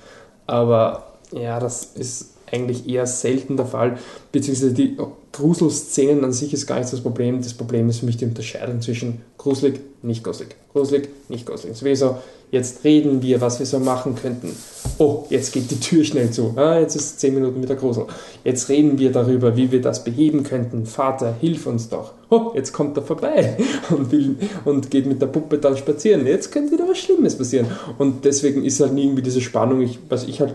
[0.46, 3.98] Aber ja, das ist eigentlich eher selten der Fall,
[4.32, 4.96] beziehungsweise die
[5.32, 7.42] Gruselszenen an sich ist gar nicht das Problem.
[7.42, 11.76] Das Problem ist für mich die Unterscheidung zwischen gruselig, nicht gruselig, gruselig, nicht gruselig.
[11.76, 12.16] Es wäre so,
[12.50, 14.56] jetzt reden wir, was wir so machen könnten.
[14.98, 16.54] Oh, jetzt geht die Tür schnell zu.
[16.56, 18.06] Ah, jetzt ist 10 Minuten wieder Grusel.
[18.44, 20.86] Jetzt reden wir darüber, wie wir das beheben könnten.
[20.86, 22.12] Vater, hilf uns doch.
[22.30, 23.58] Oh, jetzt kommt er vorbei
[23.90, 26.26] und, will, und geht mit der Puppe dann spazieren.
[26.26, 27.66] Jetzt könnte wieder was Schlimmes passieren.
[27.98, 30.54] Und deswegen ist halt irgendwie diese Spannung, ich, was ich halt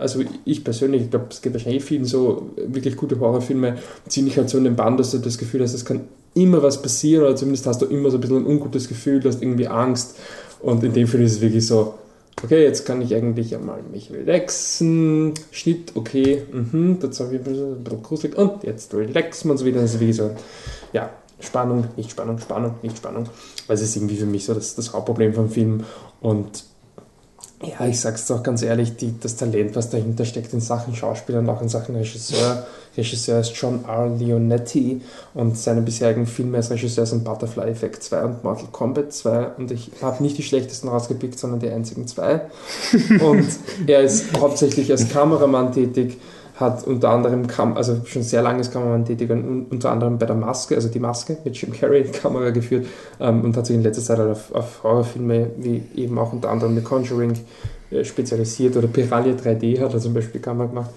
[0.00, 3.76] also ich persönlich, ich glaube, es geht wahrscheinlich vielen so, wirklich gute Horrorfilme
[4.08, 6.00] ziehen dich halt so in den Bann, dass du das Gefühl hast, es kann
[6.34, 9.28] immer was passieren oder zumindest hast du immer so ein bisschen ein ungutes Gefühl, du
[9.28, 10.16] hast irgendwie Angst.
[10.60, 11.94] Und in dem Fall ist es wirklich so,
[12.42, 18.02] okay, jetzt kann ich eigentlich einmal mich relaxen, Schnitt, okay, mhm, das ich ein bisschen,
[18.02, 18.38] gruselig.
[18.38, 20.30] Und jetzt relaxen wir uns wieder, das ist wirklich so,
[20.92, 23.24] ja, Spannung, nicht Spannung, Spannung, nicht Spannung,
[23.66, 25.84] weil es ist irgendwie für mich so das, das Hauptproblem vom Film.
[26.20, 26.64] Und
[27.62, 31.40] ja, ich sag's doch ganz ehrlich, die, das Talent, was dahinter steckt in Sachen Schauspieler
[31.40, 32.66] und auch in Sachen Regisseur.
[32.96, 34.08] Regisseur ist John R.
[34.08, 35.02] Leonetti
[35.34, 39.70] und seine bisherigen Filme als Regisseur sind Butterfly Effect 2 und Mortal Kombat 2 und
[39.70, 42.42] ich habe nicht die schlechtesten rausgepickt, sondern die einzigen zwei.
[43.20, 43.46] Und
[43.86, 46.18] er ist hauptsächlich als Kameramann tätig,
[46.60, 50.36] hat unter anderem, Kam also schon sehr lange als Kameramann tätig unter anderem bei der
[50.36, 52.86] Maske, also die Maske mit Jim Carrey die Kamera geführt
[53.18, 56.50] ähm, und hat sich in letzter Zeit halt auf, auf Horrorfilme wie eben auch unter
[56.50, 57.32] anderem The Conjuring
[57.90, 60.90] äh, spezialisiert oder Piranha 3D hat er zum Beispiel Kamera gemacht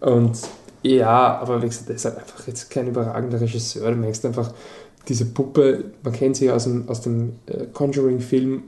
[0.00, 0.38] und
[0.82, 3.90] Ja, aber wie gesagt, der ist halt einfach jetzt kein überragender Regisseur.
[3.90, 4.52] Du merkst einfach,
[5.08, 8.62] diese Puppe, man kennt sie aus dem, aus dem äh, Conjuring-Film,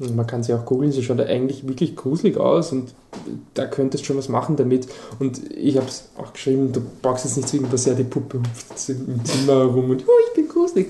[0.00, 2.94] man kann sie auch googeln, sie schaut eigentlich wirklich gruselig aus und
[3.52, 4.88] da könntest schon was machen damit.
[5.18, 8.38] Und ich habe es auch geschrieben, du brauchst jetzt nicht zwingend, dass ja die Puppe
[8.38, 10.88] hüpft im Zimmer herum und oh, ich bin gruselig.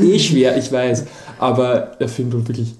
[0.00, 1.04] Eh schwer, ich weiß.
[1.38, 2.74] Aber der Film tut wirklich,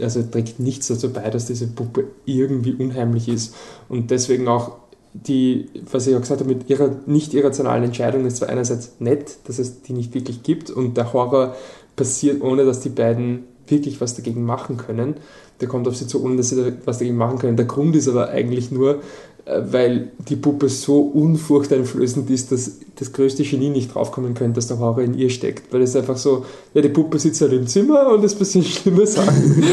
[0.00, 3.54] also trägt nichts dazu bei, dass diese Puppe irgendwie unheimlich ist.
[3.90, 4.76] Und deswegen auch
[5.12, 9.38] die, was ich auch gesagt habe, mit ihrer nicht irrationalen Entscheidung ist zwar einerseits nett,
[9.46, 11.54] dass es die nicht wirklich gibt und der Horror
[11.96, 15.16] passiert, ohne dass die beiden wirklich was dagegen machen können.
[15.60, 17.56] Der kommt auf sie zu, ohne dass sie was dagegen machen können.
[17.56, 19.00] Der Grund ist aber eigentlich nur,
[19.44, 24.68] äh, weil die Puppe so unfurchteinflößend ist, dass das größte Genie nicht draufkommen könnte, dass
[24.68, 25.72] der Horror in ihr steckt.
[25.72, 29.06] Weil es einfach so, ja, die Puppe sitzt halt im Zimmer und es passieren schlimme
[29.06, 29.64] Sachen.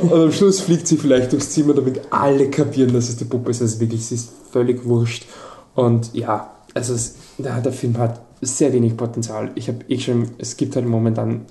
[0.02, 3.50] und am Schluss fliegt sie vielleicht durchs Zimmer, damit alle kapieren, dass es die Puppe
[3.50, 3.62] ist.
[3.62, 5.26] Also wirklich, sie ist völlig wurscht.
[5.74, 9.50] Und ja, also es, der Film hat sehr wenig Potenzial.
[9.54, 11.46] Ich habe eh schon, es gibt halt momentan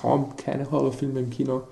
[0.00, 1.62] kaum keine Horrorfilme im Kino.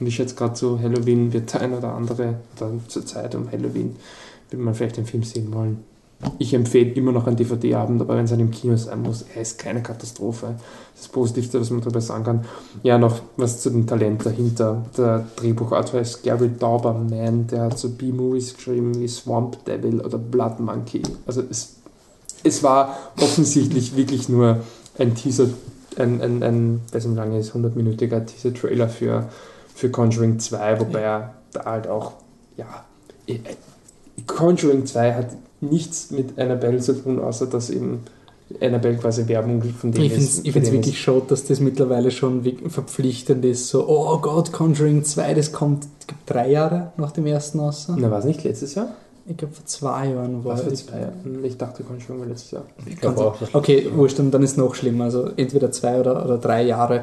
[0.00, 3.50] Und ich schätze gerade so, Halloween wird der ein oder andere, dann zur Zeit um
[3.50, 3.96] Halloween,
[4.50, 5.84] wird man vielleicht den Film sehen wollen.
[6.38, 9.58] Ich empfehle immer noch einen DVD-Abend, aber wenn es im Kino sein muss, er ist
[9.58, 10.54] keine Katastrophe.
[10.96, 12.44] Das Positivste, was man darüber sagen kann.
[12.82, 14.84] Ja, noch was zu dem Talent dahinter.
[14.96, 20.60] Der Drehbuchautor ist Gary Dauberman, der hat so B-Movies geschrieben wie Swamp Devil oder Blood
[20.60, 21.02] Monkey.
[21.26, 21.76] Also es,
[22.42, 24.60] es war offensichtlich wirklich nur
[24.98, 25.48] ein Teaser
[25.98, 29.28] ein, ein, ein weiß nicht lange ist, 100-minütiger Teaser-Trailer für,
[29.74, 31.18] für Conjuring 2, wobei ja.
[31.18, 32.12] er da halt auch,
[32.56, 32.84] ja,
[33.26, 33.38] äh,
[34.26, 35.28] Conjuring 2 hat
[35.60, 38.00] nichts mit Annabelle zu tun, außer dass eben
[38.60, 40.44] Annabelle quasi Werbung von dem ich ist.
[40.44, 43.68] Ich finde es wirklich schade, dass das mittlerweile schon verpflichtend ist.
[43.68, 45.86] So, oh Gott, Conjuring 2, das kommt
[46.26, 47.96] drei Jahre nach dem ersten außer.
[47.98, 48.94] Na, war es nicht letztes Jahr?
[49.26, 51.44] Ich glaube, vor zwei Jahren war Was für zwei Jahren?
[51.44, 52.64] Ich dachte, Conjuring war letztes Jahr.
[52.84, 53.36] Ich glaube auch.
[53.54, 55.04] Okay, wurscht, dann ist es noch schlimmer.
[55.04, 57.02] Also entweder zwei oder, oder drei Jahre.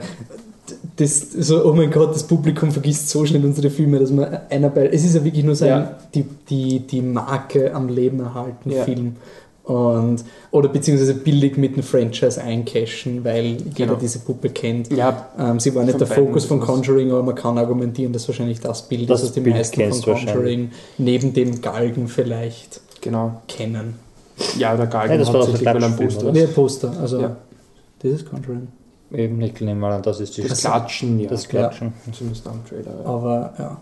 [0.96, 4.92] Das, so, oh mein Gott, das Publikum vergisst so schnell unsere Filme, dass man Annabelle,
[4.92, 5.98] es ist ja wirklich nur so ja.
[6.14, 8.84] die, die, die Marke am Leben erhalten ja.
[8.84, 9.16] Film.
[9.64, 13.74] Und, oder beziehungsweise billig mit einem Franchise eincashen, weil genau.
[13.76, 14.92] jeder diese Puppe kennt.
[14.92, 18.60] Ja, ähm, sie war nicht der Fokus von Conjuring, aber man kann argumentieren, dass wahrscheinlich
[18.60, 23.42] das Bild das ist, das die Bild meisten von Conjuring neben dem Galgen vielleicht genau.
[23.48, 23.96] kennen.
[24.58, 26.32] Ja, der Galgen ja, das war tatsächlich ein Poster.
[26.32, 27.36] Nee, Poster, also ja.
[28.00, 28.68] das ist Conjuring.
[29.14, 31.30] Eben, ich nehme mal an, das ist die Das Klatschen, ja.
[31.30, 31.94] Das Klatschen.
[32.08, 32.14] Ja.
[32.14, 32.94] Zumindest am Trailer.
[33.04, 33.06] Ja.
[33.06, 33.78] Aber ja.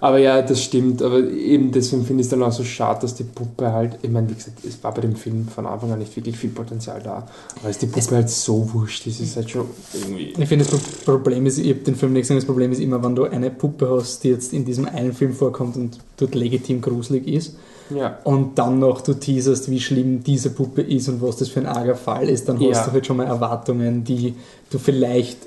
[0.00, 1.02] Aber ja, das stimmt.
[1.02, 4.10] Aber eben deswegen finde ich es dann auch so schade, dass die Puppe halt, ich
[4.10, 7.00] meine, wie gesagt, es war bei dem Film von Anfang an nicht wirklich viel Potenzial
[7.02, 7.26] da.
[7.60, 10.34] Aber ist die Puppe es halt so wurscht ist, ist halt schon irgendwie.
[10.36, 13.02] Ich finde, das Problem ist, ich habe den Film nicht gesehen, das Problem ist immer,
[13.02, 16.80] wenn du eine Puppe hast, die jetzt in diesem einen Film vorkommt und dort legitim
[16.80, 17.56] gruselig ist.
[17.90, 18.18] Ja.
[18.24, 21.66] Und dann noch du teaserst, wie schlimm diese Puppe ist und was das für ein
[21.66, 22.84] arger Fall ist, dann hast ja.
[22.84, 24.34] du halt schon mal Erwartungen, die
[24.70, 25.38] du vielleicht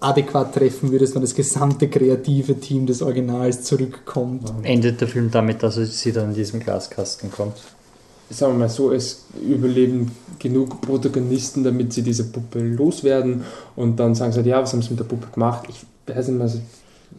[0.00, 4.52] adäquat treffen würdest, wenn das gesamte kreative Team des Originals zurückkommt.
[4.62, 7.56] Endet der Film damit, dass sie dann in diesem Glaskasten kommt?
[8.28, 13.44] Sagen wir mal so, es überleben genug Protagonisten, damit sie diese Puppe loswerden
[13.76, 15.68] und dann sagen sie halt, ja, was haben sie mit der Puppe gemacht?
[15.68, 16.50] Ich weiß nicht mehr,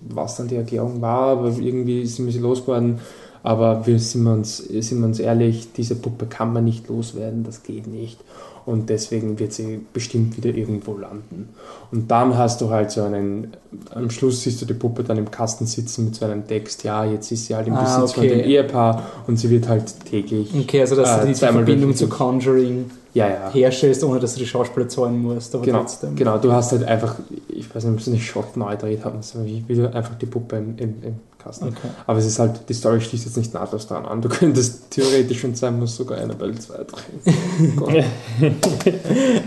[0.10, 3.00] was dann die Erklärung war, aber irgendwie sind wir sie losgeworden.
[3.44, 7.64] Aber wir sind uns, sind wir uns ehrlich, diese Puppe kann man nicht loswerden, das
[7.64, 8.20] geht nicht
[8.68, 11.48] und deswegen wird sie bestimmt wieder irgendwo landen.
[11.90, 13.56] Und dann hast du halt so einen,
[13.96, 17.06] am Schluss siehst du die Puppe dann im Kasten sitzen mit so einem Text, ja,
[17.06, 18.28] jetzt ist sie halt im ah, Besitz okay.
[18.28, 20.54] von dem Ehepaar und sie wird halt täglich.
[20.54, 23.50] Okay, also dass äh, du die Verbindung zu Conjuring ja, ja.
[23.54, 25.56] herstellst, ohne dass du die Schauspieler zahlen musst.
[25.56, 26.18] Aber genau, trotzdem.
[26.18, 27.16] genau, du hast halt einfach,
[27.48, 30.26] ich weiß nicht, ob sie eine Shot neu dreht haben, wie, wie du einfach die
[30.26, 31.16] Puppe im, im, im
[31.48, 31.70] Kasten.
[31.70, 31.90] Okay.
[32.06, 34.22] Aber es ist halt, die Story schließt jetzt nicht nahtlos dran an.
[34.22, 38.14] Du könntest theoretisch schon sein, muss sogar Annabelle 2 drehen.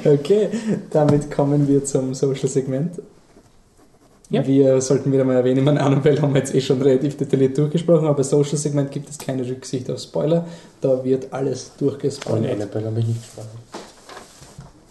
[0.05, 0.49] okay,
[0.91, 3.01] damit kommen wir zum Social-Segment.
[4.31, 4.47] Ja.
[4.47, 8.07] Wir sollten wieder mal erwähnen, meine Annabelle haben wir jetzt eh schon relativ detailliert durchgesprochen,
[8.07, 10.47] aber bei Social-Segment gibt es keine Rücksicht auf Spoiler.
[10.81, 12.45] Da wird alles durchgespoilert.
[12.45, 13.59] Und Annabelle habe ich nicht gesprochen.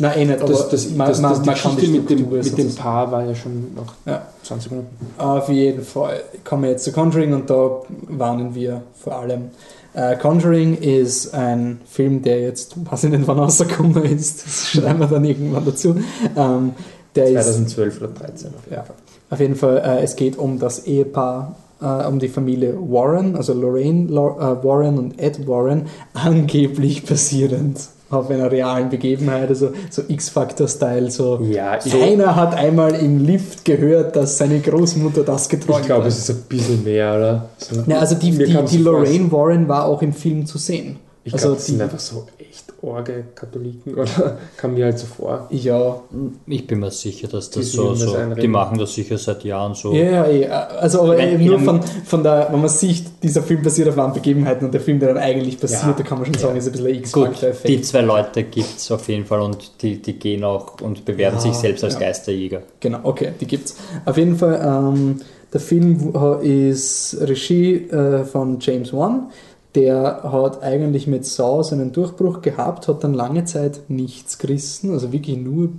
[0.01, 2.57] Nein, eh nicht, aber das, das, man, das, man, man kann die mit dem, mit
[2.57, 4.21] dem Paar war ja schon noch ja.
[4.43, 4.95] 20 Minuten.
[5.17, 9.49] Auf jeden Fall kommen wir jetzt zu Conjuring und da warnen wir vor allem.
[9.93, 14.99] Uh, Conjuring ist ein Film, der jetzt, weiß ich nicht, wann rausgekommen ist, das schreiben
[14.99, 15.95] wir dann irgendwann dazu.
[16.35, 16.73] Um,
[17.15, 18.95] der 2012 ist, oder 2013 auf jeden ja, Fall.
[19.31, 23.53] Auf jeden Fall, uh, es geht um das Ehepaar Uh, um die Familie Warren, also
[23.53, 31.11] Lorraine uh, Warren und Ed Warren, angeblich basierend auf einer realen Begebenheit, also so X-Factor-Style,
[31.11, 35.81] so, ja, einer hat einmal im Lift gehört, dass seine Großmutter das geträumt hat.
[35.81, 37.49] Ich glaube, es ist ein bisschen mehr, oder?
[37.57, 40.97] So, ja, also die, die, die Lorraine Warren war auch im Film zu sehen.
[41.23, 44.97] Ich Also glaube, das sind die- einfach so echt orge Katholiken oder kam mir halt
[44.99, 45.47] so vor.
[45.51, 45.99] Ja,
[46.47, 49.43] Ich bin mir sicher, dass Die das so, das so die machen das sicher seit
[49.43, 49.93] Jahren so.
[49.93, 50.47] Ja, ja, eh.
[50.47, 54.13] Also, aber eben nur von, von der, wenn man sieht, dieser Film basiert auf wahren
[54.13, 55.93] Begebenheiten und der Film, der dann eigentlich passiert, Ja.
[55.97, 57.67] da kann man schon sagen, ist ein bisschen ein Gut, X-Factor-Effekt.
[57.69, 61.37] die zwei Leute gibt es auf jeden Fall und die, die gehen auch und bewerben
[61.37, 61.99] Ja, sich selbst als ja.
[61.99, 62.61] Geisterjäger.
[62.79, 63.75] Genau, okay, die gibt's.
[64.05, 65.17] Auf jeden Fall, ähm,
[65.51, 69.31] der Film w- ist Regie äh, von James Wan.
[69.75, 75.11] Der hat eigentlich mit Saw seinen Durchbruch gehabt, hat dann lange Zeit nichts gerissen, also
[75.11, 75.69] wirklich nur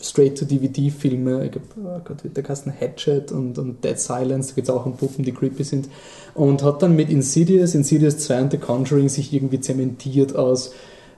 [0.00, 1.44] Straight-to-DVD-Filme.
[1.44, 4.70] Ich glaube, oh Gott, wie der Kasten Hatchet und, und Dead Silence, da geht es
[4.70, 5.88] auch um Puppen, die creepy sind.
[6.34, 10.72] Und hat dann mit Insidious, Insidious 2 und The Conjuring sich irgendwie zementiert als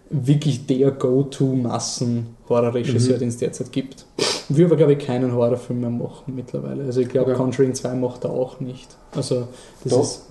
[0.09, 4.07] wirklich der Go-To-Massen-Horrorregisseur, den es derzeit gibt.
[4.49, 6.85] Wir aber, glaube ich, keinen Horrorfilm mehr machen mittlerweile.
[6.85, 7.41] Also ich glaube, Okay.
[7.41, 8.97] Conjuring 2 macht er auch nicht.
[9.15, 9.47] Also
[9.85, 10.03] das Doch.
[10.03, 10.23] ist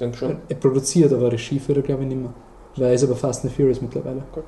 [0.00, 0.36] denke schon.
[0.48, 2.34] er produziert, aber Regie führt er, glaube ich, nicht mehr.
[2.76, 4.22] Weil er ist aber Fast and Furious mittlerweile.
[4.32, 4.44] Gut.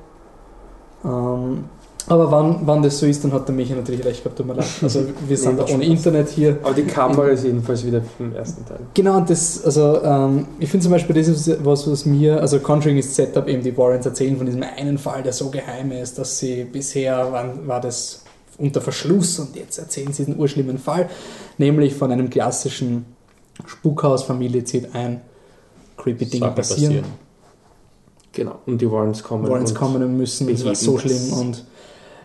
[1.03, 1.65] Ähm,
[2.07, 4.55] aber wann, wann das so ist, dann hat der Michi natürlich recht gehabt, tut mir
[4.55, 4.67] leid.
[4.81, 5.85] Also wir sind da macht ohne.
[5.85, 6.57] Internet hier.
[6.63, 8.79] Aber die Kamera ist jedenfalls wieder vom ersten Teil.
[8.93, 12.59] Genau, und das, also ähm, ich finde zum Beispiel, das ist was, was mir, also
[12.59, 16.17] Conjuring ist Setup, eben die Warrens erzählen von diesem einen Fall, der so geheim ist,
[16.17, 18.23] dass sie bisher waren, war das
[18.57, 21.09] unter Verschluss und jetzt erzählen sie den urschlimmen Fall,
[21.57, 23.05] nämlich von einem klassischen
[23.65, 25.21] Spukhausfamilie zieht ein,
[25.97, 27.05] creepy Dinge Sachen passieren, passieren.
[28.33, 28.55] Genau.
[28.65, 29.47] Und die Warrens kommen.
[29.49, 31.01] Warrens und kommen müssen, es war so das.
[31.03, 31.65] schlimm und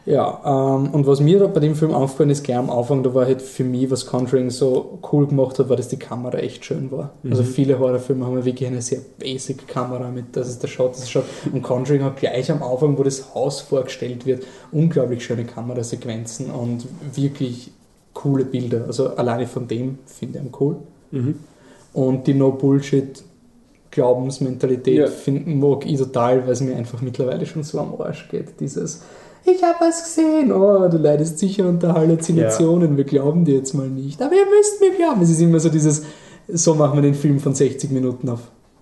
[0.09, 3.13] ja, ähm, und was mir da bei dem Film aufgefallen ist, gleich am Anfang, da
[3.13, 6.65] war halt für mich, was Conjuring so cool gemacht hat, war, dass die Kamera echt
[6.65, 7.11] schön war.
[7.29, 7.47] Also Mhm.
[7.47, 10.99] viele Horrorfilme haben ja wirklich eine sehr basic Kamera mit, das ist der Shot, das
[10.99, 11.25] ist der Shot.
[11.53, 16.87] Und Conjuring hat gleich am Anfang, wo das Haus vorgestellt wird, unglaublich schöne Kamerasequenzen und
[17.17, 17.73] wirklich
[18.15, 18.85] coole Bilder.
[18.87, 20.77] Also alleine von dem finde ich ihn cool.
[21.11, 21.41] Mhm.
[21.95, 23.25] Und die No-Bullshit
[23.97, 25.07] Glaubensmentalität Ja.
[25.09, 28.61] finden mag ich total, weil es mir einfach mittlerweile schon so am Arsch geht.
[28.61, 29.03] Dieses
[29.49, 33.89] ich habe was gesehen, oh, du leidest sicher unter Halluzinationen, wir glauben dir jetzt mal
[33.89, 34.21] nicht.
[34.21, 35.23] Aber ihr müsst mir glauben.
[35.23, 36.03] Es ist immer so dieses,
[36.49, 38.41] so machen wir den Film von 60 Minuten auf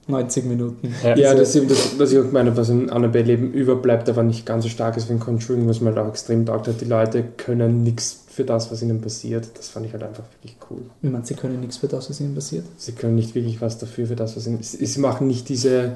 [0.09, 0.95] 90 Minuten.
[1.03, 1.11] Ja.
[1.11, 4.09] Ja, Diese- das ist eben das, was ich auch meine, was in Annabelle eben überbleibt,
[4.09, 6.66] aber nicht ganz so stark ist wie in Conjuring, was mir halt auch extrem taugt
[6.66, 6.81] hat.
[6.81, 9.48] Die Leute können nichts für das, was ihnen passiert.
[9.56, 10.82] Das fand ich halt einfach wirklich cool.
[11.02, 12.65] Ich meine, sie können nichts für das, was ihnen passiert.
[12.77, 14.62] Sie können nicht wirklich was dafür, für das, was ihnen.
[14.62, 15.93] Sie, sie machen nicht diese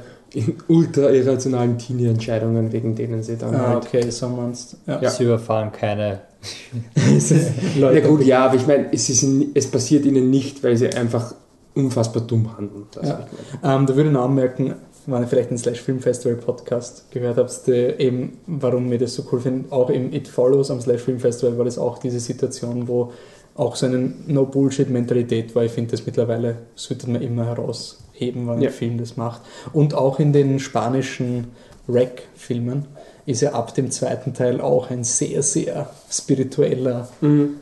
[0.69, 3.87] ultra irrationalen Teenie-Entscheidungen, wegen denen sie dann Ah, halt.
[3.87, 4.77] okay, so meinst.
[4.87, 5.01] Ja.
[5.03, 5.11] Ja.
[5.11, 6.21] Sie überfahren keine.
[7.79, 9.25] Leute, Ja gut, ja, aber ich meine, es, ist,
[9.55, 11.35] es passiert ihnen nicht, weil sie einfach
[11.75, 12.87] unfassbar dumm handeln.
[12.93, 13.27] Das Ja.
[13.65, 14.75] Ähm, da würde ich noch anmerken,
[15.11, 19.25] wenn ihr vielleicht den Slash Film Festival Podcast gehört habt, eben, warum wir das so
[19.33, 22.89] cool finden, auch im It Follows am Slash Film Festival war das auch diese Situation,
[22.89, 23.13] wo
[23.55, 25.65] auch so eine No-Bullshit-Mentalität war.
[25.65, 28.69] Ich finde das mittlerweile, sollte man immer herausheben, wenn Ja.
[28.69, 29.43] ein Film das macht.
[29.73, 31.49] Und auch in den spanischen
[31.89, 32.85] Rec-Filmen
[33.27, 37.55] ist ja ab dem zweiten Teil auch ein sehr, sehr spiritueller Mhm.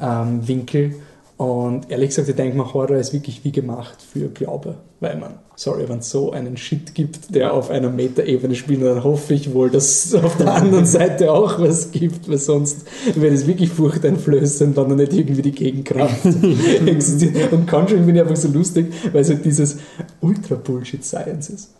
[0.00, 0.94] ähm, Winkel.
[1.36, 4.76] Und ehrlich gesagt, ich denke mal, Horror ist wirklich wie gemacht für Glaube.
[5.00, 9.02] Weil man, sorry, wenn es so einen Shit gibt, der auf einer Metaebene spielt, dann
[9.02, 12.86] hoffe ich wohl, dass es auf der anderen Seite auch was gibt, weil sonst
[13.16, 16.24] wäre das wirklich furchteinflößend, wenn da nicht irgendwie die Gegenkraft
[16.86, 17.52] existiert.
[17.52, 19.78] Und Conjuring finde ich einfach so lustig, weil es halt dieses
[20.20, 21.70] Ultra-Bullshit-Science ist.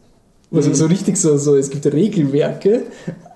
[0.55, 0.75] Also Mhm.
[0.75, 2.83] so richtig so, so, es gibt Regelwerke,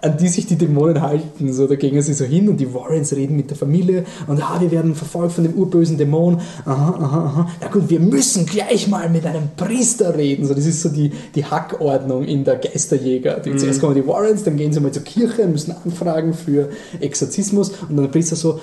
[0.01, 1.53] an die sich die Dämonen halten.
[1.53, 4.61] So, da gehen sie so hin und die Warrens reden mit der Familie und ah,
[4.61, 6.41] wir werden verfolgt von dem urbösen Dämon.
[6.65, 7.51] Aha, aha, aha.
[7.61, 10.47] Na gut, wir müssen gleich mal mit einem Priester reden.
[10.47, 13.41] So, das ist so die, die Hackordnung in der Geisterjäger.
[13.41, 16.69] Die, Zuerst kommen die Warrens, dann gehen sie mal zur Kirche und müssen anfragen für
[17.01, 18.61] Exorzismus und dann der Priester so,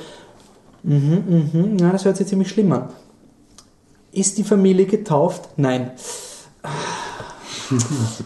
[0.83, 2.89] mhm, mhm, na, das hört sich ziemlich schlimm an.
[4.13, 5.49] Ist die Familie getauft?
[5.57, 5.91] Nein.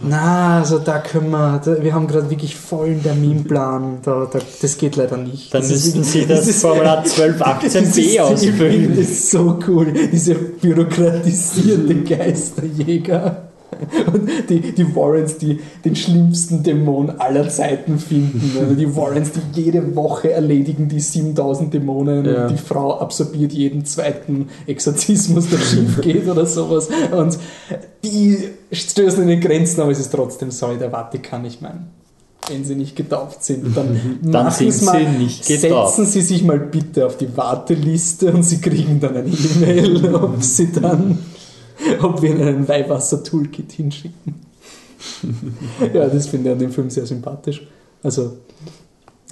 [0.07, 4.77] Na, also da können wir, da, wir haben gerade wirklich vollen Terminplan, da, da, das
[4.77, 5.53] geht leider nicht.
[5.53, 8.97] Dann Das ist müssten wirklich- Sie das ist- Formular 1218b das ist- Ich finde ausfüllen.
[8.97, 13.48] das so cool, diese bürokratisierte Geisterjäger.
[14.13, 18.51] Und die, die Warrens, die den schlimmsten Dämon aller Zeiten finden.
[18.59, 22.43] Also die Warrens, die jede Woche erledigen die 7000 Dämonen Ja.
[22.43, 26.89] und die Frau absorbiert jeden zweiten Exorzismus, der schief geht oder sowas.
[27.11, 27.37] Und
[28.03, 28.37] die
[28.71, 31.87] stößen in den Grenzen, aber es ist trotzdem so, der Vatikan, ich meine.
[32.49, 35.95] Wenn sie nicht getauft sind, dann, Dann machen sie mal, nicht getauft.
[35.97, 40.41] Setzen Sie sich mal bitte auf die Warteliste und Sie kriegen dann eine E-Mail, ob
[40.41, 41.19] Sie dann,
[42.01, 44.35] ob wir Ihnen ein Weihwasser-Toolkit hinschicken.
[45.93, 47.65] ja, das finde ich an dem Film sehr sympathisch.
[48.03, 48.37] Also,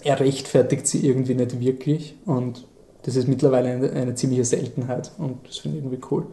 [0.03, 2.65] er rechtfertigt sie irgendwie nicht wirklich und
[3.03, 6.27] das ist mittlerweile eine, eine ziemliche Seltenheit und das finde ich irgendwie cool.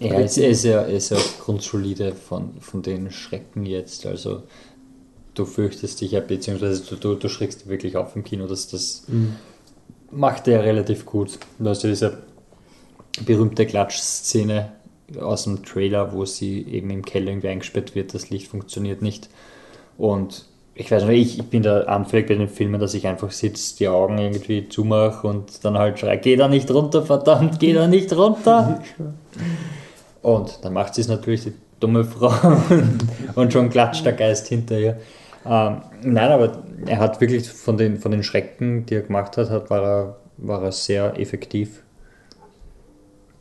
[0.00, 4.04] Ja, es ist ja, ist ja grundsolide von, von den Schrecken jetzt.
[4.06, 4.42] Also
[5.34, 8.46] du fürchtest dich ja, beziehungsweise du, du, du schreckst wirklich auf im Kino.
[8.46, 9.36] Das, das Mhm.
[10.10, 11.38] macht er relativ gut.
[11.62, 12.18] Also diese
[13.24, 14.72] berühmte Klatschszene
[15.20, 19.28] aus dem Trailer, wo sie eben im Keller irgendwie eingesperrt wird, das Licht funktioniert nicht.
[19.98, 23.30] Und ich weiß nicht, ich, ich bin da anfällig bei den Filmen, dass ich einfach
[23.30, 27.74] sitze, die Augen irgendwie zumache und dann halt schreie, geh da nicht runter, verdammt, geh
[27.74, 28.82] da nicht runter.
[30.22, 32.32] Und dann macht sie es natürlich, die dumme Frau,
[33.34, 35.00] und schon klatscht der Geist hinter ihr.
[35.44, 39.50] Ähm, nein, aber er hat wirklich von den, von den Schrecken, die er gemacht hat,
[39.50, 41.82] hat war, er, war er sehr effektiv.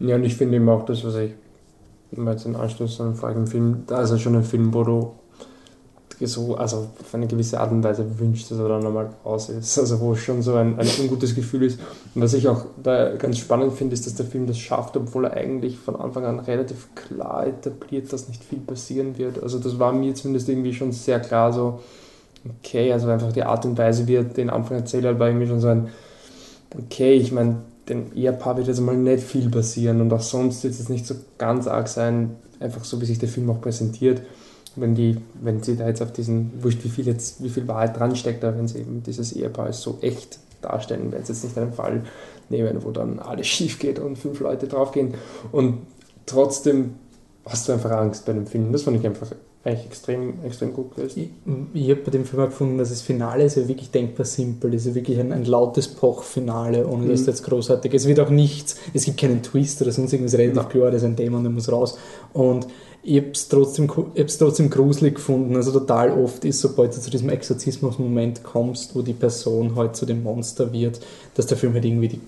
[0.02, 1.32] Ja, und ich finde eben auch das, was ich
[2.12, 5.14] jetzt in Anschluss an den vorigen Film, da ist ja schon ein Film, wo du
[6.20, 9.78] so, also auf eine gewisse Art und Weise wünschst, dass er dann nochmal aus ist.
[9.80, 11.80] Also wo es schon so ein, ein ungutes Gefühl ist.
[12.14, 15.26] Und was ich auch da ganz spannend finde, ist, dass der Film das schafft, obwohl
[15.26, 19.42] er eigentlich von Anfang an relativ klar etabliert, dass nicht viel passieren wird.
[19.42, 21.80] Also das war mir zumindest irgendwie schon sehr klar so,
[22.60, 25.48] okay, also einfach die Art und Weise, wie er den Anfang erzählt hat, war irgendwie
[25.48, 25.90] schon so ein,
[26.78, 27.58] okay, ich meine,
[27.92, 31.16] dem Ehepaar wird jetzt mal nicht viel passieren und auch sonst wird es nicht so
[31.38, 34.22] ganz arg sein, einfach so wie sich der Film auch präsentiert.
[34.76, 38.00] Wenn die, wenn sie da jetzt auf diesen, wurscht wie viel jetzt, wie viel Wahrheit
[38.00, 41.44] dran steckt, da wenn sie eben dieses Ehepaar als so echt darstellen, wenn sie jetzt
[41.44, 42.04] nicht einen Fall
[42.50, 45.16] nehmen, wo dann alles schief geht und fünf Leute draufgehen.
[45.52, 45.80] Und
[46.26, 46.96] trotzdem
[47.46, 48.72] hast du einfach Angst bei dem Film.
[48.72, 49.28] Das fand ich einfach
[49.64, 51.18] eigentlich extrem, extrem gut gelöst.
[51.18, 51.30] Ich,
[51.74, 54.72] ich habe bei dem Film auch gefunden, dass das Finale ist ja wirklich denkbar simpel.
[54.72, 57.28] Das ist ja wirklich ein, ein lautes Poch-Finale, ohne dass Mhm.
[57.28, 60.70] jetzt großartig Es wird auch nichts, es gibt keinen Twist oder sonst irgendwas relativ Nein.
[60.70, 61.98] klar, das ist ein Dämon, der muss raus.
[62.34, 62.68] Und
[63.04, 65.56] ich habe es trotzdem, ich hab's trotzdem gruselig gefunden.
[65.56, 70.06] Also total oft ist, sobald du zu diesem Exorzismus-Moment kommst, wo die Person halt zu
[70.06, 71.00] dem Monster wird,
[71.36, 72.20] dass der Film halt irgendwie die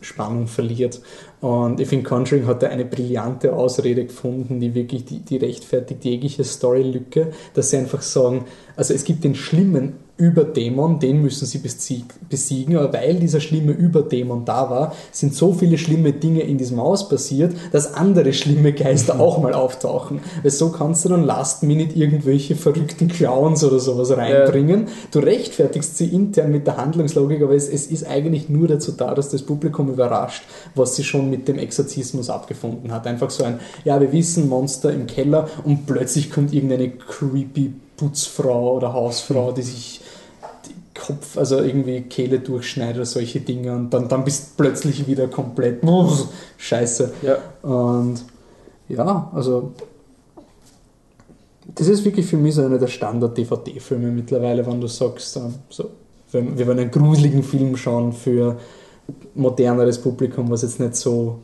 [0.00, 1.00] Spannung verliert.
[1.40, 6.04] Und ich finde, Conjuring hat da eine brillante Ausrede gefunden, die wirklich, die, die rechtfertigt
[6.04, 8.44] jegliche Storylücke, dass sie einfach sagen,
[8.76, 13.72] also es gibt den schlimmen Überdämon, den müssen sie besieg- besiegen, aber weil dieser schlimme
[13.72, 18.72] Überdämon da war, sind so viele schlimme Dinge in diesem Haus passiert, dass andere schlimme
[18.72, 20.20] Geister auch mal auftauchen.
[20.42, 24.88] Weil so kannst du dann last minute irgendwelche verrückten Clowns oder sowas reinbringen.
[25.10, 29.14] Du rechtfertigst sie intern mit der Handlungslogik, aber es, es ist eigentlich nur dazu da,
[29.14, 30.42] dass das Publikum überrascht,
[30.74, 33.06] was sie schon mit dem Exorzismus abgefunden hat.
[33.06, 38.76] Einfach so ein, ja, wir wissen Monster im Keller und plötzlich kommt irgendeine creepy Putzfrau
[38.76, 40.00] oder Hausfrau, die sich
[40.66, 45.06] die Kopf, also irgendwie Kehle durchschneidet oder solche Dinge und dann, dann bist du plötzlich
[45.06, 45.82] wieder komplett
[46.56, 47.12] scheiße.
[47.22, 47.38] Ja.
[47.62, 48.24] Und
[48.88, 49.72] ja, also
[51.74, 55.90] das ist wirklich für mich so einer der Standard-DVD-Filme mittlerweile, wenn du sagst, ähm, so,
[56.32, 58.56] wenn wir wollen einen gruseligen Film schauen für
[59.34, 61.40] moderneres Publikum, was jetzt nicht so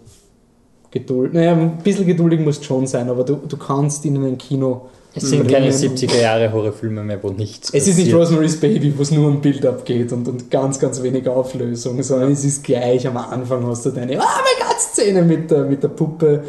[0.90, 4.86] geduldig, naja, ein bisschen geduldig muss schon sein, aber du, du kannst in einem Kino
[5.16, 8.18] Es sind keine bringen und- 70er Jahre Horrorfilme mehr, wo nichts es ist nicht passiert.
[8.20, 12.32] Rosemary's Baby, wo es nur um Bild abgeht und, und ganz, ganz wenig Auflösung, sondern
[12.32, 15.82] es ist gleich am Anfang hast du deine Oh mein Gott Szene mit der, mit
[15.82, 16.44] der Puppe,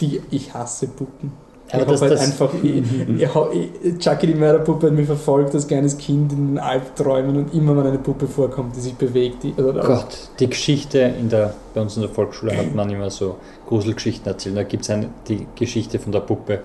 [0.00, 1.32] die ich hasse Puppen.
[1.72, 2.82] Aber ich das- habe halt das- einfach, ich,
[3.84, 7.76] ich, Chucky die Mörderpuppe hat mich verfolgt als kleines Kind in den Albträumen und immer
[7.76, 11.80] wenn eine Puppe vorkommt, die sich bewegt, die, oder, Gott, die Geschichte in der, bei
[11.80, 13.36] uns in der Volksschule hat man immer so
[13.68, 14.56] Gruselgeschichten erzählt.
[14.56, 14.98] Da gibt es
[15.28, 16.58] die Geschichte von der Puppe,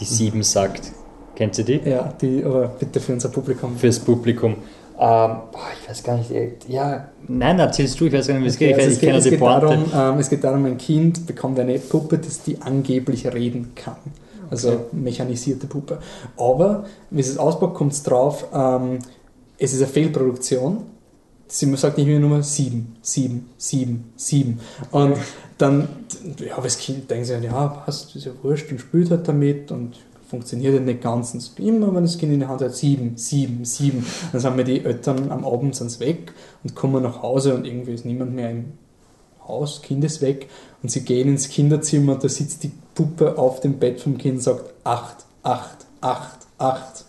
[0.00, 0.92] die sieben sagt.
[1.34, 1.80] Kennt ihr die?
[1.88, 3.76] ja, die, aber bitte für unser Publikum.
[3.76, 4.56] Fürs Publikum.
[5.00, 5.30] Ähm,
[5.82, 6.30] ich weiß gar nicht.
[6.32, 8.70] äh, Ja, nein, erzählst du, ich weiß gar nicht, wie es geht.
[8.70, 9.66] Ich, Okay, weiß, also ich kenne es geht, Pointe.
[9.66, 13.96] darum, ähm, es geht darum, ein Kind bekommt eine Puppe, das die angeblich reden kann.
[14.50, 14.80] Also Okay.
[14.92, 15.98] mechanisierte Puppe.
[16.36, 18.98] Aber, wie es auspackt, kommt es drauf, ähm,
[19.58, 20.78] es ist eine Fehlproduktion.
[21.46, 24.60] Sie sagt nicht mehr nur 7, 7, 7, 7.
[24.90, 25.16] Und
[25.58, 25.88] dann,
[26.38, 29.96] ja, das Kind denkt sich, ja, passt, ist ja wurscht und spielt halt damit und
[30.28, 31.34] funktioniert ja nicht ganz.
[31.34, 34.06] Und immer, wenn das Kind in der Hand hat, 7, 7, 7.
[34.32, 36.32] Dann sind wir die Eltern am Abend sind's weg
[36.62, 38.72] und kommen nach Hause und irgendwie ist niemand mehr im
[39.46, 40.48] Haus, Kind ist weg
[40.82, 44.36] und sie gehen ins Kinderzimmer und da sitzt die Puppe auf dem Bett vom Kind
[44.36, 47.04] und sagt 8, 8, 8, 8.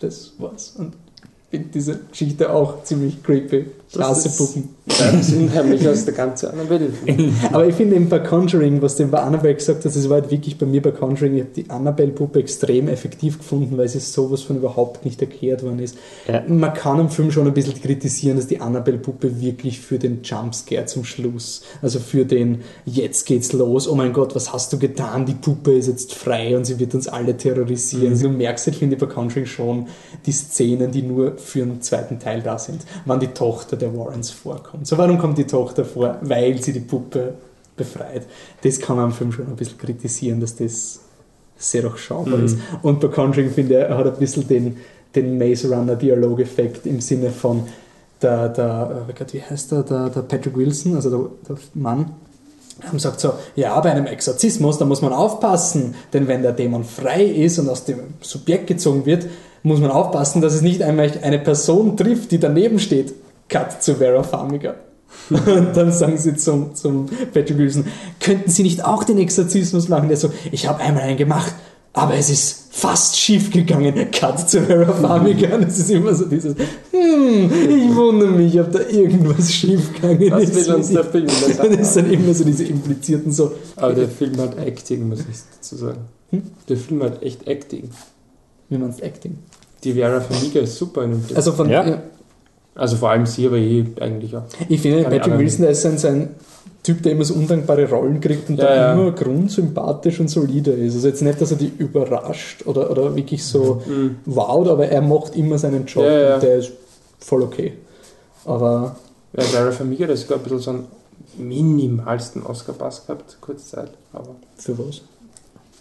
[0.00, 0.74] Das war's.
[0.76, 3.66] Und ich finde diese Geschichte auch ziemlich creepy.
[3.96, 4.24] Ich Das
[4.86, 6.90] das ist unheimlich aus der ganzen Annabelle.
[7.52, 10.30] Aber ich finde eben bei Conjuring, was du bei Annabelle gesagt hast, das war halt
[10.30, 14.42] wirklich bei mir bei Conjuring, ich habe die Annabelle-Puppe extrem effektiv gefunden, weil sie sowas
[14.42, 15.98] von überhaupt nicht erklärt worden ist.
[16.28, 16.42] Ja.
[16.46, 20.86] Man kann im Film schon ein bisschen kritisieren, dass die Annabelle-Puppe wirklich für den Jumpscare
[20.86, 25.26] zum Schluss, also für den jetzt geht's los, oh mein Gott, was hast du getan,
[25.26, 28.12] die Puppe ist jetzt frei und sie wird uns alle terrorisieren.
[28.12, 29.88] Also du merkst halt, finde ich, bei Conjuring schon
[30.24, 34.30] die Szenen, die nur für einen zweiten Teil da sind, wann die Tochter der Warrens
[34.30, 34.86] vorkommt.
[34.86, 36.16] So, warum kommt die Tochter vor?
[36.22, 37.34] Weil sie die Puppe
[37.76, 38.22] befreit.
[38.62, 41.00] Das kann man am Film schon ein bisschen kritisieren, dass das
[41.58, 42.44] sehr durchschaubar Mhm.
[42.44, 42.58] ist.
[42.82, 44.76] Und bei Conjuring finde ich, er hat ein bisschen den,
[45.14, 47.64] den Maze Runner Dialogeffekt im Sinne von
[48.22, 52.10] der, der Gott, wie heißt der, der, der Patrick Wilson, also der, der Mann,
[52.86, 56.84] haben sagt so, ja, bei einem Exorzismus, da muss man aufpassen, denn wenn der Dämon
[56.84, 59.26] frei ist und aus dem Subjekt gezogen wird,
[59.62, 63.14] muss man aufpassen, dass es nicht einmal eine Person trifft, die daneben steht.
[63.48, 64.74] Cut zu Vera Farmiga.
[65.30, 67.86] Und dann sagen sie zum, zum Patrick Wilson,
[68.20, 70.08] könnten Sie nicht auch den Exorzismus machen?
[70.08, 71.54] Der so, ich habe einmal einen gemacht,
[71.92, 73.94] aber es ist fast schief gegangen.
[74.12, 75.54] Cut zu Vera Farmiga.
[75.56, 76.54] Und es ist immer so dieses,
[76.90, 80.54] hm, ich wundere mich, ob da irgendwas schief gegangen Was ist.
[80.68, 81.26] will uns der Film?
[81.26, 83.52] Das Und es sind immer so diese implizierten so.
[83.76, 86.00] Aber der Film hat Acting, muss ich dazu sagen.
[86.30, 86.42] Hm?
[86.68, 87.90] Der Film hat echt Acting.
[88.68, 89.38] Wie man es Acting.
[89.82, 91.36] Die Vera Farmiga ist super in dem Film.
[91.36, 91.86] Also von Ja.
[91.88, 92.02] ja.
[92.76, 94.42] Also vor allem sie, aber eh eigentlich auch.
[94.68, 95.38] ich finde Patrick.
[95.38, 96.28] Wilson, der ist ein, so ein
[96.82, 98.92] Typ, der immer so undankbare Rollen kriegt und Ja, da ja.
[98.92, 100.94] immer grundsympathisch und solide ist.
[100.94, 104.16] Also jetzt nicht, dass er die überrascht oder, oder wirklich so Mhm.
[104.26, 106.34] wowt, aber er macht immer seinen Job Ja, ja.
[106.34, 106.72] und der ist
[107.18, 107.72] voll okay.
[108.44, 108.96] Aber
[109.36, 110.84] Ja, Vera Farmiga, das sogar ein bisschen so einen
[111.38, 113.90] minimalsten Oscar-Pass gehabt, kurz Zeit.
[114.12, 115.02] Aber für was?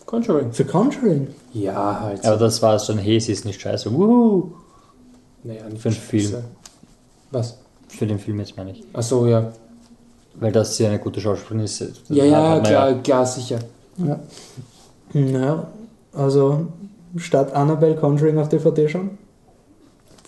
[0.05, 0.51] Conjuring.
[0.53, 1.27] Für Conjuring.
[1.53, 2.25] Ja, halt.
[2.25, 3.91] Aber das war so ein Hey, sie ist nicht scheiße.
[3.93, 4.51] Wuhu.
[5.43, 6.33] naja, nicht für einen Film.
[7.35, 7.57] Was?
[7.89, 8.83] Für den Film jetzt meine ich.
[8.93, 9.51] Achso, ja.
[10.35, 11.81] Weil das ja eine gute Schauspielerin ist.
[11.81, 13.59] Das Ja, hat ja, klar, klar, sicher.
[13.97, 14.19] Ja.
[15.11, 15.67] Naja,
[16.13, 16.67] also
[17.17, 19.17] statt Annabelle Conjuring auf DVD schauen,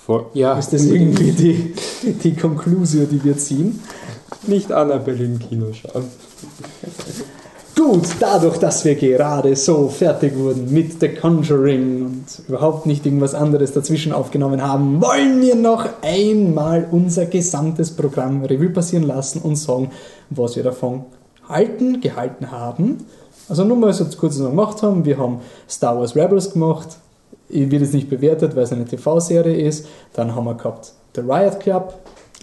[0.06, 0.26] Voll.
[0.34, 1.74] Ja, ist das irgendwie die,
[2.14, 3.82] die Konklusio, die wir ziehen.
[4.48, 6.06] nicht Annabelle im Kino schauen.
[7.78, 13.36] Gut, dadurch, dass wir gerade so fertig wurden mit The Conjuring und überhaupt nicht irgendwas
[13.36, 19.58] anderes dazwischen aufgenommen haben, wollen wir noch einmal unser gesamtes Programm Revue passieren lassen und
[19.58, 19.92] sagen,
[20.32, 21.06] was wir davon
[21.48, 23.06] halten, gehalten haben.
[23.48, 25.06] Also nur mal so kurz noch gemacht haben.
[25.06, 26.98] Wir haben Star Wars Rebels gemacht.
[27.48, 29.86] Ich wird jetzt nicht bewertet, weil es eine TV-Serie ist.
[30.14, 31.94] Dann haben wir gehabt The Riot Club.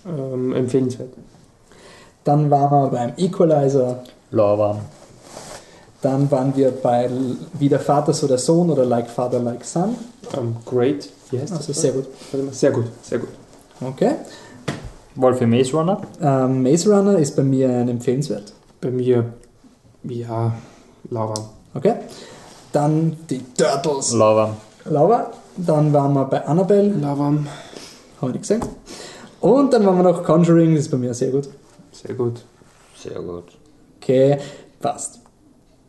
[0.07, 1.11] Ähm, empfehlenswert.
[2.23, 4.05] Dann waren wir beim Equalizer.
[4.31, 4.79] Laura.
[6.05, 7.09] Dann waren wir bei
[7.55, 9.95] Wie der Vater, so der Sohn oder Like Father, Like Son.
[10.37, 11.09] Ähm, great.
[11.31, 11.81] Wie heißt Also das?
[11.81, 12.05] sehr gut.
[12.53, 13.31] Sehr gut, sehr gut.
[13.81, 14.11] Okay.
[15.15, 16.03] Wolfie Maze Runner.
[16.21, 18.53] Ähm, Maze Runner ist bei mir ein empfehlenswert.
[18.83, 19.33] Bei mir,
[20.03, 20.53] ja,
[21.09, 21.35] Laura.
[21.73, 21.95] Okay.
[22.71, 24.13] Dann die Turtles.
[24.13, 24.55] Laura.
[24.85, 25.31] Laura.
[25.57, 26.91] Dann waren wir bei Annabelle.
[27.01, 27.25] Laura.
[27.25, 27.49] Haben
[28.21, 28.61] wir nicht gesehen.
[29.41, 30.75] Und dann waren wir noch Conjuring.
[30.75, 31.49] Das ist bei mir sehr gut.
[31.93, 32.45] Sehr gut.
[32.95, 33.45] Sehr gut.
[34.03, 34.37] Okay.
[34.81, 35.24] Passt.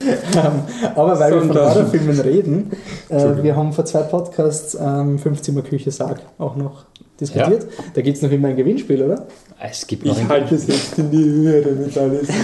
[0.35, 2.71] Ähm, Aber weil wir von Sondern- Horrorfilmen reden,
[3.09, 6.83] äh, wir haben vor zwei Podcasts ähm, Fünfzimmer Küche Sarg auch noch
[7.19, 7.65] diskutiert.
[7.93, 9.25] Da gibt es noch immer ein Gewinnspiel, oder?
[9.57, 12.27] Es gibt noch Ich ein halte es jetzt in die Höhe, damit alles.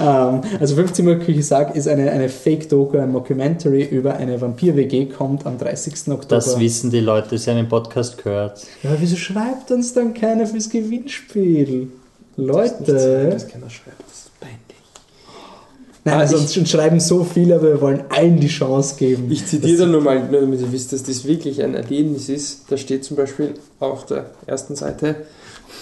[0.00, 5.56] Ähm, also Fünfzimmer-Küche Sarg ist eine, eine Fake-Doku, ein Mockumentary über eine Vampir-WG, kommt am
[5.56, 5.94] 30.
[6.08, 6.26] Oktober.
[6.28, 8.62] Das wissen die Leute, sie haben den Podcast gehört.
[8.82, 11.88] ja, wieso schreibt uns dann keiner fürs Gewinnspiel?
[12.36, 13.28] Das Leute.
[13.30, 14.13] dass keiner schreibt, ist.
[16.06, 18.96] Nein, Ah, also ich- uns schon schreiben so viele, aber wir wollen allen die Chance
[18.98, 19.30] geben.
[19.30, 22.62] Ich zitiere da nur mal, nur damit ihr wisst, dass das wirklich ein Erlebnis ist.
[22.68, 25.16] Da steht zum Beispiel auf der ersten Seite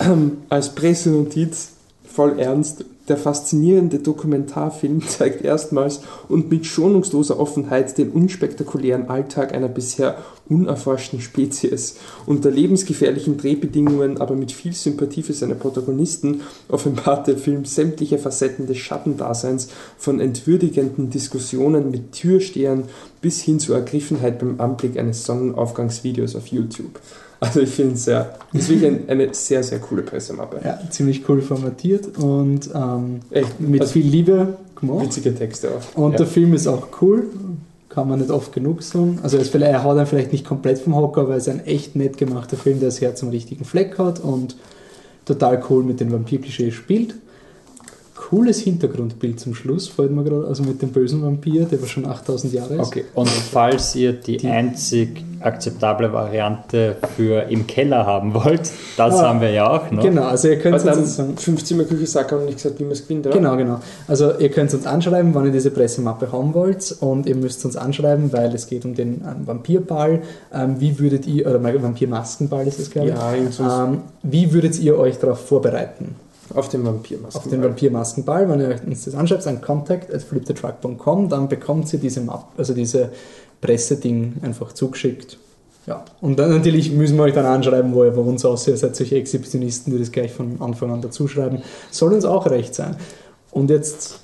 [0.01, 1.71] ähm, als Pressenotiz
[2.07, 2.85] voll ernst.
[3.09, 10.19] Der faszinierende Dokumentarfilm zeigt erstmals und mit schonungsloser Offenheit den unspektakulären Alltag einer bisher
[10.49, 11.97] unerforschten Spezies.
[12.27, 18.67] Unter lebensgefährlichen Drehbedingungen, aber mit viel Sympathie für seine Protagonisten, offenbart der Film sämtliche Facetten
[18.67, 19.69] des Schattendaseins,
[19.99, 22.85] von entwürdigenden Diskussionen mit Türstehern
[23.21, 27.01] bis hin zur Ergriffenheit beim Anblick eines Sonnenaufgangsvideos auf YouTube.
[27.43, 30.61] Also ich finde es sehr, ist wirklich ein, eine sehr, sehr coole Pressemappe.
[30.65, 35.07] Ja, ziemlich cool formatiert und ähm, Echt, mit also viel Liebe gemacht.
[35.07, 35.99] witzige Texte auch.
[35.99, 36.19] Und ja.
[36.19, 37.25] der Film ist auch cool,
[37.89, 39.19] kann man nicht oft genug sagen.
[39.25, 41.67] Also er, ist er haut einen vielleicht nicht komplett vom Hocker, aber es ist ein
[41.67, 44.55] echt nett gemachter Film, der das Herz am richtigen Fleck hat und
[45.25, 47.17] total cool mit den Vampir-Klischees spielt.
[48.33, 52.07] Cooles Hintergrundbild zum Schluss, fällt mir gerade, also mit dem bösen Vampir, der aber schon
[52.07, 52.87] 8000 Jahre ist.
[52.87, 53.05] Okay.
[53.15, 59.29] Und falls ihr die, Die- einzig akzeptable Variante für im Keller haben wollt, das Ah,
[59.29, 60.03] haben wir ja auch noch.
[60.03, 62.79] Genau, also ihr könnt Aber uns dann sozusagen fünf Zimmer Küche sagt haben nicht gesagt,
[62.81, 63.37] wie man es gewinnt, oder?
[63.37, 63.81] Genau, genau.
[64.09, 67.77] Also ihr könnt uns anschreiben, wann ihr diese Pressemappe haben wollt und ihr müsst uns
[67.77, 70.23] anschreiben, weil es geht um den ähm, Vampirball.
[70.55, 73.59] Ähm, wie würdet ihr, oder mein Vampirmaskenball ist es, glaube ich.
[73.59, 76.15] Ja, Ähm, wie würdet ihr euch darauf vorbereiten?
[76.55, 77.41] Auf den Vampirmasken.
[77.43, 81.99] Auf den Vampirmaskenball, wenn ihr uns das anschreibt, an contact at flipthetruck.com, dann bekommt ihr
[81.99, 83.11] diese Map, also diese
[83.61, 85.39] Presseding einfach zugeschickt.
[85.87, 88.75] Ja, und dann natürlich müssen wir euch dann anschreiben, wo ihr bei uns aussieht.
[88.75, 91.63] Ihr seid solche Exhibitionisten, die das gleich von Anfang an dazuschreiben.
[91.91, 92.97] Soll uns auch recht sein.
[93.51, 94.21] Und jetzt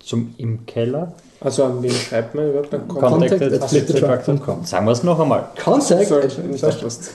[0.00, 1.12] Zum Im Keller.
[1.40, 2.74] Also an wen schreibt man überhaupt?
[2.74, 4.64] An Contact Contact at at fliptetruck.com.
[4.64, 5.50] Sagen wir es noch einmal.
[5.62, 6.08] Contact.
[6.08, 7.10] Sorry, at- nicht aufpasst.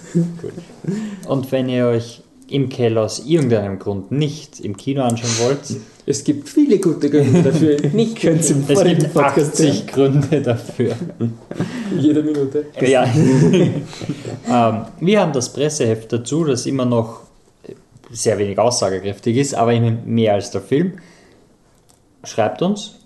[1.27, 2.21] Und wenn ihr euch
[2.53, 5.59] im Keller aus irgendeinem Grund nicht im Kino anschauen wollt,
[6.05, 10.95] Es gibt viele gute Gründe dafür, nicht Könnt im es gibt Podcast 80 Gründe dafür.
[11.99, 12.67] jede Minute.
[12.79, 13.05] Ja.
[13.11, 17.21] ähm, wir haben das Presseheft dazu, das immer noch
[18.11, 20.93] sehr wenig aussagekräftig ist, aber mehr als der Film.
[22.23, 22.99] Schreibt uns.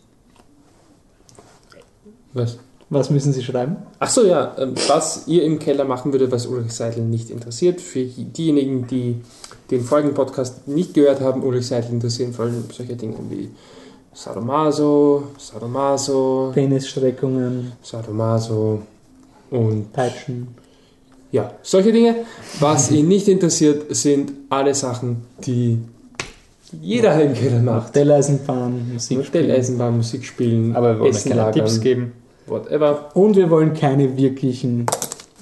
[2.33, 2.59] Was?
[2.89, 3.75] Was müssen Sie schreiben?
[3.99, 7.81] Achso, ja, ähm, was ihr im Keller machen würdet, was Ulrich Seidel nicht interessiert.
[7.81, 9.17] Für diejenigen, die
[9.71, 13.49] den folgenden Podcast nicht gehört haben, Ulrich Seidel interessieren vor allem solche Dinge wie
[14.13, 18.81] Sadomaso, Sadomaso, Penisstreckungen, Sadomaso
[19.51, 20.47] und Peitschen.
[21.31, 22.15] ja, solche Dinge.
[22.59, 25.77] Was ihn nicht interessiert, sind alle Sachen, die
[26.81, 27.87] jeder im Keller macht.
[27.95, 29.17] Modelleisenbahn, Musik.
[29.19, 32.13] Modelleisenbahn, Musik spielen, Aber wir wollen keine Tipps geben.
[32.47, 33.09] Whatever.
[33.13, 34.85] Und wir wollen keine wirklichen.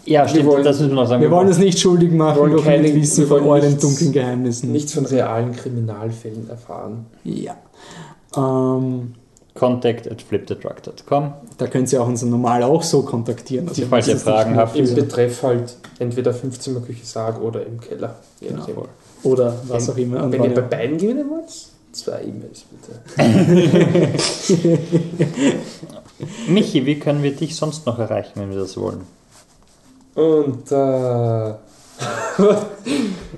[0.06, 1.22] Ja, stimmt, wollen- das müssen wir noch sagen.
[1.22, 4.12] Wir wollen uns nicht schuldig machen Wir wollen durch keine- Wissen wir von euren dunklen
[4.12, 4.72] Geheimnissen.
[4.72, 7.06] Nichts von realen Kriminalfällen erfahren.
[7.24, 7.56] Ja.
[8.38, 9.14] Ähm,
[9.56, 11.34] Contact at fliptetruck.com.
[11.58, 13.70] da könnt ihr auch uns normal auch so kontaktieren.
[13.70, 14.76] Also Falls ihr Fragen habt.
[14.76, 18.16] Im Betreff halt entweder 15 Küche Sarg oder im Keller.
[18.42, 18.86] Genau.
[19.24, 20.24] Oder was auch immer.
[20.24, 21.50] Und Wenn ihr bei beiden gewinnen wollt,
[21.94, 23.18] zwei E-Mails bitte.
[26.48, 29.02] Michi, wie können wir dich sonst noch erreichen, wenn wir das wollen?
[30.16, 30.76] Und äh,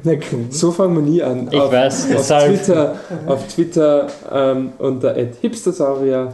[0.03, 0.45] Na cool.
[0.49, 1.47] so fangen wir nie an.
[1.51, 2.95] Ich auf, weiß, auf deshalb- Twitter,
[3.25, 6.33] auf Twitter ähm, unter hipstersaurier.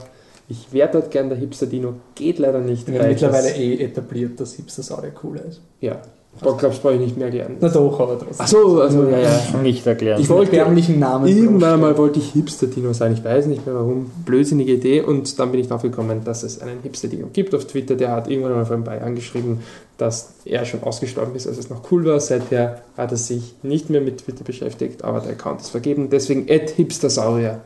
[0.49, 2.91] Ich wäre dort gern der Hipster-Dino, geht leider nicht.
[2.93, 5.61] Weil mittlerweile eh etabliert, dass Hipster-Sauer cooler ist.
[5.79, 6.01] Ja,
[6.35, 7.57] ich glaube, brauche ich nicht mehr lernen.
[7.61, 8.41] Na doch, aber trotzdem.
[8.41, 9.57] Achso, also ja, ja.
[9.61, 10.19] Nicht erklären.
[10.19, 11.27] Ich wollte erbärmlichen Namen.
[11.27, 15.51] Irgendwann einmal wollte ich Hipster-Dino sein, ich weiß nicht mehr warum, blödsinnige Idee und dann
[15.51, 18.65] bin ich drauf gekommen, dass es einen Hipster-Dino gibt auf Twitter, der hat irgendwann mal
[18.65, 19.59] von Bayern geschrieben,
[19.97, 22.19] dass er schon ausgestorben ist, als es noch cool war.
[22.19, 26.47] Seither hat er sich nicht mehr mit Twitter beschäftigt, aber der Account ist vergeben, deswegen
[26.47, 27.61] hipstersaurier.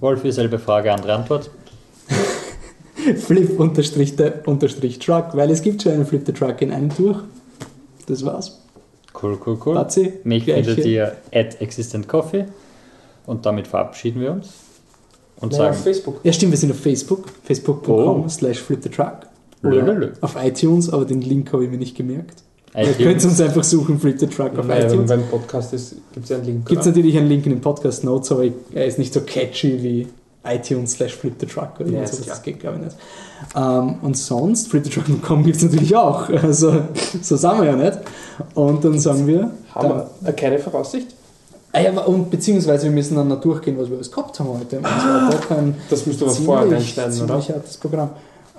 [0.00, 1.50] Wolf, dieselbe Frage, andere Antwort.
[3.16, 6.90] Flip unterstrich der unterstrich Truck, weil es gibt schon einen Flip the Truck in einem
[6.96, 7.18] durch.
[8.08, 8.60] Das war's.
[9.20, 9.72] Cool, cool, cool.
[9.74, 10.64] Platzi, Mich Gleiche.
[10.64, 12.44] findet ihr at Existent Coffee
[13.26, 14.48] und damit verabschieden wir uns
[15.40, 16.20] und Nein, auf sagen Facebook.
[16.24, 18.28] Ja, stimmt, wir sind auf Facebook, facebook.com Oh.
[18.28, 19.18] slash flip the truck.
[20.20, 22.42] Auf iTunes, aber den Link habe ich mir nicht gemerkt.
[22.76, 25.08] Ihr könnt uns einfach suchen, flip the truck auf wenn iTunes.
[25.08, 26.68] beim Podcast ist, gibt es ja einen Link.
[26.68, 28.44] Gibt es natürlich einen Link in den Podcast Notes, aber
[28.74, 30.06] er ist nicht so catchy wie
[30.44, 32.20] iTunes slash flip the truck oder Ja, klar.
[32.26, 32.96] das geht glaube ich nicht.
[33.56, 36.28] Ähm, und sonst, flipthetruck.com gibt es natürlich auch.
[36.42, 36.72] Also,
[37.22, 37.98] so sind wir ja nicht.
[38.54, 41.08] Und dann sagen wir, Haben dann, wir keine Voraussicht?
[41.72, 44.78] ah ja, und beziehungsweise wir müssen dann noch durchgehen, was wir alles gehabt haben heute.
[44.78, 47.26] Und das war doch ein Das musst du aber vorher reinschneiden, oder?
[47.40, 48.10] ziemlich hartes Programm.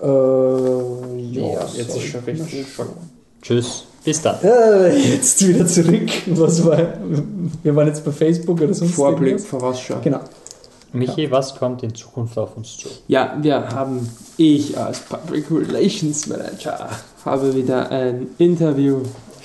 [0.01, 2.21] Äh, ja, jetzt ist schon
[2.65, 2.85] voll.
[3.41, 3.85] Tschüss.
[4.03, 4.35] Bis dann.
[4.43, 6.09] Äh, jetzt wieder zurück.
[6.27, 6.77] Was war,
[7.63, 9.39] wir waren jetzt bei Facebook oder sonst Vorblick.
[9.39, 9.97] Vorausschau.
[10.03, 10.19] Genau.
[10.93, 12.89] Michi, was kommt in Zukunft auf uns zu?
[13.07, 16.89] Ja, wir haben, ich als Public Relations Manager
[17.25, 19.01] habe wieder ein Interview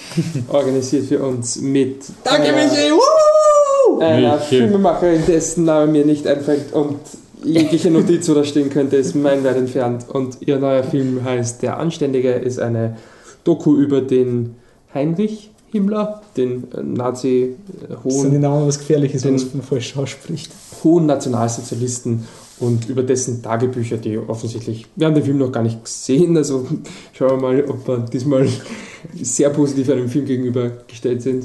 [0.49, 2.91] organisiert für uns mit Danke, einer, Michi!
[2.93, 4.01] Woo!
[4.01, 4.59] einer Michi.
[4.59, 6.99] Filmemacherin, dessen Name mir nicht einfällt und
[7.43, 10.07] jegliche Notiz, wo da stehen könnte, ist meilenweit entfernt.
[10.09, 12.97] Und ihr neuer Film heißt Der Anständige, ist eine
[13.45, 14.57] Doku über den
[14.95, 19.52] Heinrich Himmler, den äh, Nazi äh, Das sind die hohen Namen was Gefährliches, Den- was
[19.52, 20.52] man falsch ausspricht.
[20.82, 22.24] hohen Nationalsozialisten
[22.60, 26.66] und über dessen Tagebücher, die offensichtlich, wir haben den Film noch gar nicht gesehen, also
[27.12, 28.46] schauen wir mal, ob wir diesmal
[29.22, 31.44] sehr positiv einem Film gegenübergestellt sind,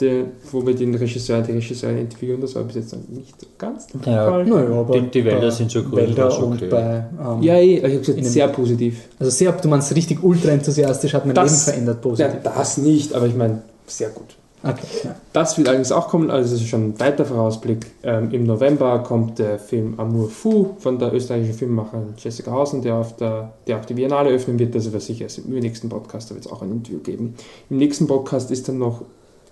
[0.00, 3.86] der, wo wir den Regisseur, die Regisseurin interviewen, das war bis jetzt noch nicht ganz
[3.86, 4.44] der Ja, Fall.
[4.46, 6.68] Naja, aber Die- die Wälder sind so grün, Wälder ist und okay.
[6.70, 7.06] bei.
[7.18, 9.00] Ähm, Ja, eh, ich habe gesagt, sehr positiv.
[9.18, 12.42] Also sehr, du meinst richtig ultra enthusiastisch, hat mein Das- Leben verändert Ja, positiv.
[12.44, 14.36] das nicht, aber ich meine, sehr gut.
[14.62, 15.14] Okay, ja.
[15.32, 17.86] Das wird allerdings auch kommen, also das ist schon ein weiter Vorausblick.
[18.02, 22.96] Ähm, Im November kommt der Film Amour Fou von der österreichischen Filmemacherin Jessica Hausen, der,
[22.96, 24.74] auf der, der auch die Biennale öffnen wird.
[24.74, 27.34] Das wird sicher erst im nächsten Podcast, da wird es auch ein Interview geben.
[27.70, 29.02] Im nächsten Podcast ist dann noch,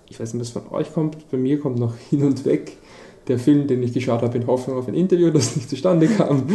[0.09, 2.77] ich weiß nicht, was von euch kommt, bei mir kommt noch Hin und Weg,
[3.27, 6.47] der Film, den ich geschaut habe in Hoffnung auf ein Interview, das nicht zustande kam.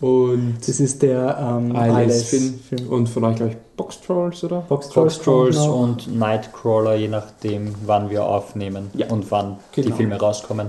[0.00, 2.54] Und, Das ist der ähm, ALS Film.
[2.90, 4.60] Und von euch, glaube ich, Box Trolls, oder?
[4.68, 5.80] Box Trolls kommt noch.
[5.80, 9.08] und Nightcrawler, je nachdem, wann wir aufnehmen Ja.
[9.10, 9.96] und wann die Genau.
[9.96, 10.68] Filme rauskommen.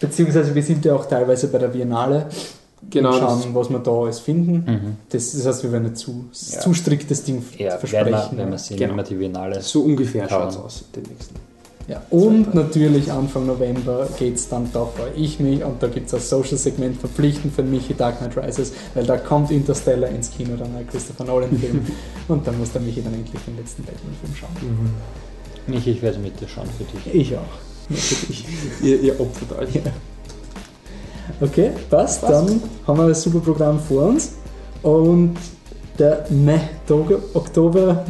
[0.00, 2.26] Beziehungsweise wir sind ja auch teilweise bei der Biennale
[2.90, 4.52] Genau, und schauen, was wir da alles finden.
[4.64, 4.96] Mhm.
[5.08, 6.60] Das, das heißt, wir werden nicht zu, Ja.
[6.60, 8.12] zu striktes Ding Ja, werden versprechen.
[8.32, 8.90] wir, wenn wir sehen, Genau.
[8.90, 9.60] wenn wir die Biennale.
[9.60, 11.34] So ungefähr schaut es aus, den nächsten.
[11.88, 16.08] Ja, und natürlich Anfang November geht es dann, da freue ich mich, und da gibt
[16.08, 20.50] es ein Social-Segment verpflichtend für Michi Dark Knight Rises, weil da kommt Interstellar ins Kino,
[20.58, 21.86] dann ein Christopher Nolan-Film,
[22.28, 24.50] und dann muss der Michi dann endlich den letzten Batman-Film schauen.
[25.66, 27.14] Michi, ich werde mit dir schauen für dich.
[27.14, 27.40] Ich auch.
[27.88, 28.44] Für dich.
[28.82, 29.74] Ihr, ihr opfert euch.
[29.76, 29.92] Ja.
[31.40, 32.22] Okay, passt.
[32.22, 34.32] Dann haben wir ein super Programm vor uns.
[34.82, 35.36] Und
[35.98, 36.60] der Meh
[37.34, 38.04] Oktober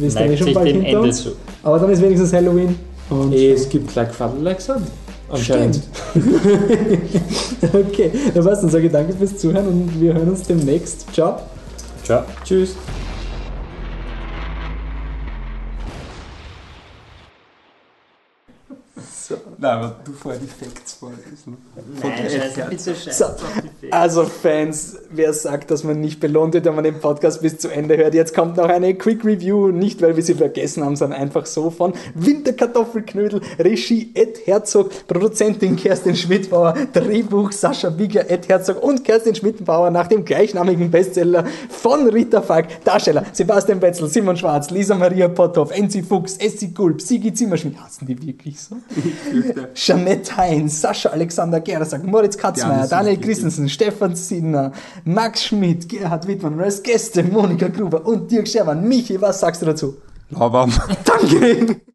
[0.00, 1.22] ist dann eh schon bald hinter uns.
[1.22, 1.30] zu.
[1.62, 2.89] Aber dann ist wenigstens Halloween.
[3.10, 4.82] Und es gibt Like Father, Like Son.
[5.28, 5.80] Anscheinend.
[7.72, 8.62] okay, dann passt.
[8.62, 11.12] Dann sage ich danke fürs Zuhören und wir hören uns demnächst.
[11.12, 11.40] Ciao.
[12.04, 12.24] Ciao.
[12.44, 12.74] Tschüss.
[19.62, 21.58] Nein, aber du vorher die Facts vorlesen.
[22.70, 23.26] bitte So,
[23.90, 27.68] also Fans, wer sagt, dass man nicht belohnt wird, wenn man den Podcast bis zu
[27.68, 31.20] Ende hört, jetzt kommt noch eine Quick Review, nicht weil wir sie vergessen haben, sondern
[31.20, 38.82] einfach so von Winterkartoffelknödel, Regie Ed Herzog, Produzentin Kerstin Schmidbauer, Drehbuch Sascha Bigger, Ed Herzog
[38.82, 44.70] und Kerstin Schmidbauer nach dem gleichnamigen Bestseller von Rita Falk, Darsteller Sebastian Betzel, Simon Schwarz,
[44.70, 48.76] Lisa Maria Potthoff, Enzi Fuchs, Essi Gulb, Sigi Zimmerschmidt, hassen die wirklich so?
[49.74, 54.72] Jeanette Heinz, Sascha Alexander Gersack, Moritz Katzmeier, Daniel Christensen, Stefan Sinner,
[55.04, 58.86] Max Schmidt, Gerhard Wittmann als Gäste Monika Gruber und Dirk Schermann.
[58.86, 59.96] Michi, was sagst du dazu?
[60.30, 60.72] Lauwarm.
[61.04, 61.80] Danke!